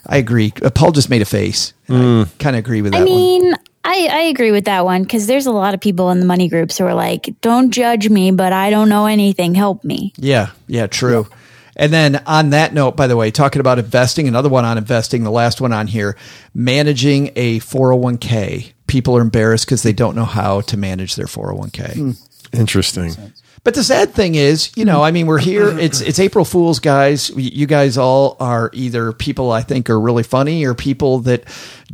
I 0.05 0.17
agree. 0.17 0.51
Uh, 0.61 0.69
Paul 0.69 0.91
just 0.91 1.09
made 1.09 1.21
a 1.21 1.25
face. 1.25 1.73
I 1.87 2.27
kind 2.39 2.55
of 2.55 2.59
agree 2.59 2.81
with 2.81 2.93
that 2.93 3.01
I 3.01 3.05
one. 3.05 3.55
Mean, 3.85 4.11
I, 4.11 4.15
I 4.15 4.21
agree 4.23 4.51
with 4.51 4.65
that 4.65 4.85
one 4.85 5.03
because 5.03 5.27
there's 5.27 5.45
a 5.45 5.51
lot 5.51 5.73
of 5.73 5.79
people 5.79 6.09
in 6.11 6.19
the 6.19 6.25
money 6.25 6.47
groups 6.47 6.77
who 6.77 6.85
are 6.85 6.93
like, 6.93 7.33
don't 7.41 7.71
judge 7.71 8.09
me, 8.09 8.31
but 8.31 8.53
I 8.53 8.69
don't 8.69 8.89
know 8.89 9.05
anything. 9.05 9.55
Help 9.55 9.83
me. 9.83 10.13
Yeah, 10.17 10.51
yeah, 10.67 10.87
true. 10.87 11.27
And 11.75 11.91
then 11.91 12.21
on 12.27 12.51
that 12.51 12.73
note, 12.73 12.95
by 12.95 13.07
the 13.07 13.15
way, 13.15 13.31
talking 13.31 13.59
about 13.59 13.79
investing, 13.79 14.27
another 14.27 14.49
one 14.49 14.65
on 14.65 14.77
investing, 14.77 15.23
the 15.23 15.31
last 15.31 15.61
one 15.61 15.73
on 15.73 15.87
here, 15.87 16.17
managing 16.53 17.31
a 17.35 17.59
401k. 17.59 18.73
People 18.87 19.15
are 19.17 19.21
embarrassed 19.21 19.65
because 19.65 19.83
they 19.83 19.93
don't 19.93 20.15
know 20.15 20.25
how 20.25 20.61
to 20.61 20.77
manage 20.77 21.15
their 21.15 21.27
401k. 21.27 21.93
Hmm. 21.93 22.11
Interesting. 22.53 23.15
But 23.63 23.75
the 23.75 23.83
sad 23.83 24.15
thing 24.15 24.33
is, 24.33 24.71
you 24.75 24.85
know, 24.85 25.03
I 25.03 25.11
mean, 25.11 25.27
we're 25.27 25.37
here. 25.39 25.77
It's 25.81 26.01
it's 26.01 26.19
April 26.19 26.45
Fools, 26.45 26.79
guys. 26.79 27.29
You 27.35 27.65
guys 27.65 27.97
all 27.97 28.37
are 28.39 28.69
either 28.73 29.13
people 29.13 29.51
I 29.51 29.61
think 29.61 29.89
are 29.89 29.99
really 29.99 30.23
funny 30.23 30.63
or 30.65 30.73
people 30.73 31.19
that 31.21 31.43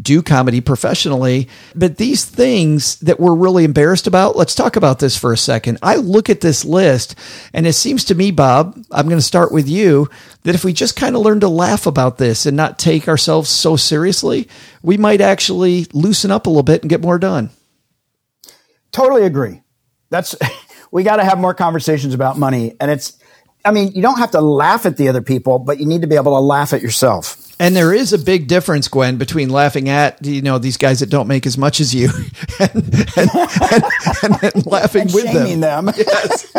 do 0.02 0.22
comedy 0.22 0.62
professionally. 0.62 1.48
But 1.76 1.98
these 1.98 2.26
things 2.26 2.98
that 3.00 3.20
we're 3.20 3.36
really 3.36 3.64
embarrassed 3.64 4.08
about, 4.08 4.36
let's 4.36 4.56
talk 4.56 4.76
about 4.76 5.00
this 5.00 5.18
for 5.18 5.34
a 5.34 5.38
second. 5.38 5.78
I 5.82 5.96
look 5.96 6.30
at 6.30 6.42
this 6.42 6.64
list, 6.64 7.16
and 7.54 7.68
it 7.68 7.74
seems 7.74 8.06
to 8.06 8.16
me, 8.16 8.32
Bob, 8.32 8.78
I'm 8.92 9.08
going 9.08 9.20
to 9.20 9.22
start 9.22 9.52
with 9.52 9.68
you, 9.68 10.10
that 10.44 10.56
if 10.56 10.64
we 10.64 10.74
just 10.74 10.96
kind 10.96 11.16
of 11.16 11.22
learn 11.22 11.40
to 11.42 11.50
laugh 11.50 11.86
about 11.86 12.18
this 12.18 12.46
and 12.46 12.56
not 12.56 12.80
take 12.80 13.08
ourselves 13.08 13.50
so 13.50 13.76
seriously, 13.76 14.48
we 14.82 14.98
might 14.98 15.22
actually 15.22 15.88
loosen 15.94 16.32
up 16.32 16.46
a 16.46 16.50
little 16.50 16.64
bit 16.64 16.82
and 16.82 16.90
get 16.90 17.02
more 17.02 17.20
done. 17.20 17.50
Totally 18.92 19.24
agree. 19.24 19.62
That's 20.10 20.36
we 20.98 21.04
got 21.04 21.18
to 21.18 21.24
have 21.24 21.38
more 21.38 21.54
conversations 21.54 22.16
about 22.16 22.40
money. 22.40 22.76
And 22.80 22.90
it's, 22.90 23.16
I 23.64 23.70
mean, 23.70 23.92
you 23.92 24.02
don't 24.02 24.18
have 24.18 24.32
to 24.32 24.42
laugh 24.42 24.88
at 24.88 24.98
the 24.98 25.10
other 25.10 25.22
people, 25.22 25.60
but 25.60 25.80
you 25.80 25.86
need 25.86 26.02
to 26.02 26.08
be 26.08 26.16
able 26.16 26.36
to 26.36 26.40
laugh 26.40 26.74
at 26.74 26.82
yourself. 26.82 27.38
And 27.60 27.76
there 27.76 27.94
is 27.94 28.14
a 28.14 28.18
big 28.18 28.48
difference, 28.48 28.88
Gwen, 28.88 29.18
between 29.18 29.52
laughing 29.52 29.90
at 29.90 30.26
you 30.26 30.42
know 30.42 30.58
these 30.58 30.76
guys 30.76 31.02
that 31.02 31.12
don't 31.12 31.28
make 31.28 31.46
as 31.46 31.56
much 31.56 31.80
as 31.80 31.94
you, 31.94 32.10
and, 32.60 32.72
and, 33.16 33.30
and, 34.24 34.44
and 34.44 34.66
laughing 34.72 35.02
and 35.04 35.14
with 35.14 35.32
them. 35.32 35.62
them. 35.62 35.94
Yes. 35.98 36.52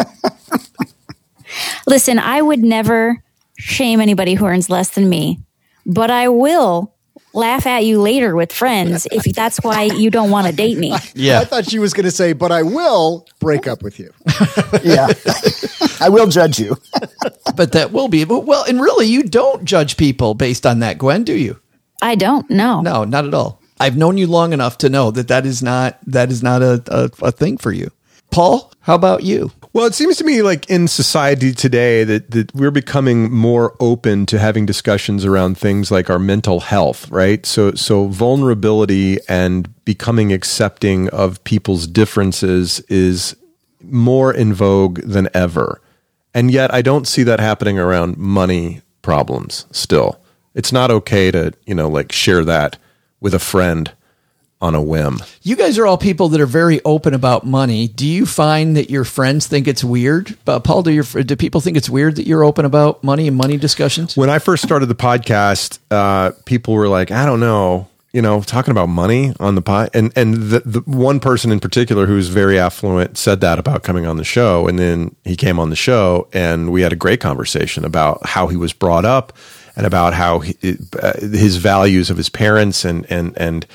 Listen, 1.88 2.20
I 2.20 2.40
would 2.40 2.60
never 2.60 3.20
shame 3.56 4.00
anybody 4.00 4.34
who 4.34 4.46
earns 4.46 4.70
less 4.70 4.90
than 4.90 5.08
me, 5.08 5.40
but 5.84 6.12
I 6.12 6.28
will 6.28 6.94
laugh 7.38 7.66
at 7.66 7.84
you 7.84 8.00
later 8.02 8.34
with 8.36 8.52
friends 8.52 9.06
if 9.10 9.24
that's 9.34 9.58
why 9.62 9.84
you 9.84 10.10
don't 10.10 10.30
want 10.30 10.46
to 10.46 10.52
date 10.52 10.78
me. 10.78 10.94
Yeah. 11.14 11.40
I 11.40 11.44
thought 11.44 11.64
she 11.64 11.78
was 11.78 11.94
going 11.94 12.04
to 12.04 12.10
say, 12.10 12.32
but 12.32 12.52
I 12.52 12.62
will 12.62 13.26
break 13.40 13.66
up 13.66 13.82
with 13.82 13.98
you. 13.98 14.12
yeah. 14.84 15.08
I 16.00 16.08
will 16.08 16.26
judge 16.28 16.58
you. 16.60 16.76
but 17.56 17.72
that 17.72 17.90
will 17.92 18.08
be 18.08 18.24
well, 18.24 18.64
and 18.64 18.80
really, 18.80 19.06
you 19.06 19.22
don't 19.24 19.64
judge 19.64 19.96
people 19.96 20.34
based 20.34 20.64
on 20.64 20.78
that, 20.80 20.98
Gwen, 20.98 21.24
do 21.24 21.36
you? 21.36 21.58
I 22.02 22.14
don't. 22.14 22.48
No. 22.50 22.80
No, 22.82 23.04
not 23.04 23.24
at 23.26 23.34
all. 23.34 23.60
I've 23.80 23.96
known 23.96 24.16
you 24.16 24.26
long 24.26 24.52
enough 24.52 24.78
to 24.78 24.88
know 24.88 25.10
that 25.10 25.28
that 25.28 25.46
is 25.46 25.62
not 25.62 25.98
that 26.06 26.30
is 26.30 26.42
not 26.42 26.62
a, 26.62 26.82
a, 26.86 27.10
a 27.26 27.32
thing 27.32 27.58
for 27.58 27.72
you. 27.72 27.90
Paul, 28.38 28.70
how 28.82 28.94
about 28.94 29.24
you? 29.24 29.50
Well, 29.72 29.86
it 29.86 29.96
seems 29.96 30.16
to 30.18 30.24
me 30.24 30.42
like 30.42 30.70
in 30.70 30.86
society 30.86 31.50
today 31.50 32.04
that, 32.04 32.30
that 32.30 32.54
we're 32.54 32.70
becoming 32.70 33.32
more 33.32 33.74
open 33.80 34.26
to 34.26 34.38
having 34.38 34.64
discussions 34.64 35.24
around 35.24 35.58
things 35.58 35.90
like 35.90 36.08
our 36.08 36.20
mental 36.20 36.60
health, 36.60 37.10
right? 37.10 37.44
So 37.44 37.72
so 37.72 38.06
vulnerability 38.06 39.18
and 39.28 39.74
becoming 39.84 40.32
accepting 40.32 41.08
of 41.08 41.42
people's 41.42 41.88
differences 41.88 42.78
is 42.82 43.34
more 43.82 44.32
in 44.32 44.54
vogue 44.54 45.00
than 45.00 45.28
ever. 45.34 45.82
And 46.32 46.52
yet 46.52 46.72
I 46.72 46.80
don't 46.80 47.08
see 47.08 47.24
that 47.24 47.40
happening 47.40 47.76
around 47.76 48.18
money 48.18 48.82
problems 49.02 49.66
still. 49.72 50.20
It's 50.54 50.70
not 50.70 50.92
okay 50.92 51.32
to, 51.32 51.54
you 51.66 51.74
know, 51.74 51.88
like 51.88 52.12
share 52.12 52.44
that 52.44 52.78
with 53.18 53.34
a 53.34 53.40
friend 53.40 53.90
on 54.60 54.74
a 54.74 54.82
whim. 54.82 55.18
You 55.42 55.56
guys 55.56 55.78
are 55.78 55.86
all 55.86 55.98
people 55.98 56.28
that 56.30 56.40
are 56.40 56.46
very 56.46 56.80
open 56.84 57.14
about 57.14 57.46
money. 57.46 57.88
Do 57.88 58.06
you 58.06 58.26
find 58.26 58.76
that 58.76 58.90
your 58.90 59.04
friends 59.04 59.46
think 59.46 59.68
it's 59.68 59.84
weird? 59.84 60.36
Uh, 60.46 60.60
Paul, 60.60 60.82
do 60.82 60.90
your 60.90 61.04
do 61.04 61.36
people 61.36 61.60
think 61.60 61.76
it's 61.76 61.88
weird 61.88 62.16
that 62.16 62.26
you're 62.26 62.44
open 62.44 62.64
about 62.64 63.04
money 63.04 63.28
and 63.28 63.36
money 63.36 63.56
discussions? 63.56 64.16
When 64.16 64.30
I 64.30 64.38
first 64.38 64.62
started 64.62 64.86
the 64.86 64.94
podcast, 64.94 65.78
uh, 65.90 66.32
people 66.44 66.74
were 66.74 66.88
like, 66.88 67.10
"I 67.10 67.24
don't 67.24 67.40
know." 67.40 67.88
You 68.10 68.22
know, 68.22 68.40
talking 68.40 68.72
about 68.72 68.88
money 68.88 69.34
on 69.38 69.54
the 69.54 69.60
pod, 69.62 69.90
and 69.92 70.10
and 70.16 70.34
the, 70.34 70.60
the 70.60 70.80
one 70.86 71.20
person 71.20 71.52
in 71.52 71.60
particular 71.60 72.06
who's 72.06 72.28
very 72.28 72.58
affluent 72.58 73.18
said 73.18 73.42
that 73.42 73.58
about 73.58 73.82
coming 73.82 74.06
on 74.06 74.16
the 74.16 74.24
show, 74.24 74.66
and 74.66 74.78
then 74.78 75.14
he 75.24 75.36
came 75.36 75.60
on 75.60 75.68
the 75.68 75.76
show, 75.76 76.26
and 76.32 76.72
we 76.72 76.80
had 76.80 76.92
a 76.92 76.96
great 76.96 77.20
conversation 77.20 77.84
about 77.84 78.24
how 78.24 78.46
he 78.46 78.56
was 78.56 78.72
brought 78.72 79.04
up, 79.04 79.34
and 79.76 79.86
about 79.86 80.14
how 80.14 80.38
he, 80.38 80.56
uh, 81.00 81.20
his 81.20 81.56
values 81.56 82.08
of 82.08 82.16
his 82.16 82.30
parents, 82.30 82.82
and 82.82 83.06
and 83.10 83.36
and 83.36 83.66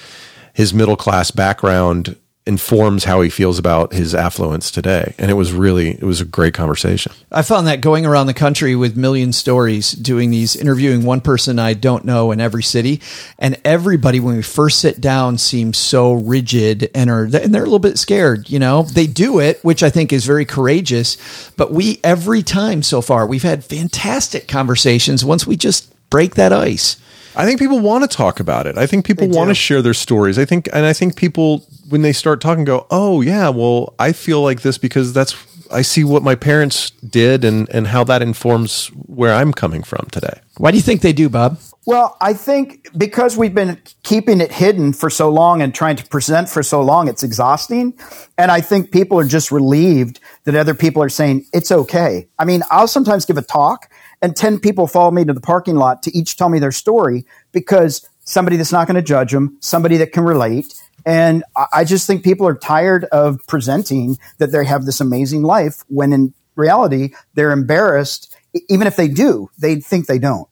his 0.53 0.73
middle 0.73 0.95
class 0.95 1.31
background 1.31 2.15
informs 2.45 3.05
how 3.05 3.21
he 3.21 3.29
feels 3.29 3.57
about 3.57 3.93
his 3.93 4.13
affluence 4.13 4.69
today. 4.69 5.13
And 5.17 5.31
it 5.31 5.35
was 5.35 5.53
really 5.53 5.91
it 5.91 6.03
was 6.03 6.19
a 6.19 6.25
great 6.25 6.53
conversation. 6.53 7.13
I 7.31 7.41
found 7.41 7.67
that 7.67 7.79
going 7.79 8.05
around 8.05 8.27
the 8.27 8.33
country 8.33 8.75
with 8.75 8.97
million 8.97 9.31
stories 9.31 9.93
doing 9.93 10.29
these 10.29 10.55
interviewing 10.55 11.03
one 11.03 11.21
person 11.21 11.57
i 11.57 11.73
don't 11.73 12.05
know 12.05 12.31
in 12.31 12.41
every 12.41 12.63
city 12.63 13.01
and 13.39 13.59
everybody 13.63 14.19
when 14.19 14.35
we 14.35 14.41
first 14.41 14.79
sit 14.79 14.99
down 14.99 15.37
seems 15.37 15.77
so 15.77 16.13
rigid 16.13 16.89
and 16.93 17.09
are 17.09 17.23
and 17.23 17.53
they're 17.53 17.61
a 17.61 17.65
little 17.65 17.79
bit 17.79 17.97
scared 17.97 18.49
you 18.49 18.59
know? 18.59 18.83
They 18.83 19.07
do 19.07 19.39
it 19.39 19.63
which 19.63 19.83
i 19.83 19.89
think 19.89 20.11
is 20.11 20.25
very 20.25 20.45
courageous 20.45 21.51
but 21.57 21.71
we 21.71 21.99
every 22.03 22.43
time 22.43 22.83
so 22.83 23.01
far 23.01 23.25
we've 23.25 23.43
had 23.43 23.63
fantastic 23.63 24.47
conversations 24.47 25.23
once 25.23 25.47
we 25.47 25.55
just 25.55 25.93
break 26.09 26.35
that 26.35 26.53
ice 26.53 26.97
I 27.35 27.45
think 27.45 27.59
people 27.59 27.79
want 27.79 28.09
to 28.09 28.15
talk 28.15 28.39
about 28.39 28.67
it. 28.67 28.77
I 28.77 28.85
think 28.85 29.05
people 29.05 29.27
want 29.27 29.49
to 29.49 29.55
share 29.55 29.81
their 29.81 29.93
stories. 29.93 30.37
I 30.37 30.45
think, 30.45 30.69
and 30.71 30.85
I 30.85 30.93
think 30.93 31.15
people, 31.15 31.65
when 31.89 32.01
they 32.01 32.13
start 32.13 32.41
talking, 32.41 32.63
go, 32.63 32.85
"Oh 32.91 33.21
yeah, 33.21 33.49
well, 33.49 33.95
I 33.99 34.11
feel 34.11 34.41
like 34.41 34.61
this 34.61 34.77
because 34.77 35.13
that's 35.13 35.35
I 35.71 35.81
see 35.81 36.03
what 36.03 36.21
my 36.21 36.35
parents 36.35 36.91
did 36.91 37.43
and 37.43 37.67
and 37.69 37.87
how 37.87 38.03
that 38.05 38.21
informs 38.21 38.87
where 38.87 39.33
I'm 39.33 39.51
coming 39.51 39.83
from 39.83 40.07
today." 40.11 40.39
Why 40.57 40.71
do 40.71 40.77
you 40.77 40.83
think 40.83 41.01
they 41.01 41.13
do, 41.13 41.29
Bob? 41.29 41.59
Well, 41.85 42.15
I 42.21 42.33
think 42.33 42.87
because 42.97 43.35
we've 43.35 43.53
been 43.53 43.81
keeping 44.03 44.39
it 44.39 44.51
hidden 44.53 44.93
for 44.93 45.09
so 45.09 45.29
long 45.29 45.61
and 45.61 45.75
trying 45.75 45.97
to 45.97 46.05
present 46.05 46.47
for 46.47 46.63
so 46.63 46.81
long, 46.81 47.09
it's 47.09 47.23
exhausting. 47.23 47.93
And 48.37 48.51
I 48.51 48.61
think 48.61 48.91
people 48.91 49.19
are 49.19 49.25
just 49.25 49.51
relieved 49.51 50.21
that 50.45 50.55
other 50.55 50.75
people 50.75 51.03
are 51.03 51.09
saying 51.09 51.45
it's 51.51 51.71
okay. 51.71 52.27
I 52.39 52.45
mean, 52.45 52.61
I'll 52.71 52.87
sometimes 52.87 53.25
give 53.25 53.37
a 53.37 53.41
talk 53.41 53.89
and 54.23 54.35
10 54.35 54.59
people 54.59 54.87
follow 54.87 55.11
me 55.11 55.25
to 55.25 55.33
the 55.33 55.41
parking 55.41 55.75
lot 55.75 56.01
to 56.03 56.17
each 56.17 56.37
tell 56.37 56.47
me 56.47 56.57
their 56.57 56.71
story 56.71 57.25
because 57.51 58.09
somebody 58.23 58.55
that's 58.55 58.71
not 58.71 58.87
going 58.87 58.95
to 58.95 59.01
judge 59.01 59.33
them, 59.33 59.57
somebody 59.59 59.97
that 59.97 60.13
can 60.13 60.23
relate. 60.23 60.73
And 61.05 61.43
I 61.73 61.83
just 61.83 62.07
think 62.07 62.23
people 62.23 62.47
are 62.47 62.55
tired 62.55 63.03
of 63.05 63.45
presenting 63.47 64.17
that 64.37 64.53
they 64.53 64.65
have 64.65 64.85
this 64.85 65.01
amazing 65.01 65.43
life 65.43 65.83
when 65.89 66.13
in 66.13 66.33
reality, 66.55 67.13
they're 67.33 67.51
embarrassed. 67.51 68.33
Even 68.69 68.87
if 68.87 68.95
they 68.95 69.09
do, 69.09 69.49
they 69.59 69.81
think 69.81 70.07
they 70.07 70.19
don't. 70.19 70.47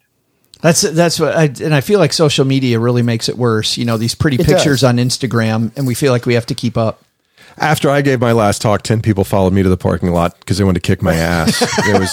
That's 0.59 0.81
that's 0.81 1.19
what 1.19 1.35
I 1.35 1.45
and 1.45 1.73
I 1.73 1.81
feel 1.81 1.97
like 1.97 2.13
social 2.13 2.45
media 2.45 2.77
really 2.77 3.01
makes 3.01 3.29
it 3.29 3.37
worse. 3.37 3.77
You 3.77 3.85
know, 3.85 3.97
these 3.97 4.13
pretty 4.13 4.37
it 4.37 4.45
pictures 4.45 4.81
does. 4.81 4.83
on 4.83 4.97
Instagram, 4.97 5.75
and 5.75 5.87
we 5.87 5.95
feel 5.95 6.11
like 6.11 6.27
we 6.27 6.35
have 6.35 6.45
to 6.47 6.55
keep 6.55 6.77
up. 6.77 7.03
After 7.57 7.89
I 7.89 8.01
gave 8.01 8.21
my 8.21 8.31
last 8.31 8.61
talk, 8.61 8.83
ten 8.83 9.01
people 9.01 9.23
followed 9.23 9.53
me 9.53 9.63
to 9.63 9.69
the 9.69 9.77
parking 9.77 10.11
lot 10.11 10.39
because 10.39 10.59
they 10.59 10.63
wanted 10.63 10.83
to 10.83 10.87
kick 10.87 11.01
my 11.01 11.15
ass. 11.15 11.63
it 11.79 11.99
was 11.99 12.11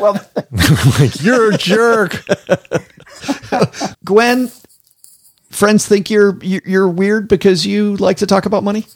well, 0.00 0.20
like, 0.98 1.22
you're 1.22 1.52
a 1.52 1.58
jerk. 1.58 2.24
Gwen, 4.04 4.50
friends 5.50 5.86
think 5.86 6.10
you're 6.10 6.38
you're 6.42 6.88
weird 6.88 7.28
because 7.28 7.66
you 7.66 7.96
like 7.96 8.18
to 8.18 8.26
talk 8.26 8.46
about 8.46 8.64
money. 8.64 8.86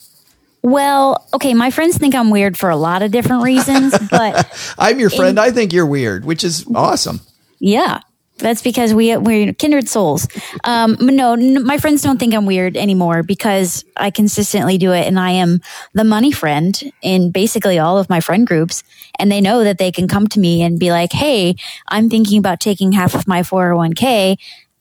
Well, 0.62 1.28
okay, 1.34 1.52
my 1.52 1.70
friends 1.70 1.98
think 1.98 2.14
I'm 2.14 2.30
weird 2.30 2.56
for 2.56 2.70
a 2.70 2.76
lot 2.76 3.02
of 3.02 3.10
different 3.10 3.42
reasons, 3.42 3.94
but 4.10 4.74
I'm 4.78 4.98
your 4.98 5.10
friend. 5.10 5.38
In, 5.38 5.38
I 5.38 5.50
think 5.50 5.74
you're 5.74 5.84
weird, 5.84 6.24
which 6.24 6.42
is 6.42 6.64
awesome. 6.74 7.20
Yeah. 7.58 8.00
That's 8.38 8.62
because 8.62 8.92
we 8.92 9.16
we're 9.16 9.52
kindred 9.52 9.88
souls. 9.88 10.26
Um, 10.64 10.96
no, 11.00 11.34
n- 11.34 11.64
my 11.64 11.78
friends 11.78 12.02
don't 12.02 12.18
think 12.18 12.34
I'm 12.34 12.46
weird 12.46 12.76
anymore 12.76 13.22
because 13.22 13.84
I 13.96 14.10
consistently 14.10 14.76
do 14.76 14.92
it, 14.92 15.06
and 15.06 15.20
I 15.20 15.30
am 15.30 15.60
the 15.92 16.02
money 16.04 16.32
friend 16.32 16.78
in 17.00 17.30
basically 17.30 17.78
all 17.78 17.96
of 17.96 18.10
my 18.10 18.20
friend 18.20 18.44
groups, 18.46 18.82
and 19.18 19.30
they 19.30 19.40
know 19.40 19.62
that 19.62 19.78
they 19.78 19.92
can 19.92 20.08
come 20.08 20.26
to 20.28 20.40
me 20.40 20.62
and 20.62 20.80
be 20.80 20.90
like, 20.90 21.12
"Hey, 21.12 21.54
I'm 21.88 22.10
thinking 22.10 22.38
about 22.38 22.58
taking 22.60 22.92
half 22.92 23.14
of 23.14 23.28
my 23.28 23.42
401k." 23.42 24.36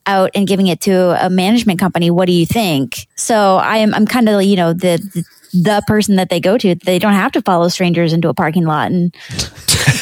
out 0.06 0.32
and 0.36 0.46
giving 0.48 0.68
it 0.68 0.82
to 0.82 1.26
a 1.26 1.30
management 1.30 1.80
company 1.80 2.12
what 2.12 2.26
do 2.26 2.34
you 2.34 2.46
think 2.46 3.08
so 3.16 3.56
i 3.56 3.78
am 3.78 3.94
i'm 3.94 4.06
kind 4.06 4.28
of 4.28 4.44
you 4.44 4.58
know 4.58 4.74
the, 4.74 4.98
the 5.14 5.24
the 5.54 5.84
person 5.88 6.16
that 6.16 6.30
they 6.30 6.40
go 6.40 6.58
to. 6.58 6.76
They 6.76 7.00
don't 7.00 7.14
have 7.14 7.32
to 7.34 7.42
follow 7.42 7.68
strangers 7.68 8.14
into 8.14 8.30
a 8.30 8.34
parking 8.34 8.66
lot 8.66 8.92
and 8.92 9.14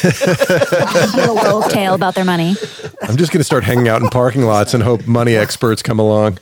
give 0.02 1.28
a 1.28 1.32
little 1.32 1.62
tale 1.62 1.94
about 1.94 2.14
their 2.14 2.24
money. 2.24 2.56
I'm 3.02 3.16
just 3.16 3.32
going 3.32 3.40
to 3.40 3.44
start 3.44 3.64
hanging 3.64 3.88
out 3.88 4.02
in 4.02 4.08
parking 4.08 4.42
lots 4.42 4.74
and 4.74 4.82
hope 4.82 5.06
money 5.06 5.36
experts 5.36 5.82
come 5.82 5.98
along. 5.98 6.38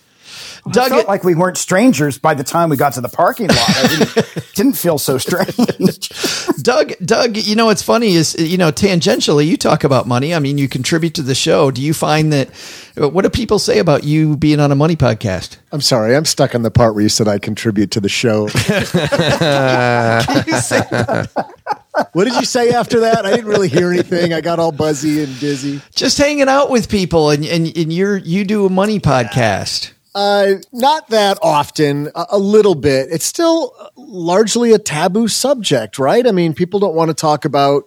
Doug, 0.70 0.92
I 0.92 0.96
felt 0.96 1.08
like 1.08 1.24
we 1.24 1.34
weren't 1.34 1.56
strangers 1.56 2.18
by 2.18 2.34
the 2.34 2.44
time 2.44 2.68
we 2.68 2.76
got 2.76 2.92
to 2.94 3.00
the 3.00 3.08
parking 3.08 3.48
lot. 3.48 3.58
I 3.58 3.86
didn't, 3.88 4.54
didn't 4.54 4.72
feel 4.74 4.98
so 4.98 5.16
strange. 5.18 5.48
Doug, 6.62 6.92
Doug, 7.04 7.36
you 7.36 7.56
know 7.56 7.66
what's 7.66 7.82
funny 7.82 8.14
is 8.14 8.34
you 8.38 8.58
know 8.58 8.70
tangentially 8.70 9.46
you 9.46 9.56
talk 9.56 9.84
about 9.84 10.06
money. 10.06 10.34
I 10.34 10.38
mean, 10.38 10.58
you 10.58 10.68
contribute 10.68 11.14
to 11.14 11.22
the 11.22 11.34
show. 11.34 11.70
Do 11.70 11.82
you 11.82 11.94
find 11.94 12.32
that? 12.32 12.50
What 12.96 13.22
do 13.22 13.30
people 13.30 13.58
say 13.58 13.78
about 13.78 14.04
you 14.04 14.36
being 14.36 14.60
on 14.60 14.72
a 14.72 14.74
money 14.74 14.96
podcast? 14.96 15.56
I'm 15.72 15.80
sorry, 15.80 16.16
I'm 16.16 16.24
stuck 16.24 16.54
on 16.54 16.62
the 16.62 16.70
part 16.70 16.94
where 16.94 17.02
you 17.02 17.08
said 17.08 17.28
I 17.28 17.38
contribute 17.38 17.90
to 17.92 18.00
the 18.00 18.08
show. 18.08 18.44
what 22.12 22.24
did 22.24 22.34
you 22.34 22.44
say 22.44 22.70
after 22.70 23.00
that? 23.00 23.24
I 23.24 23.30
didn't 23.30 23.46
really 23.46 23.68
hear 23.68 23.90
anything. 23.90 24.32
I 24.32 24.40
got 24.40 24.58
all 24.58 24.72
buzzy 24.72 25.22
and 25.22 25.40
dizzy. 25.40 25.80
Just 25.94 26.18
hanging 26.18 26.48
out 26.48 26.70
with 26.70 26.88
people, 26.88 27.30
and 27.30 27.44
and, 27.44 27.76
and 27.76 27.92
you're 27.92 28.16
you 28.16 28.44
do 28.44 28.66
a 28.66 28.70
money 28.70 29.00
podcast. 29.00 29.92
Uh, 30.14 30.54
not 30.72 31.08
that 31.08 31.38
often, 31.40 32.08
a, 32.14 32.26
a 32.30 32.38
little 32.38 32.74
bit. 32.74 33.08
It's 33.10 33.24
still 33.24 33.74
largely 33.96 34.72
a 34.72 34.78
taboo 34.78 35.28
subject, 35.28 35.98
right? 35.98 36.26
I 36.26 36.32
mean, 36.32 36.54
people 36.54 36.80
don't 36.80 36.94
want 36.94 37.10
to 37.10 37.14
talk 37.14 37.44
about 37.44 37.84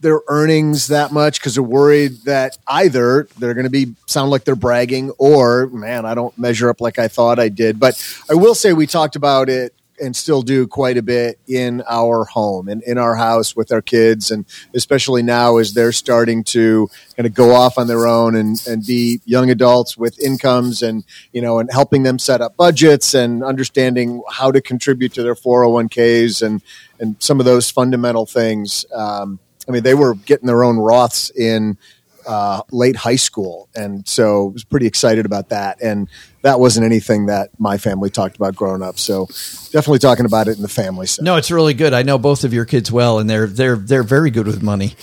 their 0.00 0.20
earnings 0.28 0.88
that 0.88 1.12
much 1.12 1.40
because 1.40 1.54
they're 1.54 1.62
worried 1.62 2.12
that 2.24 2.58
either 2.66 3.26
they're 3.38 3.54
going 3.54 3.64
to 3.64 3.70
be 3.70 3.94
sound 4.06 4.30
like 4.30 4.44
they're 4.44 4.54
bragging 4.54 5.10
or 5.16 5.68
man, 5.68 6.04
I 6.04 6.14
don't 6.14 6.36
measure 6.36 6.68
up 6.68 6.82
like 6.82 6.98
I 6.98 7.08
thought 7.08 7.38
I 7.38 7.48
did. 7.48 7.80
But 7.80 7.96
I 8.30 8.34
will 8.34 8.54
say 8.54 8.74
we 8.74 8.86
talked 8.86 9.16
about 9.16 9.48
it 9.48 9.72
and 10.00 10.14
still 10.14 10.42
do 10.42 10.66
quite 10.66 10.96
a 10.96 11.02
bit 11.02 11.38
in 11.46 11.82
our 11.88 12.24
home 12.24 12.68
and 12.68 12.82
in 12.82 12.98
our 12.98 13.14
house 13.14 13.54
with 13.54 13.72
our 13.72 13.82
kids. 13.82 14.30
And 14.30 14.44
especially 14.74 15.22
now 15.22 15.56
as 15.58 15.74
they're 15.74 15.92
starting 15.92 16.44
to 16.44 16.88
kind 17.16 17.26
of 17.26 17.34
go 17.34 17.54
off 17.54 17.78
on 17.78 17.86
their 17.86 18.06
own 18.06 18.34
and, 18.34 18.62
and 18.66 18.84
be 18.84 19.20
young 19.24 19.50
adults 19.50 19.96
with 19.96 20.20
incomes 20.20 20.82
and 20.82 21.04
you 21.32 21.40
know 21.40 21.58
and 21.58 21.70
helping 21.72 22.02
them 22.02 22.18
set 22.18 22.40
up 22.40 22.56
budgets 22.56 23.14
and 23.14 23.44
understanding 23.44 24.22
how 24.30 24.50
to 24.50 24.60
contribute 24.60 25.12
to 25.14 25.22
their 25.22 25.34
401ks 25.34 26.42
and 26.44 26.62
and 26.98 27.16
some 27.18 27.40
of 27.40 27.46
those 27.46 27.70
fundamental 27.70 28.26
things 28.26 28.86
um, 28.92 29.38
I 29.68 29.72
mean, 29.72 29.82
they 29.82 29.94
were 29.94 30.14
getting 30.14 30.46
their 30.46 30.64
own 30.64 30.76
Roths 30.76 31.34
in 31.34 31.78
uh, 32.26 32.62
late 32.70 32.96
high 32.96 33.16
school, 33.16 33.68
and 33.74 34.06
so 34.06 34.46
was 34.46 34.64
pretty 34.64 34.86
excited 34.86 35.26
about 35.26 35.50
that. 35.50 35.80
And 35.82 36.08
that 36.42 36.60
wasn't 36.60 36.86
anything 36.86 37.26
that 37.26 37.50
my 37.58 37.78
family 37.78 38.10
talked 38.10 38.36
about 38.36 38.54
growing 38.54 38.82
up. 38.82 38.98
So 38.98 39.26
definitely 39.72 39.98
talking 39.98 40.26
about 40.26 40.48
it 40.48 40.56
in 40.56 40.62
the 40.62 40.68
family. 40.68 41.06
No, 41.20 41.36
it's 41.36 41.50
really 41.50 41.74
good. 41.74 41.92
I 41.92 42.02
know 42.02 42.18
both 42.18 42.44
of 42.44 42.52
your 42.52 42.64
kids 42.64 42.90
well, 42.92 43.18
and 43.18 43.28
they're 43.28 43.46
they're 43.46 43.76
they're 43.76 44.02
very 44.02 44.30
good 44.30 44.46
with 44.46 44.62
money. 44.62 44.94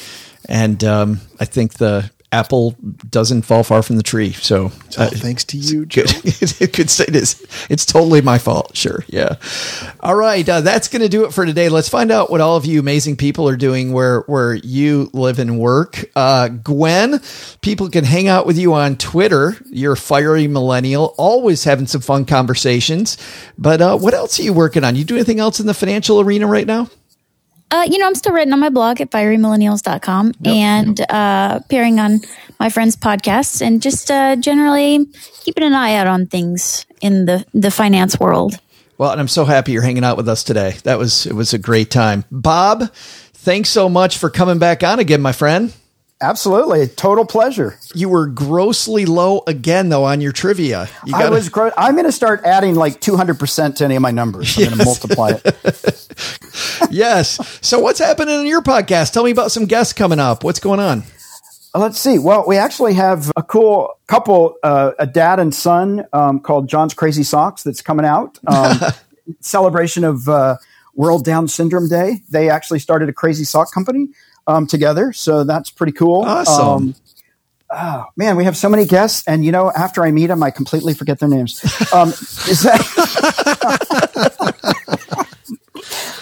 And 0.47 0.83
um, 0.83 1.21
I 1.39 1.45
think 1.45 1.75
the 1.75 2.09
apple 2.31 2.75
doesn't 3.09 3.41
fall 3.43 3.63
far 3.63 3.83
from 3.83 3.97
the 3.97 4.03
tree. 4.03 4.31
So, 4.31 4.67
uh, 4.97 5.09
thanks 5.09 5.43
to 5.45 5.57
you, 5.57 5.85
Joe. 5.85 6.03
it 6.05 6.71
could 6.73 6.89
say 6.89 7.05
it 7.07 7.15
is. 7.15 7.45
It's 7.69 7.85
totally 7.85 8.21
my 8.21 8.37
fault. 8.37 8.75
Sure. 8.75 9.03
Yeah. 9.07 9.35
All 9.99 10.15
right. 10.15 10.47
Uh, 10.47 10.61
that's 10.61 10.87
going 10.87 11.01
to 11.01 11.09
do 11.09 11.25
it 11.25 11.33
for 11.33 11.45
today. 11.45 11.69
Let's 11.69 11.89
find 11.89 12.11
out 12.11 12.31
what 12.31 12.41
all 12.41 12.55
of 12.55 12.65
you 12.65 12.79
amazing 12.79 13.17
people 13.17 13.47
are 13.49 13.57
doing 13.57 13.91
where, 13.91 14.21
where 14.21 14.53
you 14.53 15.09
live 15.13 15.39
and 15.39 15.59
work. 15.59 16.05
Uh, 16.15 16.47
Gwen, 16.47 17.19
people 17.61 17.89
can 17.89 18.05
hang 18.05 18.27
out 18.27 18.45
with 18.45 18.57
you 18.57 18.73
on 18.73 18.95
Twitter. 18.95 19.55
You're 19.69 19.93
a 19.93 19.97
fiery 19.97 20.47
millennial, 20.47 21.13
always 21.17 21.63
having 21.63 21.87
some 21.87 22.01
fun 22.01 22.25
conversations. 22.25 23.17
But 23.57 23.81
uh, 23.81 23.97
what 23.97 24.13
else 24.13 24.39
are 24.39 24.43
you 24.43 24.53
working 24.53 24.83
on? 24.83 24.95
You 24.95 25.03
do 25.03 25.15
anything 25.15 25.39
else 25.39 25.59
in 25.59 25.67
the 25.67 25.73
financial 25.73 26.21
arena 26.21 26.47
right 26.47 26.67
now? 26.67 26.89
Uh, 27.71 27.87
you 27.89 27.97
know, 27.97 28.05
I'm 28.05 28.15
still 28.15 28.33
writing 28.33 28.51
on 28.51 28.59
my 28.59 28.69
blog 28.69 28.99
at 28.99 29.11
fierymillennials.com 29.11 30.27
yep, 30.27 30.35
and 30.45 30.99
yep. 30.99 31.07
Uh, 31.09 31.59
appearing 31.63 31.99
on 31.99 32.19
my 32.59 32.69
friends' 32.69 32.97
podcasts 32.97 33.61
and 33.61 33.81
just 33.81 34.11
uh, 34.11 34.35
generally 34.35 35.05
keeping 35.41 35.63
an 35.63 35.73
eye 35.73 35.95
out 35.95 36.07
on 36.07 36.27
things 36.27 36.85
in 37.01 37.25
the, 37.25 37.45
the 37.53 37.71
finance 37.71 38.19
world. 38.19 38.59
Well, 38.97 39.11
and 39.11 39.21
I'm 39.21 39.29
so 39.29 39.45
happy 39.45 39.71
you're 39.71 39.81
hanging 39.81 40.03
out 40.03 40.17
with 40.17 40.29
us 40.29 40.43
today. 40.43 40.75
That 40.83 40.99
was 40.99 41.25
it 41.25 41.33
was 41.33 41.55
a 41.55 41.57
great 41.57 41.89
time. 41.89 42.23
Bob, 42.29 42.91
thanks 42.93 43.69
so 43.69 43.89
much 43.89 44.19
for 44.19 44.29
coming 44.29 44.59
back 44.59 44.83
on 44.83 44.99
again, 44.99 45.21
my 45.21 45.31
friend. 45.31 45.73
Absolutely, 46.21 46.87
total 46.87 47.25
pleasure. 47.25 47.79
You 47.95 48.07
were 48.09 48.27
grossly 48.27 49.07
low 49.07 49.41
again, 49.47 49.89
though, 49.89 50.03
on 50.03 50.21
your 50.21 50.31
trivia. 50.31 50.87
You 51.03 51.13
gotta- 51.13 51.25
I 51.25 51.29
was. 51.29 51.49
Gro- 51.49 51.71
I'm 51.75 51.95
going 51.95 52.05
to 52.05 52.11
start 52.11 52.41
adding 52.45 52.75
like 52.75 53.01
200 53.01 53.39
percent 53.39 53.77
to 53.77 53.85
any 53.85 53.95
of 53.95 54.03
my 54.03 54.11
numbers. 54.11 54.55
I'm 54.55 54.61
yes. 54.61 54.69
going 54.69 54.79
to 54.79 54.85
multiply 54.85 55.31
it. 55.43 56.07
yes. 56.91 57.59
So, 57.61 57.79
what's 57.79 57.97
happening 57.97 58.39
in 58.39 58.45
your 58.45 58.61
podcast? 58.61 59.13
Tell 59.13 59.23
me 59.23 59.31
about 59.31 59.51
some 59.51 59.65
guests 59.65 59.93
coming 59.93 60.19
up. 60.19 60.43
What's 60.43 60.59
going 60.59 60.79
on? 60.79 61.03
Let's 61.73 61.97
see. 61.97 62.19
Well, 62.19 62.45
we 62.47 62.57
actually 62.57 62.93
have 62.95 63.31
a 63.35 63.41
cool 63.41 63.97
couple, 64.07 64.57
uh, 64.61 64.91
a 64.99 65.07
dad 65.07 65.39
and 65.39 65.55
son, 65.55 66.05
um, 66.13 66.39
called 66.39 66.67
John's 66.67 66.93
Crazy 66.93 67.23
Socks 67.23 67.63
that's 67.63 67.81
coming 67.81 68.05
out. 68.05 68.37
Um, 68.45 68.77
celebration 69.39 70.03
of 70.03 70.27
uh, 70.29 70.57
World 70.93 71.25
Down 71.25 71.47
Syndrome 71.47 71.87
Day. 71.87 72.21
They 72.29 72.49
actually 72.49 72.79
started 72.79 73.09
a 73.09 73.13
crazy 73.13 73.45
sock 73.45 73.73
company 73.73 74.09
um, 74.47 74.67
together. 74.67 75.13
So 75.13 75.43
that's 75.43 75.69
pretty 75.69 75.93
cool. 75.93 76.21
Awesome. 76.21 76.67
Um, 76.67 76.95
oh, 77.71 78.05
man, 78.15 78.35
we 78.35 78.45
have 78.45 78.57
so 78.57 78.69
many 78.69 78.85
guests, 78.85 79.27
and 79.27 79.43
you 79.45 79.51
know, 79.51 79.71
after 79.71 80.03
I 80.03 80.11
meet 80.11 80.27
them, 80.27 80.43
I 80.43 80.51
completely 80.51 80.93
forget 80.93 81.19
their 81.19 81.29
names. 81.29 81.63
Um, 81.93 82.09
is 82.09 82.63
that? 82.63 82.81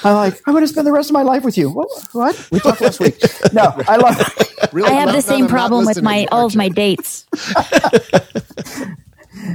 I'm 0.04 0.16
like, 0.16 0.42
I'm 0.48 0.54
going 0.54 0.64
to 0.64 0.68
spend 0.68 0.88
the 0.88 0.92
rest 0.92 1.10
of 1.10 1.14
my 1.14 1.24
life 1.24 1.44
with 1.44 1.58
you. 1.58 1.70
What? 1.70 1.90
what? 2.14 2.48
We 2.52 2.60
talked 2.60 2.82
last 2.82 3.00
week. 3.00 3.22
No, 3.54 3.74
I 3.88 3.98
love. 3.98 4.36
Really 4.72 4.90
I 4.90 4.94
have 5.00 5.14
the 5.14 5.22
same 5.22 5.48
problem 5.48 5.86
with 5.86 6.04
my 6.04 6.28
all 6.32 6.46
of 6.46 6.56
my 6.56 6.70
dates. 6.70 7.26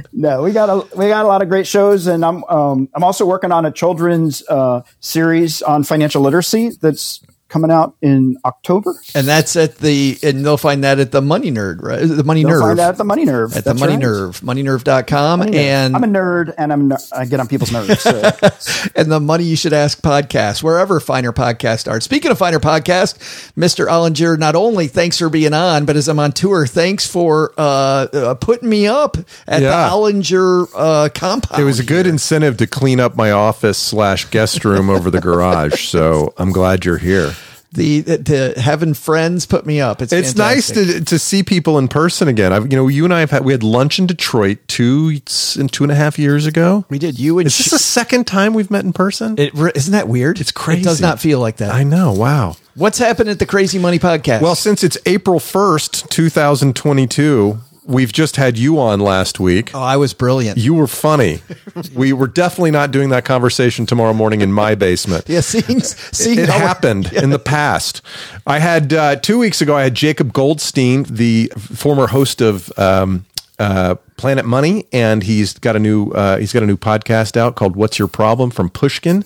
no, 0.11 0.41
we 0.41 0.51
got 0.51 0.69
a 0.69 0.97
we 0.97 1.07
got 1.07 1.23
a 1.23 1.27
lot 1.27 1.41
of 1.41 1.47
great 1.47 1.67
shows, 1.67 2.07
and 2.07 2.25
I'm 2.25 2.43
um, 2.45 2.89
I'm 2.93 3.03
also 3.03 3.25
working 3.25 3.51
on 3.53 3.65
a 3.65 3.71
children's 3.71 4.43
uh, 4.49 4.81
series 4.99 5.61
on 5.61 5.83
financial 5.83 6.21
literacy 6.21 6.71
that's 6.81 7.21
coming 7.47 7.69
out 7.71 7.95
in 8.01 8.37
October. 8.43 8.95
And 9.13 9.27
that's 9.27 9.55
at 9.55 9.77
the, 9.77 10.17
and 10.23 10.45
they'll 10.45 10.57
find 10.57 10.83
that 10.83 10.99
at 10.99 11.11
the 11.11 11.21
Money 11.21 11.51
Nerd, 11.51 11.81
right? 11.81 11.99
The 11.99 12.23
Money 12.23 12.43
they'll 12.43 12.51
Nerve. 12.51 12.61
find 12.61 12.79
that 12.79 12.89
at 12.89 12.97
the 12.97 13.03
Money 13.03 13.25
Nerve. 13.25 13.55
At 13.55 13.63
that's 13.63 13.79
the 13.79 13.85
Money 13.85 13.93
right. 13.93 14.01
Nerve, 14.01 14.39
moneynerve.com. 14.41 15.39
Money 15.39 15.57
and 15.57 15.93
Nerve. 15.93 16.03
I'm 16.03 16.09
a 16.09 16.13
nerd 16.19 16.53
and 16.57 16.73
I'm, 16.73 16.91
I 17.15 17.25
get 17.25 17.39
on 17.39 17.47
people's 17.47 17.71
nerves. 17.71 18.01
So. 18.01 18.89
and 18.95 19.11
the 19.11 19.19
Money 19.19 19.43
You 19.43 19.55
Should 19.55 19.73
Ask 19.73 20.01
podcast, 20.01 20.63
wherever 20.63 20.99
Finer 20.99 21.31
Podcast 21.31 21.79
starts. 21.79 22.05
Speaking 22.05 22.31
of 22.31 22.37
Finer 22.37 22.59
Podcast, 22.59 23.17
Mr. 23.53 23.87
Ollinger, 23.87 24.37
not 24.39 24.55
only 24.55 24.87
thanks 24.87 25.19
for 25.19 25.29
being 25.29 25.53
on, 25.53 25.85
but 25.85 25.95
as 25.95 26.07
I'm 26.07 26.19
on 26.19 26.31
tour, 26.31 26.65
thanks 26.65 27.05
for 27.07 27.53
uh, 27.57 28.07
uh, 28.11 28.35
putting 28.35 28.69
me 28.69 28.87
up 28.87 29.17
at 29.47 29.61
yeah. 29.61 29.87
the 29.87 29.95
Ollinger 29.95 30.67
uh, 30.75 31.09
compound. 31.13 31.61
It 31.61 31.65
was 31.65 31.79
a 31.79 31.85
good 31.85 32.07
incentive 32.07 32.57
to 32.57 32.67
clean 32.67 32.99
up 32.99 33.15
my 33.15 33.31
office 33.31 33.77
slash 33.77 34.25
guest 34.25 34.65
room 34.65 34.89
over 34.89 35.11
the 35.11 35.21
garage. 35.21 35.87
So 35.87 36.33
I'm 36.37 36.51
glad 36.51 36.85
you're 36.85 36.97
here 36.97 37.35
the, 37.71 38.01
the 38.01 38.53
having 38.59 38.93
friends 38.93 39.45
put 39.45 39.65
me 39.65 39.81
up. 39.81 40.01
It's 40.01 40.13
it's 40.13 40.33
fantastic. 40.33 40.75
nice 40.77 40.97
to 40.97 41.05
to 41.05 41.19
see 41.19 41.43
people 41.43 41.77
in 41.77 41.87
person 41.87 42.27
again. 42.27 42.53
I've, 42.53 42.71
you 42.71 42.77
know, 42.77 42.87
you 42.87 43.03
and 43.03 43.13
I 43.13 43.19
have 43.19 43.31
had 43.31 43.45
we 43.45 43.51
had 43.51 43.63
lunch 43.63 43.99
in 43.99 44.07
Detroit 44.07 44.59
two 44.67 45.19
and 45.57 45.71
two 45.71 45.83
and 45.83 45.91
a 45.91 45.95
half 45.95 46.17
years 46.17 46.45
ago. 46.45 46.85
We 46.89 46.99
did. 46.99 47.19
You 47.19 47.39
and 47.39 47.47
is 47.47 47.57
this 47.57 47.71
the 47.71 47.79
second 47.79 48.27
time 48.27 48.53
we've 48.53 48.71
met 48.71 48.85
in 48.85 48.93
person? 48.93 49.35
It, 49.37 49.53
isn't 49.53 49.91
that 49.91 50.07
weird? 50.07 50.39
It's 50.39 50.51
crazy. 50.51 50.81
It 50.81 50.85
does 50.85 51.01
not 51.01 51.19
feel 51.19 51.39
like 51.39 51.57
that. 51.57 51.73
I 51.73 51.83
know. 51.83 52.13
Wow. 52.13 52.55
What's 52.75 52.97
happened 52.97 53.29
at 53.29 53.39
the 53.39 53.45
Crazy 53.45 53.79
Money 53.79 53.99
Podcast? 53.99 54.41
Well, 54.41 54.55
since 54.55 54.83
it's 54.83 54.97
April 55.05 55.39
first, 55.39 56.09
two 56.11 56.29
thousand 56.29 56.75
twenty 56.75 57.07
two, 57.07 57.59
we've 57.85 58.11
just 58.11 58.35
had 58.35 58.57
you 58.57 58.79
on 58.79 58.99
last 58.99 59.39
week. 59.39 59.73
Oh, 59.73 59.81
I 59.81 59.97
was 59.97 60.13
brilliant. 60.13 60.57
You 60.57 60.73
were 60.73 60.87
funny. 60.87 61.41
we 61.95 62.13
were 62.13 62.27
definitely 62.27 62.71
not 62.71 62.91
doing 62.91 63.09
that 63.09 63.25
conversation 63.25 63.85
tomorrow 63.85 64.13
morning 64.13 64.41
in 64.41 64.51
my 64.51 64.75
basement. 64.75 65.25
yeah, 65.27 65.41
seeing, 65.41 65.81
seeing 65.81 66.39
it, 66.39 66.43
it 66.43 66.49
happened 66.49 67.09
yes. 67.11 67.23
in 67.23 67.29
the 67.29 67.39
past. 67.39 68.01
I 68.45 68.59
had 68.59 68.93
uh, 68.93 69.15
two 69.17 69.37
weeks 69.37 69.61
ago. 69.61 69.75
I 69.75 69.83
had 69.83 69.95
Jacob 69.95 70.33
Goldstein, 70.33 71.03
the 71.03 71.51
former 71.57 72.07
host 72.07 72.41
of. 72.41 72.71
Um, 72.77 73.25
uh, 73.57 73.95
Planet 74.17 74.43
Money, 74.43 74.85
and 74.91 75.23
he's 75.23 75.53
got 75.53 75.77
a 75.77 75.79
new 75.79 76.11
uh, 76.11 76.35
he's 76.37 76.51
got 76.51 76.61
a 76.61 76.65
new 76.65 76.75
podcast 76.75 77.37
out 77.37 77.55
called 77.55 77.77
"What's 77.77 77.97
Your 77.97 78.09
Problem" 78.09 78.51
from 78.51 78.69
Pushkin. 78.69 79.23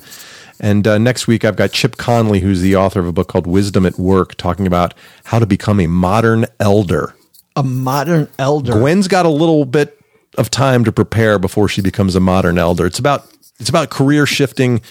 And 0.59 0.85
uh, 0.85 0.99
next 0.99 1.25
week, 1.25 1.43
I've 1.43 1.55
got 1.55 1.71
Chip 1.71 1.97
Conley, 1.97 2.41
who's 2.41 2.61
the 2.61 2.75
author 2.75 2.99
of 2.99 3.07
a 3.07 3.11
book 3.11 3.27
called 3.27 3.47
Wisdom 3.47 3.87
at 3.87 3.97
Work, 3.97 4.35
talking 4.35 4.67
about 4.67 4.93
how 5.23 5.39
to 5.39 5.47
become 5.47 5.79
a 5.79 5.87
modern 5.87 6.45
elder 6.59 7.15
a 7.59 7.63
modern 7.63 8.29
elder. 8.39 8.71
Gwen's 8.71 9.07
got 9.07 9.25
a 9.25 9.29
little 9.29 9.65
bit 9.65 9.99
of 10.37 10.49
time 10.49 10.85
to 10.85 10.91
prepare 10.91 11.37
before 11.37 11.67
she 11.67 11.81
becomes 11.81 12.15
a 12.15 12.19
modern 12.19 12.57
elder. 12.57 12.85
It's 12.85 12.99
about 12.99 13.25
it's 13.59 13.69
about 13.69 13.89
career 13.89 14.25
shifting, 14.25 14.81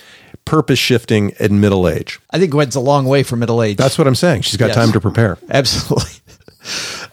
purpose 0.45 0.79
shifting 0.79 1.31
in 1.41 1.61
middle 1.61 1.89
age. 1.89 2.21
I 2.31 2.39
think 2.39 2.53
Gwen's 2.53 2.77
a 2.77 2.81
long 2.81 3.07
way 3.07 3.23
from 3.23 3.39
middle 3.39 3.63
age. 3.63 3.79
That's 3.79 3.97
what 3.97 4.07
I'm 4.07 4.15
saying. 4.15 4.43
She's 4.43 4.59
got 4.59 4.67
yes. 4.69 4.77
time 4.77 4.93
to 4.93 5.01
prepare. 5.01 5.39
Absolutely. 5.49 6.13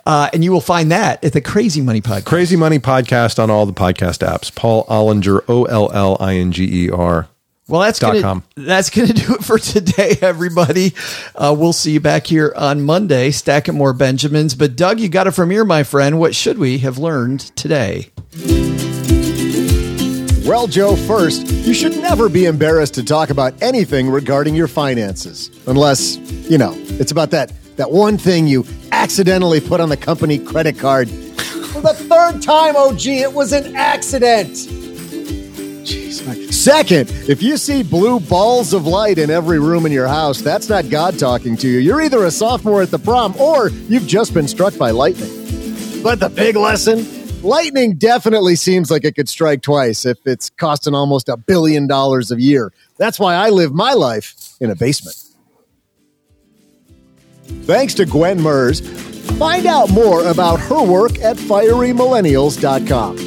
Uh, 0.06 0.30
and 0.34 0.43
you 0.43 0.51
will 0.51 0.62
find 0.62 0.91
that 0.91 1.24
at 1.24 1.34
the 1.34 1.41
Crazy 1.41 1.82
Money 1.82 2.01
Podcast. 2.01 2.26
Crazy 2.26 2.56
Money 2.56 2.78
Podcast 2.78 3.41
on 3.41 3.49
all 3.49 3.66
the 3.66 3.74
podcast 3.74 4.20
apps. 4.20 4.53
Paul 4.53 4.86
Ollinger, 4.86 5.41
O 5.47 5.64
L 5.64 5.89
L 5.91 6.18
I 6.20 6.36
N 6.36 6.51
G 6.51 6.86
E 6.86 6.89
R. 6.91 7.28
Well, 7.68 7.82
that's 7.82 7.97
gonna, 7.97 8.43
that's 8.55 8.91
going 8.91 9.07
to 9.07 9.13
do 9.13 9.34
it 9.36 9.43
for 9.43 9.57
today, 9.57 10.16
everybody. 10.22 10.93
Uh, 11.34 11.55
we'll 11.57 11.74
see 11.74 11.93
you 11.93 11.99
back 11.99 12.28
here 12.28 12.53
on 12.55 12.84
Monday, 12.84 13.32
stacking 13.32 13.74
more 13.74 13.91
Benjamins. 13.91 14.53
But 14.53 14.76
Doug, 14.76 14.99
you 14.99 15.09
got 15.09 15.26
it 15.26 15.32
from 15.32 15.49
here, 15.49 15.66
my 15.66 15.82
friend. 15.82 16.20
What 16.20 16.36
should 16.36 16.59
we 16.59 16.78
have 16.80 16.99
learned 16.99 17.39
today? 17.55 18.11
Well, 20.45 20.68
Joe, 20.68 20.95
first, 20.95 21.47
you 21.47 21.74
should 21.74 21.93
never 21.97 22.30
be 22.30 22.45
embarrassed 22.45 22.93
to 22.95 23.03
talk 23.03 23.32
about 23.32 23.59
anything 23.63 24.11
regarding 24.11 24.53
your 24.53 24.68
finances, 24.68 25.49
unless 25.66 26.18
you 26.47 26.59
know 26.59 26.74
it's 26.76 27.11
about 27.11 27.32
that 27.32 27.51
that 27.78 27.89
one 27.89 28.20
thing 28.20 28.45
you 28.45 28.63
accidentally 28.91 29.59
put 29.59 29.82
on 29.82 29.89
the 29.89 29.97
company 29.97 30.38
credit 30.38 30.78
card. 30.78 31.09
For 31.09 31.82
the 31.82 31.95
third 31.95 32.43
time, 32.43 32.76
OG, 32.76 33.07
it 33.07 33.34
was 33.34 33.53
an 33.53 33.76
accident. 33.76 34.85
Second, 36.52 37.10
if 37.30 37.44
you 37.44 37.58
see 37.58 37.84
blue 37.84 38.20
balls 38.20 38.74
of 38.74 38.88
light 38.88 39.18
in 39.18 39.30
every 39.30 39.60
room 39.60 39.86
in 39.86 39.92
your 39.92 40.08
house, 40.08 40.42
that's 40.42 40.70
not 40.70 40.90
God 40.90 41.20
talking 41.20 41.56
to 41.58 41.68
you. 41.68 41.80
You're 41.80 42.02
either 42.02 42.26
a 42.26 42.32
sophomore 42.32 42.82
at 42.82 42.92
the 42.92 43.00
prom 43.00 43.36
or 43.40 43.70
you've 43.70 44.08
just 44.08 44.34
been 44.34 44.48
struck 44.48 44.78
by 44.78 44.92
lightning. 44.92 45.32
But 46.02 46.20
the 46.20 46.30
big 46.30 46.56
lesson 46.56 47.06
Lightning 47.46 47.94
definitely 47.96 48.56
seems 48.56 48.90
like 48.90 49.06
it 49.06 49.14
could 49.14 49.30
strike 49.30 49.62
twice 49.62 50.04
if 50.04 50.18
it's 50.26 50.50
costing 50.50 50.96
almost 50.96 51.30
a 51.30 51.38
billion 51.38 51.86
dollars 51.86 52.32
a 52.32 52.42
year. 52.42 52.74
That's 52.98 53.20
why 53.20 53.36
I 53.36 53.52
live 53.52 53.72
my 53.72 53.94
life 53.94 54.34
in 54.60 54.72
a 54.72 54.76
basement. 54.76 55.16
Thanks 57.66 57.94
to 57.96 58.08
Gwen 58.08 58.42
Merz. 58.42 58.80
Find 59.38 59.68
out 59.68 59.92
more 59.92 60.26
about 60.28 60.60
her 60.62 60.84
work 60.84 61.20
at 61.20 61.38
fierymillennials.com. 61.38 63.18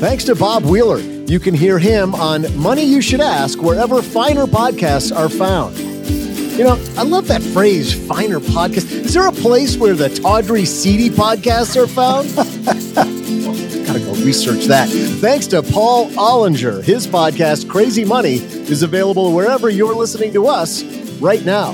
Thanks 0.00 0.24
to 0.24 0.34
Bob 0.34 0.64
Wheeler. 0.64 1.13
You 1.26 1.40
can 1.40 1.54
hear 1.54 1.78
him 1.78 2.14
on 2.14 2.44
Money 2.56 2.84
You 2.84 3.00
Should 3.00 3.20
Ask 3.20 3.62
wherever 3.62 4.02
finer 4.02 4.44
podcasts 4.44 5.14
are 5.14 5.30
found. 5.30 5.76
You 5.78 6.64
know, 6.64 6.78
I 6.96 7.02
love 7.02 7.28
that 7.28 7.42
phrase, 7.42 7.94
finer 8.06 8.40
podcast. 8.40 8.90
Is 8.92 9.14
there 9.14 9.26
a 9.26 9.32
place 9.32 9.76
where 9.76 9.94
the 9.94 10.10
tawdry, 10.10 10.66
seedy 10.66 11.08
podcasts 11.08 11.76
are 11.76 11.86
found? 11.86 12.28
Gotta 13.86 14.00
go 14.00 14.12
research 14.24 14.66
that. 14.66 14.88
Thanks 14.90 15.46
to 15.48 15.62
Paul 15.62 16.10
Ollinger. 16.10 16.82
His 16.84 17.06
podcast, 17.06 17.68
Crazy 17.68 18.04
Money, 18.04 18.34
is 18.36 18.82
available 18.82 19.32
wherever 19.32 19.70
you're 19.70 19.94
listening 19.94 20.32
to 20.34 20.46
us 20.46 20.82
right 21.20 21.44
now. 21.44 21.72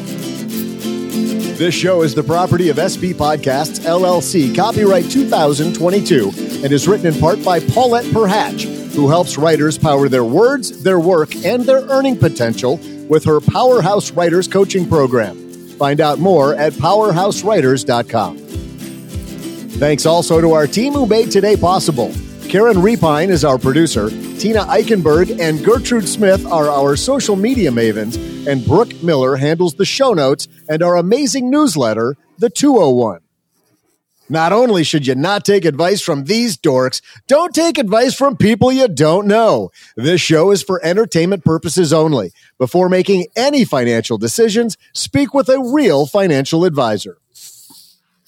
This 1.59 1.75
show 1.75 2.03
is 2.03 2.15
the 2.15 2.23
property 2.23 2.69
of 2.71 2.79
SB 2.79 3.15
Podcasts, 3.15 3.81
LLC, 3.81 4.55
copyright 4.55 5.11
2022, 5.11 6.31
and 6.65 6.73
is 6.73 6.89
written 6.89 7.13
in 7.13 7.21
part 7.21 7.45
by 7.45 7.61
Paulette 7.61 8.07
Perhach, 8.07 8.65
who 8.95 9.09
helps 9.09 9.39
writers 9.39 9.79
power 9.79 10.09
their 10.09 10.25
words, 10.25 10.83
their 10.83 11.01
work, 11.01 11.35
and 11.45 11.65
their 11.65 11.83
earning 11.89 12.17
potential 12.17 12.79
with 13.09 13.25
her 13.25 13.41
Powerhouse 13.41 14.11
Writers 14.13 14.49
coaching 14.49 14.89
program. 14.89 15.37
Find 15.79 16.01
out 16.01 16.19
more 16.19 16.55
at 16.55 16.73
powerhousewriters.com. 16.75 18.39
Thanks 19.79 20.05
also 20.05 20.41
to 20.41 20.53
our 20.53 20.67
team 20.67 20.93
who 20.93 21.07
made 21.07 21.31
today 21.31 21.57
possible. 21.57 22.13
Karen 22.49 22.77
Repine 22.83 23.31
is 23.31 23.45
our 23.45 23.59
producer, 23.59 24.11
Tina 24.41 24.61
Eichenberg 24.61 25.39
and 25.39 25.63
Gertrude 25.65 26.09
Smith 26.09 26.45
are 26.47 26.69
our 26.69 26.97
social 26.97 27.37
media 27.37 27.71
mavens, 27.71 28.17
and 28.47 28.67
Brooke 28.67 29.03
Miller 29.03 29.37
handles 29.37 29.75
the 29.75 29.85
show 29.85 30.15
notes 30.15 30.49
and 30.69 30.83
our 30.83 30.97
amazing 30.97 31.51
newsletter, 31.51 32.17
The 32.39 32.49
201. 32.49 33.21
Not 34.31 34.53
only 34.53 34.85
should 34.85 35.09
you 35.09 35.17
not 35.17 35.45
take 35.45 35.65
advice 35.65 36.01
from 36.01 36.25
these 36.25 36.57
dorks, 36.57 37.03
don't 37.27 37.53
take 37.53 37.79
advice 37.79 38.15
from 38.15 38.37
people 38.37 38.71
you 38.71 38.87
don't 38.87 39.27
know. 39.27 39.73
This 39.97 40.21
show 40.21 40.53
is 40.53 40.63
for 40.63 40.81
entertainment 40.85 41.45
purposes 41.45 41.93
only. 41.93 42.31
Before 42.57 42.89
making 42.89 43.27
any 43.35 43.65
financial 43.65 44.19
decisions, 44.19 44.79
speak 44.95 45.35
with 45.35 45.49
a 45.49 45.59
real 45.61 46.07
financial 46.07 46.65
advisor. 46.65 47.19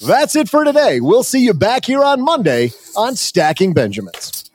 That's 0.04 0.34
it 0.34 0.48
for 0.48 0.64
today. 0.64 0.98
We'll 0.98 1.22
see 1.22 1.44
you 1.44 1.54
back 1.54 1.84
here 1.84 2.02
on 2.02 2.20
Monday 2.20 2.72
on 2.96 3.14
Stacking 3.14 3.72
Benjamins. 3.72 4.51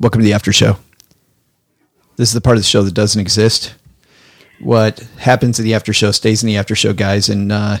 Welcome 0.00 0.20
to 0.20 0.24
the 0.24 0.32
after 0.32 0.52
show. 0.52 0.76
This 2.14 2.28
is 2.28 2.32
the 2.32 2.40
part 2.40 2.56
of 2.56 2.62
the 2.62 2.68
show 2.68 2.82
that 2.82 2.94
doesn't 2.94 3.20
exist. 3.20 3.74
What 4.60 5.00
happens 5.18 5.58
in 5.58 5.64
the 5.64 5.74
after 5.74 5.92
show 5.92 6.12
stays 6.12 6.40
in 6.40 6.46
the 6.46 6.56
after 6.56 6.76
show, 6.76 6.92
guys. 6.92 7.28
And 7.28 7.50
uh, 7.50 7.78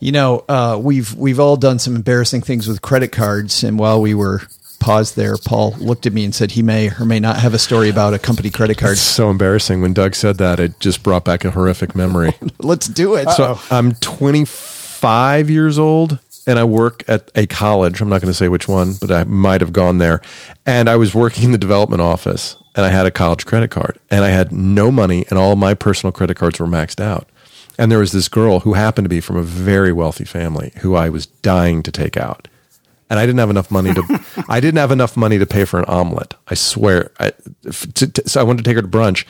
you 0.00 0.12
know, 0.12 0.46
uh, 0.48 0.78
we've 0.80 1.14
we've 1.14 1.38
all 1.38 1.58
done 1.58 1.78
some 1.78 1.94
embarrassing 1.94 2.40
things 2.40 2.66
with 2.66 2.80
credit 2.80 3.12
cards. 3.12 3.62
And 3.62 3.78
while 3.78 4.00
we 4.00 4.14
were 4.14 4.40
paused 4.80 5.14
there, 5.16 5.36
Paul 5.36 5.74
looked 5.78 6.06
at 6.06 6.14
me 6.14 6.24
and 6.24 6.34
said 6.34 6.52
he 6.52 6.62
may 6.62 6.90
or 6.98 7.04
may 7.04 7.20
not 7.20 7.36
have 7.36 7.52
a 7.52 7.58
story 7.58 7.90
about 7.90 8.14
a 8.14 8.18
company 8.18 8.48
credit 8.48 8.78
card. 8.78 8.92
It's 8.92 9.02
so 9.02 9.28
embarrassing. 9.28 9.82
When 9.82 9.92
Doug 9.92 10.14
said 10.14 10.38
that, 10.38 10.58
it 10.58 10.80
just 10.80 11.02
brought 11.02 11.26
back 11.26 11.44
a 11.44 11.50
horrific 11.50 11.94
memory. 11.94 12.32
Let's 12.60 12.88
do 12.88 13.14
it. 13.14 13.28
So 13.28 13.58
I'm 13.70 13.92
25 13.96 15.50
years 15.50 15.78
old 15.78 16.18
and 16.46 16.58
I 16.58 16.64
work 16.64 17.04
at 17.08 17.30
a 17.34 17.46
college. 17.46 18.00
I'm 18.00 18.08
not 18.08 18.20
going 18.20 18.32
to 18.32 18.36
say 18.36 18.48
which 18.48 18.68
one, 18.68 18.94
but 19.00 19.10
I 19.10 19.24
might 19.24 19.60
have 19.60 19.72
gone 19.72 19.98
there. 19.98 20.20
And 20.66 20.88
I 20.88 20.96
was 20.96 21.14
working 21.14 21.44
in 21.44 21.52
the 21.52 21.58
development 21.58 22.02
office 22.02 22.56
and 22.74 22.84
I 22.84 22.90
had 22.90 23.06
a 23.06 23.10
college 23.10 23.46
credit 23.46 23.70
card 23.70 23.98
and 24.10 24.24
I 24.24 24.30
had 24.30 24.52
no 24.52 24.90
money 24.90 25.24
and 25.30 25.38
all 25.38 25.56
my 25.56 25.74
personal 25.74 26.12
credit 26.12 26.36
cards 26.36 26.58
were 26.58 26.66
maxed 26.66 27.00
out. 27.00 27.28
And 27.78 27.90
there 27.90 27.98
was 27.98 28.12
this 28.12 28.28
girl 28.28 28.60
who 28.60 28.74
happened 28.74 29.04
to 29.06 29.10
be 29.10 29.20
from 29.20 29.36
a 29.36 29.42
very 29.42 29.92
wealthy 29.92 30.24
family 30.24 30.72
who 30.78 30.94
I 30.94 31.08
was 31.08 31.26
dying 31.26 31.82
to 31.84 31.92
take 31.92 32.16
out. 32.16 32.48
And 33.08 33.18
I 33.18 33.26
didn't 33.26 33.40
have 33.40 33.50
enough 33.50 33.70
money 33.70 33.92
to 33.94 34.24
I 34.48 34.60
didn't 34.60 34.78
have 34.78 34.90
enough 34.90 35.16
money 35.16 35.38
to 35.38 35.46
pay 35.46 35.64
for 35.64 35.78
an 35.78 35.84
omelet. 35.86 36.34
I 36.48 36.54
swear. 36.54 37.12
I, 37.20 37.32
to, 37.94 38.06
to, 38.12 38.28
so 38.28 38.40
I 38.40 38.44
wanted 38.44 38.64
to 38.64 38.70
take 38.70 38.76
her 38.76 38.82
to 38.82 38.88
brunch 38.88 39.26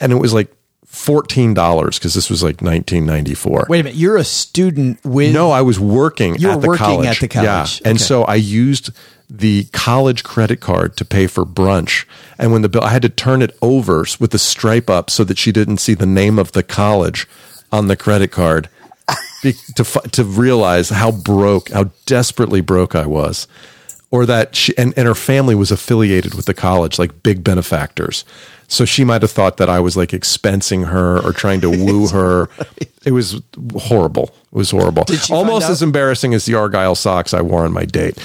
and 0.00 0.12
it 0.12 0.16
was 0.16 0.32
like 0.32 0.52
$14 0.90 1.54
because 1.94 2.14
this 2.14 2.30
was 2.30 2.42
like 2.42 2.62
1994. 2.62 3.66
Wait 3.68 3.80
a 3.80 3.84
minute. 3.84 3.96
You're 3.98 4.16
a 4.16 4.24
student 4.24 5.04
with 5.04 5.32
No, 5.32 5.50
I 5.50 5.62
was 5.62 5.78
working 5.78 6.36
You 6.36 6.48
were 6.48 6.54
at 6.54 6.60
the 6.60 6.68
working 6.68 6.86
college. 6.86 7.06
at 7.08 7.20
the 7.20 7.28
college. 7.28 7.80
Yeah. 7.80 7.88
And 7.90 7.96
Okay. 7.98 8.04
so 8.04 8.22
I 8.24 8.34
used 8.36 8.90
the 9.28 9.64
college 9.72 10.22
credit 10.22 10.60
card 10.60 10.96
to 10.96 11.04
pay 11.04 11.26
for 11.26 11.44
brunch. 11.44 12.04
And 12.38 12.52
when 12.52 12.62
the 12.62 12.68
bill, 12.68 12.82
I 12.84 12.90
had 12.90 13.02
to 13.02 13.08
turn 13.08 13.42
it 13.42 13.56
over 13.60 14.06
with 14.20 14.30
the 14.30 14.38
stripe 14.38 14.88
up 14.88 15.10
so 15.10 15.24
that 15.24 15.38
she 15.38 15.50
didn't 15.52 15.78
see 15.78 15.94
the 15.94 16.06
name 16.06 16.38
of 16.38 16.52
the 16.52 16.62
college 16.62 17.26
on 17.72 17.88
the 17.88 17.96
credit 17.96 18.30
card 18.30 18.68
to, 19.42 19.52
to 20.12 20.24
realize 20.24 20.90
how 20.90 21.10
broke, 21.10 21.70
how 21.70 21.90
desperately 22.06 22.60
broke 22.60 22.94
I 22.94 23.06
was. 23.06 23.48
Or 24.12 24.24
that 24.26 24.54
she, 24.54 24.76
and, 24.78 24.94
and 24.96 25.08
her 25.08 25.16
family 25.16 25.56
was 25.56 25.72
affiliated 25.72 26.34
with 26.34 26.46
the 26.46 26.54
college, 26.54 26.96
like 26.98 27.24
big 27.24 27.42
benefactors. 27.42 28.24
So 28.68 28.84
she 28.84 29.04
might 29.04 29.22
have 29.22 29.30
thought 29.30 29.58
that 29.58 29.68
I 29.68 29.80
was 29.80 29.96
like 29.96 30.10
expensing 30.10 30.86
her 30.88 31.18
or 31.24 31.32
trying 31.32 31.60
to 31.60 31.70
woo 31.70 32.08
her. 32.08 32.48
It 33.04 33.12
was 33.12 33.40
horrible. 33.76 34.34
It 34.52 34.56
was 34.56 34.70
horrible. 34.72 35.04
Did 35.04 35.30
Almost 35.30 35.68
as 35.70 35.82
embarrassing 35.82 36.34
as 36.34 36.46
the 36.46 36.54
Argyle 36.54 36.94
socks 36.96 37.32
I 37.32 37.42
wore 37.42 37.64
on 37.64 37.72
my 37.72 37.84
date. 37.84 38.18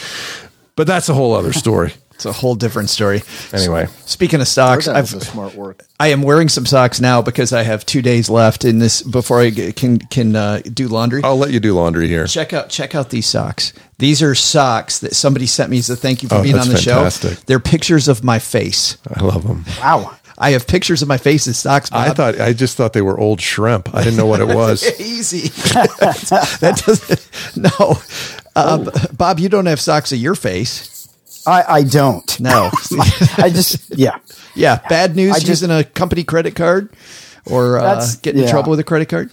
But 0.75 0.87
that's 0.87 1.09
a 1.09 1.13
whole 1.13 1.33
other 1.33 1.53
story. 1.53 1.93
It's 2.21 2.25
a 2.27 2.31
whole 2.33 2.53
different 2.53 2.91
story. 2.91 3.23
Anyway. 3.51 3.87
Speaking 4.05 4.41
of 4.41 4.47
socks, 4.47 4.87
I've, 4.87 5.11
a 5.11 5.21
smart 5.21 5.55
work. 5.55 5.83
I 5.99 6.09
am 6.09 6.21
wearing 6.21 6.49
some 6.49 6.67
socks 6.67 7.01
now 7.01 7.23
because 7.23 7.51
I 7.51 7.63
have 7.63 7.83
two 7.83 8.03
days 8.03 8.29
left 8.29 8.63
in 8.63 8.77
this 8.77 9.01
before 9.01 9.39
I 9.41 9.49
can 9.49 9.97
can 9.97 10.35
uh, 10.35 10.61
do 10.71 10.87
laundry. 10.87 11.23
I'll 11.23 11.39
let 11.39 11.49
you 11.49 11.59
do 11.59 11.73
laundry 11.73 12.07
here. 12.07 12.27
Check 12.27 12.53
out 12.53 12.69
check 12.69 12.93
out 12.93 13.09
these 13.09 13.25
socks. 13.25 13.73
These 13.97 14.21
are 14.21 14.35
socks 14.35 14.99
that 14.99 15.15
somebody 15.15 15.47
sent 15.47 15.71
me 15.71 15.79
as 15.79 15.89
a 15.89 15.95
thank 15.95 16.21
you 16.21 16.29
for 16.29 16.35
Oh, 16.35 16.43
being 16.43 16.53
that's 16.53 16.67
on 16.67 16.73
the 16.75 16.79
fantastic. 16.79 17.37
show. 17.39 17.43
They're 17.47 17.59
pictures 17.59 18.07
of 18.07 18.23
my 18.23 18.37
face. 18.37 18.97
I 19.11 19.23
love 19.23 19.47
them. 19.47 19.65
Wow. 19.79 20.15
I 20.41 20.51
have 20.51 20.65
pictures 20.67 21.01
of 21.01 21.07
my 21.07 21.17
face 21.17 21.45
in 21.47 21.53
socks. 21.53 21.89
Bob. 21.89 22.09
I 22.09 22.13
thought 22.13 22.41
I 22.41 22.51
just 22.53 22.75
thought 22.75 22.93
they 22.93 23.01
were 23.01 23.17
old 23.19 23.39
shrimp. 23.39 23.93
I 23.93 24.03
didn't 24.03 24.17
know 24.17 24.25
what 24.25 24.41
it 24.41 24.47
was. 24.55 24.83
easy. 24.99 25.47
that 25.73 26.81
doesn't. 26.85 27.29
No, 27.57 27.95
uh, 28.55 28.89
Bob, 29.15 29.39
you 29.39 29.49
don't 29.49 29.67
have 29.67 29.79
socks 29.79 30.11
of 30.11 30.17
your 30.17 30.35
face. 30.35 31.07
I, 31.47 31.63
I 31.67 31.83
don't. 31.83 32.39
No. 32.39 32.69
I 33.37 33.49
just, 33.49 33.97
yeah. 33.97 34.17
yeah, 34.55 34.79
bad 34.89 35.15
news 35.15 35.31
I 35.31 35.39
just- 35.39 35.47
using 35.49 35.71
a 35.71 35.83
company 35.83 36.23
credit 36.23 36.55
card 36.55 36.89
or 37.45 37.79
uh, 37.79 37.81
That's- 37.83 38.15
getting 38.17 38.41
in 38.41 38.45
yeah. 38.47 38.51
trouble 38.51 38.69
with 38.71 38.79
a 38.79 38.83
credit 38.83 39.09
card. 39.09 39.31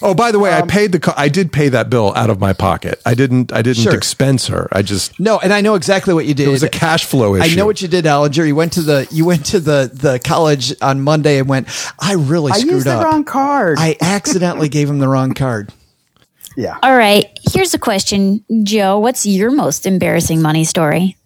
Oh, 0.00 0.14
by 0.14 0.30
the 0.32 0.38
way, 0.38 0.52
Um, 0.52 0.62
I 0.62 0.66
paid 0.66 0.92
the. 0.92 1.00
co- 1.00 1.14
I 1.16 1.28
did 1.28 1.52
pay 1.52 1.68
that 1.70 1.90
bill 1.90 2.12
out 2.14 2.30
of 2.30 2.38
my 2.38 2.52
pocket. 2.52 3.00
I 3.04 3.14
didn't. 3.14 3.52
I 3.52 3.62
didn't 3.62 3.82
Sure. 3.82 3.94
expense 3.94 4.46
her. 4.46 4.68
I 4.72 4.82
just. 4.82 5.18
No, 5.18 5.38
and 5.38 5.52
I 5.52 5.60
know 5.60 5.74
exactly 5.74 6.14
what 6.14 6.24
you 6.26 6.34
did. 6.34 6.46
It 6.48 6.50
was 6.50 6.62
a 6.62 6.68
cash 6.68 7.04
flow 7.04 7.34
issue. 7.34 7.50
I 7.52 7.54
know 7.56 7.66
what 7.66 7.82
you 7.82 7.88
did, 7.88 8.04
Ollinger. 8.04 8.46
You 8.46 8.54
went 8.54 8.72
to 8.74 8.82
the 8.82 9.06
you 9.10 9.24
went 9.24 9.46
to 9.46 9.60
the 9.60 9.90
the 9.92 10.18
college 10.20 10.74
on 10.80 11.00
Monday 11.02 11.38
and 11.38 11.48
went. 11.48 11.68
I 11.98 12.12
really 12.14 12.52
I 12.52 12.58
screwed 12.58 12.74
used 12.74 12.86
up. 12.86 13.04
wrong 13.04 13.24
card. 13.24 13.78
I 13.80 13.96
accidentally 14.00 14.68
gave 14.68 14.88
him 14.88 14.98
the 15.00 15.08
wrong 15.08 15.34
card. 15.34 15.72
yeah. 16.56 16.78
All 16.82 16.96
right. 16.96 17.26
Here's 17.52 17.74
a 17.74 17.78
question, 17.78 18.44
Joe. 18.62 18.98
What's 18.98 19.26
your 19.26 19.50
most 19.50 19.84
embarrassing 19.86 20.40
money 20.42 20.64
story? 20.64 21.16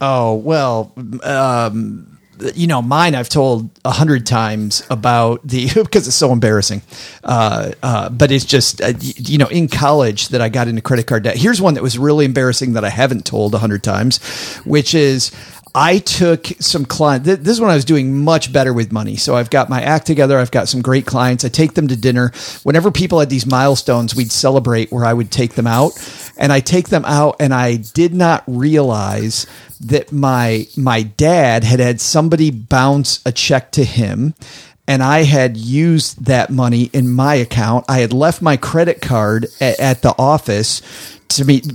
Oh 0.00 0.34
well, 0.34 0.92
um, 1.24 2.17
you 2.54 2.66
know, 2.66 2.82
mine 2.82 3.14
I've 3.14 3.28
told 3.28 3.70
a 3.84 3.90
hundred 3.90 4.26
times 4.26 4.82
about 4.90 5.46
the 5.46 5.68
because 5.74 6.06
it's 6.06 6.16
so 6.16 6.32
embarrassing. 6.32 6.82
Uh, 7.24 7.72
uh, 7.82 8.08
but 8.08 8.30
it's 8.30 8.44
just 8.44 8.80
uh, 8.80 8.92
you 8.98 9.38
know, 9.38 9.48
in 9.48 9.68
college 9.68 10.28
that 10.28 10.40
I 10.40 10.48
got 10.48 10.68
into 10.68 10.82
credit 10.82 11.06
card 11.06 11.24
debt. 11.24 11.36
Here's 11.36 11.60
one 11.60 11.74
that 11.74 11.82
was 11.82 11.98
really 11.98 12.24
embarrassing 12.24 12.72
that 12.74 12.84
I 12.84 12.90
haven't 12.90 13.24
told 13.24 13.54
a 13.54 13.58
hundred 13.58 13.82
times, 13.82 14.18
which 14.64 14.94
is 14.94 15.32
I 15.74 15.98
took 15.98 16.46
some 16.60 16.84
client. 16.84 17.24
This 17.24 17.48
is 17.48 17.60
when 17.60 17.70
I 17.70 17.74
was 17.74 17.84
doing 17.84 18.24
much 18.24 18.52
better 18.52 18.72
with 18.72 18.92
money. 18.92 19.16
So 19.16 19.36
I've 19.36 19.50
got 19.50 19.68
my 19.68 19.82
act 19.82 20.06
together. 20.06 20.38
I've 20.38 20.50
got 20.50 20.68
some 20.68 20.82
great 20.82 21.06
clients. 21.06 21.44
I 21.44 21.48
take 21.48 21.74
them 21.74 21.88
to 21.88 21.96
dinner. 21.96 22.32
Whenever 22.62 22.90
people 22.90 23.20
had 23.20 23.30
these 23.30 23.46
milestones, 23.46 24.14
we'd 24.14 24.32
celebrate 24.32 24.90
where 24.90 25.04
I 25.04 25.12
would 25.12 25.30
take 25.30 25.54
them 25.54 25.66
out, 25.66 25.92
and 26.36 26.52
I 26.52 26.60
take 26.60 26.88
them 26.88 27.04
out, 27.04 27.36
and 27.40 27.54
I 27.54 27.76
did 27.76 28.14
not 28.14 28.44
realize 28.46 29.46
that 29.80 30.10
my 30.10 30.66
my 30.76 31.02
dad 31.02 31.62
had 31.64 31.80
had 31.80 32.00
somebody 32.00 32.50
bounce 32.50 33.20
a 33.24 33.30
check 33.30 33.70
to 33.72 33.84
him 33.84 34.34
and 34.88 35.02
I 35.02 35.24
had 35.24 35.58
used 35.58 36.24
that 36.24 36.50
money 36.50 36.84
in 36.94 37.10
my 37.10 37.34
account. 37.34 37.84
I 37.88 37.98
had 37.98 38.14
left 38.14 38.40
my 38.40 38.56
credit 38.56 39.02
card 39.02 39.46
at, 39.60 39.78
at 39.78 40.02
the 40.02 40.14
office 40.18 40.80
to 41.28 41.44
meet. 41.44 41.70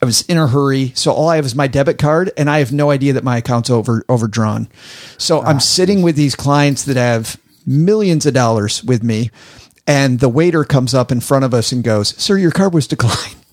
I 0.00 0.04
was 0.04 0.22
in 0.22 0.36
a 0.36 0.46
hurry, 0.46 0.92
so 0.94 1.12
all 1.12 1.28
I 1.28 1.36
have 1.36 1.46
is 1.46 1.54
my 1.54 1.68
debit 1.68 1.98
card, 1.98 2.30
and 2.36 2.50
I 2.50 2.58
have 2.58 2.72
no 2.72 2.90
idea 2.90 3.14
that 3.14 3.24
my 3.24 3.38
account's 3.38 3.70
over 3.70 4.04
overdrawn. 4.08 4.68
So 5.16 5.40
ah, 5.40 5.44
I'm 5.46 5.60
sitting 5.60 6.02
with 6.02 6.16
these 6.16 6.34
clients 6.34 6.84
that 6.84 6.96
have 6.96 7.40
millions 7.66 8.26
of 8.26 8.34
dollars 8.34 8.84
with 8.84 9.02
me, 9.02 9.30
and 9.86 10.20
the 10.20 10.28
waiter 10.28 10.64
comes 10.64 10.92
up 10.92 11.10
in 11.10 11.20
front 11.20 11.44
of 11.44 11.54
us 11.54 11.72
and 11.72 11.82
goes, 11.82 12.14
"Sir, 12.22 12.36
your 12.36 12.50
card 12.50 12.74
was 12.74 12.86
declined." 12.86 13.36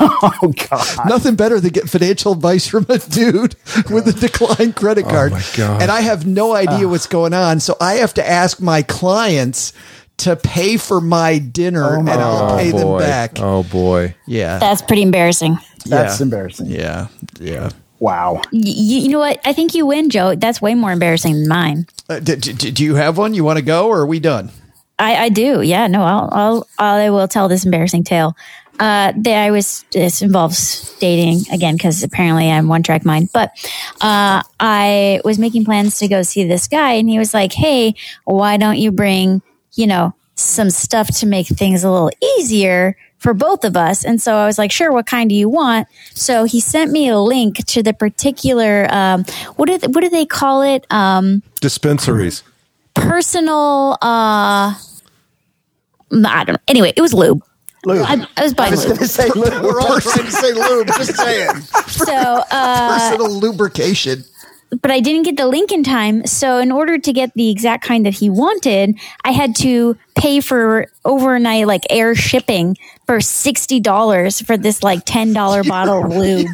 Oh 0.00 0.52
God. 0.70 1.08
Nothing 1.08 1.36
better 1.36 1.60
than 1.60 1.70
get 1.70 1.90
financial 1.90 2.32
advice 2.32 2.66
from 2.66 2.86
a 2.88 2.98
dude 2.98 3.54
with 3.90 4.08
a 4.08 4.16
declined 4.18 4.76
credit 4.76 5.04
oh, 5.06 5.10
card. 5.10 5.32
my 5.32 5.44
God. 5.54 5.82
And 5.82 5.90
I 5.90 6.00
have 6.00 6.26
no 6.26 6.54
idea 6.54 6.86
ah. 6.86 6.90
what's 6.90 7.06
going 7.06 7.34
on. 7.34 7.60
So 7.60 7.76
I 7.80 7.94
have 7.96 8.14
to 8.14 8.26
ask 8.26 8.60
my 8.60 8.80
clients 8.82 9.74
to 10.18 10.36
pay 10.36 10.76
for 10.76 11.00
my 11.00 11.38
dinner 11.38 11.96
and 11.98 12.08
I'll 12.08 12.56
pay 12.56 12.70
them 12.70 12.98
back. 12.98 13.38
Oh 13.40 13.62
boy. 13.64 14.14
Yeah. 14.26 14.58
That's 14.58 14.80
pretty 14.82 15.02
embarrassing. 15.02 15.58
That's 15.86 16.18
Yeah. 16.20 16.24
embarrassing. 16.24 16.66
Yeah. 16.66 17.06
Yeah. 17.40 17.70
Wow. 18.00 18.34
Y- 18.52 18.60
y- 18.64 18.72
you 19.02 19.08
know 19.08 19.18
what? 19.18 19.40
I 19.44 19.52
think 19.52 19.74
you 19.74 19.86
win, 19.86 20.10
Joe. 20.10 20.34
That's 20.34 20.60
way 20.62 20.74
more 20.74 20.92
embarrassing 20.92 21.32
than 21.34 21.48
mine. 21.48 21.86
Uh, 22.08 22.20
d- 22.20 22.36
d- 22.36 22.70
do 22.70 22.84
you 22.84 22.94
have 22.96 23.18
one? 23.18 23.34
You 23.34 23.44
want 23.44 23.58
to 23.58 23.64
go 23.64 23.88
or 23.88 24.00
are 24.00 24.06
we 24.06 24.20
done? 24.20 24.50
I, 24.98 25.16
I 25.24 25.28
do. 25.30 25.62
Yeah, 25.62 25.88
no, 25.88 26.02
I'll, 26.02 26.28
I'll, 26.32 26.68
I 26.78 27.10
will 27.10 27.26
tell 27.28 27.48
this 27.48 27.64
embarrassing 27.64 28.04
tale. 28.04 28.36
Uh, 28.78 29.12
that 29.16 29.44
I 29.44 29.50
was, 29.52 29.84
this 29.92 30.20
involves 30.20 30.96
dating 30.98 31.44
again, 31.52 31.76
because 31.76 32.02
apparently 32.02 32.50
I'm 32.50 32.66
one 32.66 32.82
track 32.82 33.04
mind, 33.04 33.28
but, 33.32 33.50
uh, 34.00 34.42
I 34.58 35.20
was 35.24 35.38
making 35.38 35.64
plans 35.64 35.98
to 36.00 36.08
go 36.08 36.22
see 36.22 36.42
this 36.44 36.66
guy 36.66 36.92
and 36.94 37.08
he 37.08 37.16
was 37.18 37.32
like, 37.32 37.52
Hey, 37.52 37.94
why 38.24 38.56
don't 38.56 38.76
you 38.78 38.90
bring, 38.90 39.42
you 39.74 39.86
know, 39.86 40.14
some 40.36 40.70
stuff 40.70 41.08
to 41.18 41.26
make 41.26 41.46
things 41.46 41.84
a 41.84 41.90
little 41.90 42.10
easier 42.38 42.96
for 43.18 43.34
both 43.34 43.64
of 43.64 43.76
us? 43.76 44.04
And 44.04 44.20
so 44.20 44.34
I 44.36 44.46
was 44.46 44.58
like, 44.58 44.72
sure, 44.72 44.92
what 44.92 45.06
kind 45.06 45.28
do 45.30 45.34
you 45.36 45.48
want? 45.48 45.88
So 46.14 46.44
he 46.44 46.60
sent 46.60 46.90
me 46.90 47.08
a 47.08 47.18
link 47.18 47.64
to 47.66 47.82
the 47.82 47.92
particular, 47.92 48.86
um, 48.92 49.24
what 49.56 49.66
do, 49.66 49.78
what 49.90 50.00
do 50.00 50.08
they 50.08 50.26
call 50.26 50.62
it? 50.62 50.86
Um, 50.90 51.42
Dispensaries. 51.60 52.42
personal, 52.94 53.92
uh, 54.02 54.74
I 54.74 56.44
don't 56.44 56.48
know. 56.54 56.56
Anyway, 56.68 56.92
it 56.96 57.00
was 57.00 57.12
lube. 57.14 57.42
Lube. 57.86 58.04
I, 58.06 58.26
I 58.36 58.42
was 58.42 58.54
buying 58.54 58.74
lube. 58.74 58.98
Say 58.98 59.28
lube. 59.34 59.62
We're 59.62 59.80
all 59.80 60.00
trying 60.00 60.24
to 60.24 60.30
say 60.30 60.52
lube. 60.52 60.86
Just 60.88 61.16
saying. 61.16 61.50
So, 61.86 62.12
uh, 62.50 62.98
Personal 62.98 63.30
lubrication. 63.38 64.24
But 64.70 64.90
I 64.90 65.00
didn't 65.00 65.22
get 65.24 65.36
the 65.36 65.46
link 65.46 65.72
in 65.72 65.82
time. 65.84 66.26
So, 66.26 66.58
in 66.58 66.72
order 66.72 66.98
to 66.98 67.12
get 67.12 67.32
the 67.34 67.50
exact 67.50 67.84
kind 67.84 68.04
that 68.06 68.14
he 68.14 68.30
wanted, 68.30 68.98
I 69.24 69.30
had 69.30 69.54
to 69.56 69.96
pay 70.16 70.40
for 70.40 70.86
overnight, 71.04 71.66
like 71.66 71.82
air 71.90 72.14
shipping 72.14 72.76
for 73.06 73.18
$60 73.18 74.46
for 74.46 74.56
this 74.56 74.82
like 74.82 75.04
$10 75.04 75.34
bottle 75.68 76.04
of 76.04 76.16
lube. 76.16 76.46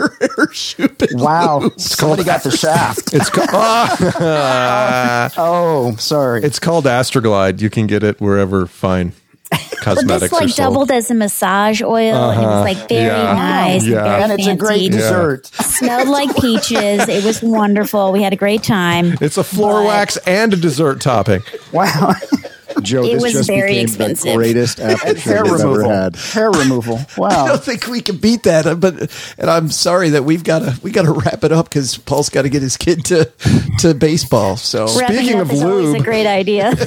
Wow. 1.13 1.71
Somebody 1.77 2.25
got 2.25 2.43
the 2.43 2.51
shaft. 2.51 3.15
It's 3.15 3.31
called. 3.31 3.51
Oh, 5.37 5.95
sorry. 5.97 6.43
It's 6.43 6.59
called 6.59 6.85
Astroglide. 6.85 7.61
You 7.61 7.71
can 7.71 7.87
get 7.87 8.03
it 8.03 8.21
wherever 8.21 8.67
fine 8.67 9.13
But 9.81 9.97
cosmetics 9.97 10.21
this 10.31 10.33
like 10.33 10.55
doubled 10.57 10.91
as 10.91 11.11
a 11.11 11.15
massage 11.15 11.81
oil 11.83 12.31
and 12.31 12.43
it 12.43 12.45
was 12.45 12.65
like 12.65 12.89
very 12.89 13.07
Yeah. 13.07 13.33
nice 13.35 13.85
Yeah. 13.87 13.99
and 13.99 14.07
very 14.07 14.23
and 14.23 14.33
it's 14.33 14.47
a 14.49 14.55
great 14.57 14.79
fancy. 14.83 14.89
dessert. 14.91 15.47
Smelled 15.47 16.09
like 16.09 16.37
peaches. 16.37 17.09
It 17.09 17.25
was 17.25 17.43
wonderful. 17.43 18.13
We 18.13 18.23
had 18.23 18.33
a 18.35 18.37
great 18.37 18.63
time. 18.63 19.17
It's 19.23 19.39
a 19.39 19.45
floor 19.45 19.81
But- 19.81 19.87
wax 19.87 20.17
and 20.19 20.53
a 20.53 20.57
dessert 20.57 21.01
topping. 21.01 21.43
Wow. 21.73 22.15
Joe, 22.83 23.03
It 23.05 23.15
this 23.15 23.23
was 23.23 23.33
just 23.33 23.49
very 23.49 23.71
became 23.73 23.85
expensive. 23.87 24.31
the 24.31 24.37
greatest 24.37 24.79
And 24.79 24.99
hair 25.19 25.43
we've 25.45 25.55
ever 25.55 25.67
removal. 25.69 25.91
had. 25.91 26.17
Hair 26.17 26.51
removal. 26.53 27.01
Wow. 27.17 27.29
I 27.47 27.49
don't 27.49 27.65
think 27.65 27.87
we 27.89 28.01
can 28.01 28.19
beat 28.19 28.45
that, 28.45 28.67
uh, 28.67 28.75
but 28.77 29.11
and 29.39 29.51
I'm 29.51 29.71
sorry 29.71 30.11
that 30.11 30.25
we've 30.25 30.45
got 30.45 30.61
to 30.61 30.79
we 30.83 30.91
got 30.93 31.03
to 31.07 31.13
wrap 31.13 31.43
it 31.43 31.53
up 31.53 31.69
because 31.69 31.97
Paul's 31.99 32.29
got 32.29 32.43
to 32.43 32.49
get 32.49 32.63
his 32.63 32.77
kid 32.77 33.05
to 33.07 33.31
to 33.81 33.95
baseball. 33.95 34.57
So 34.57 34.87
Wrapping 34.99 35.17
Speaking 35.17 35.37
up 35.41 35.47
of 35.47 35.53
is 35.53 35.63
always 35.65 35.95
a 35.95 36.01
great 36.05 36.27
idea. 36.27 36.75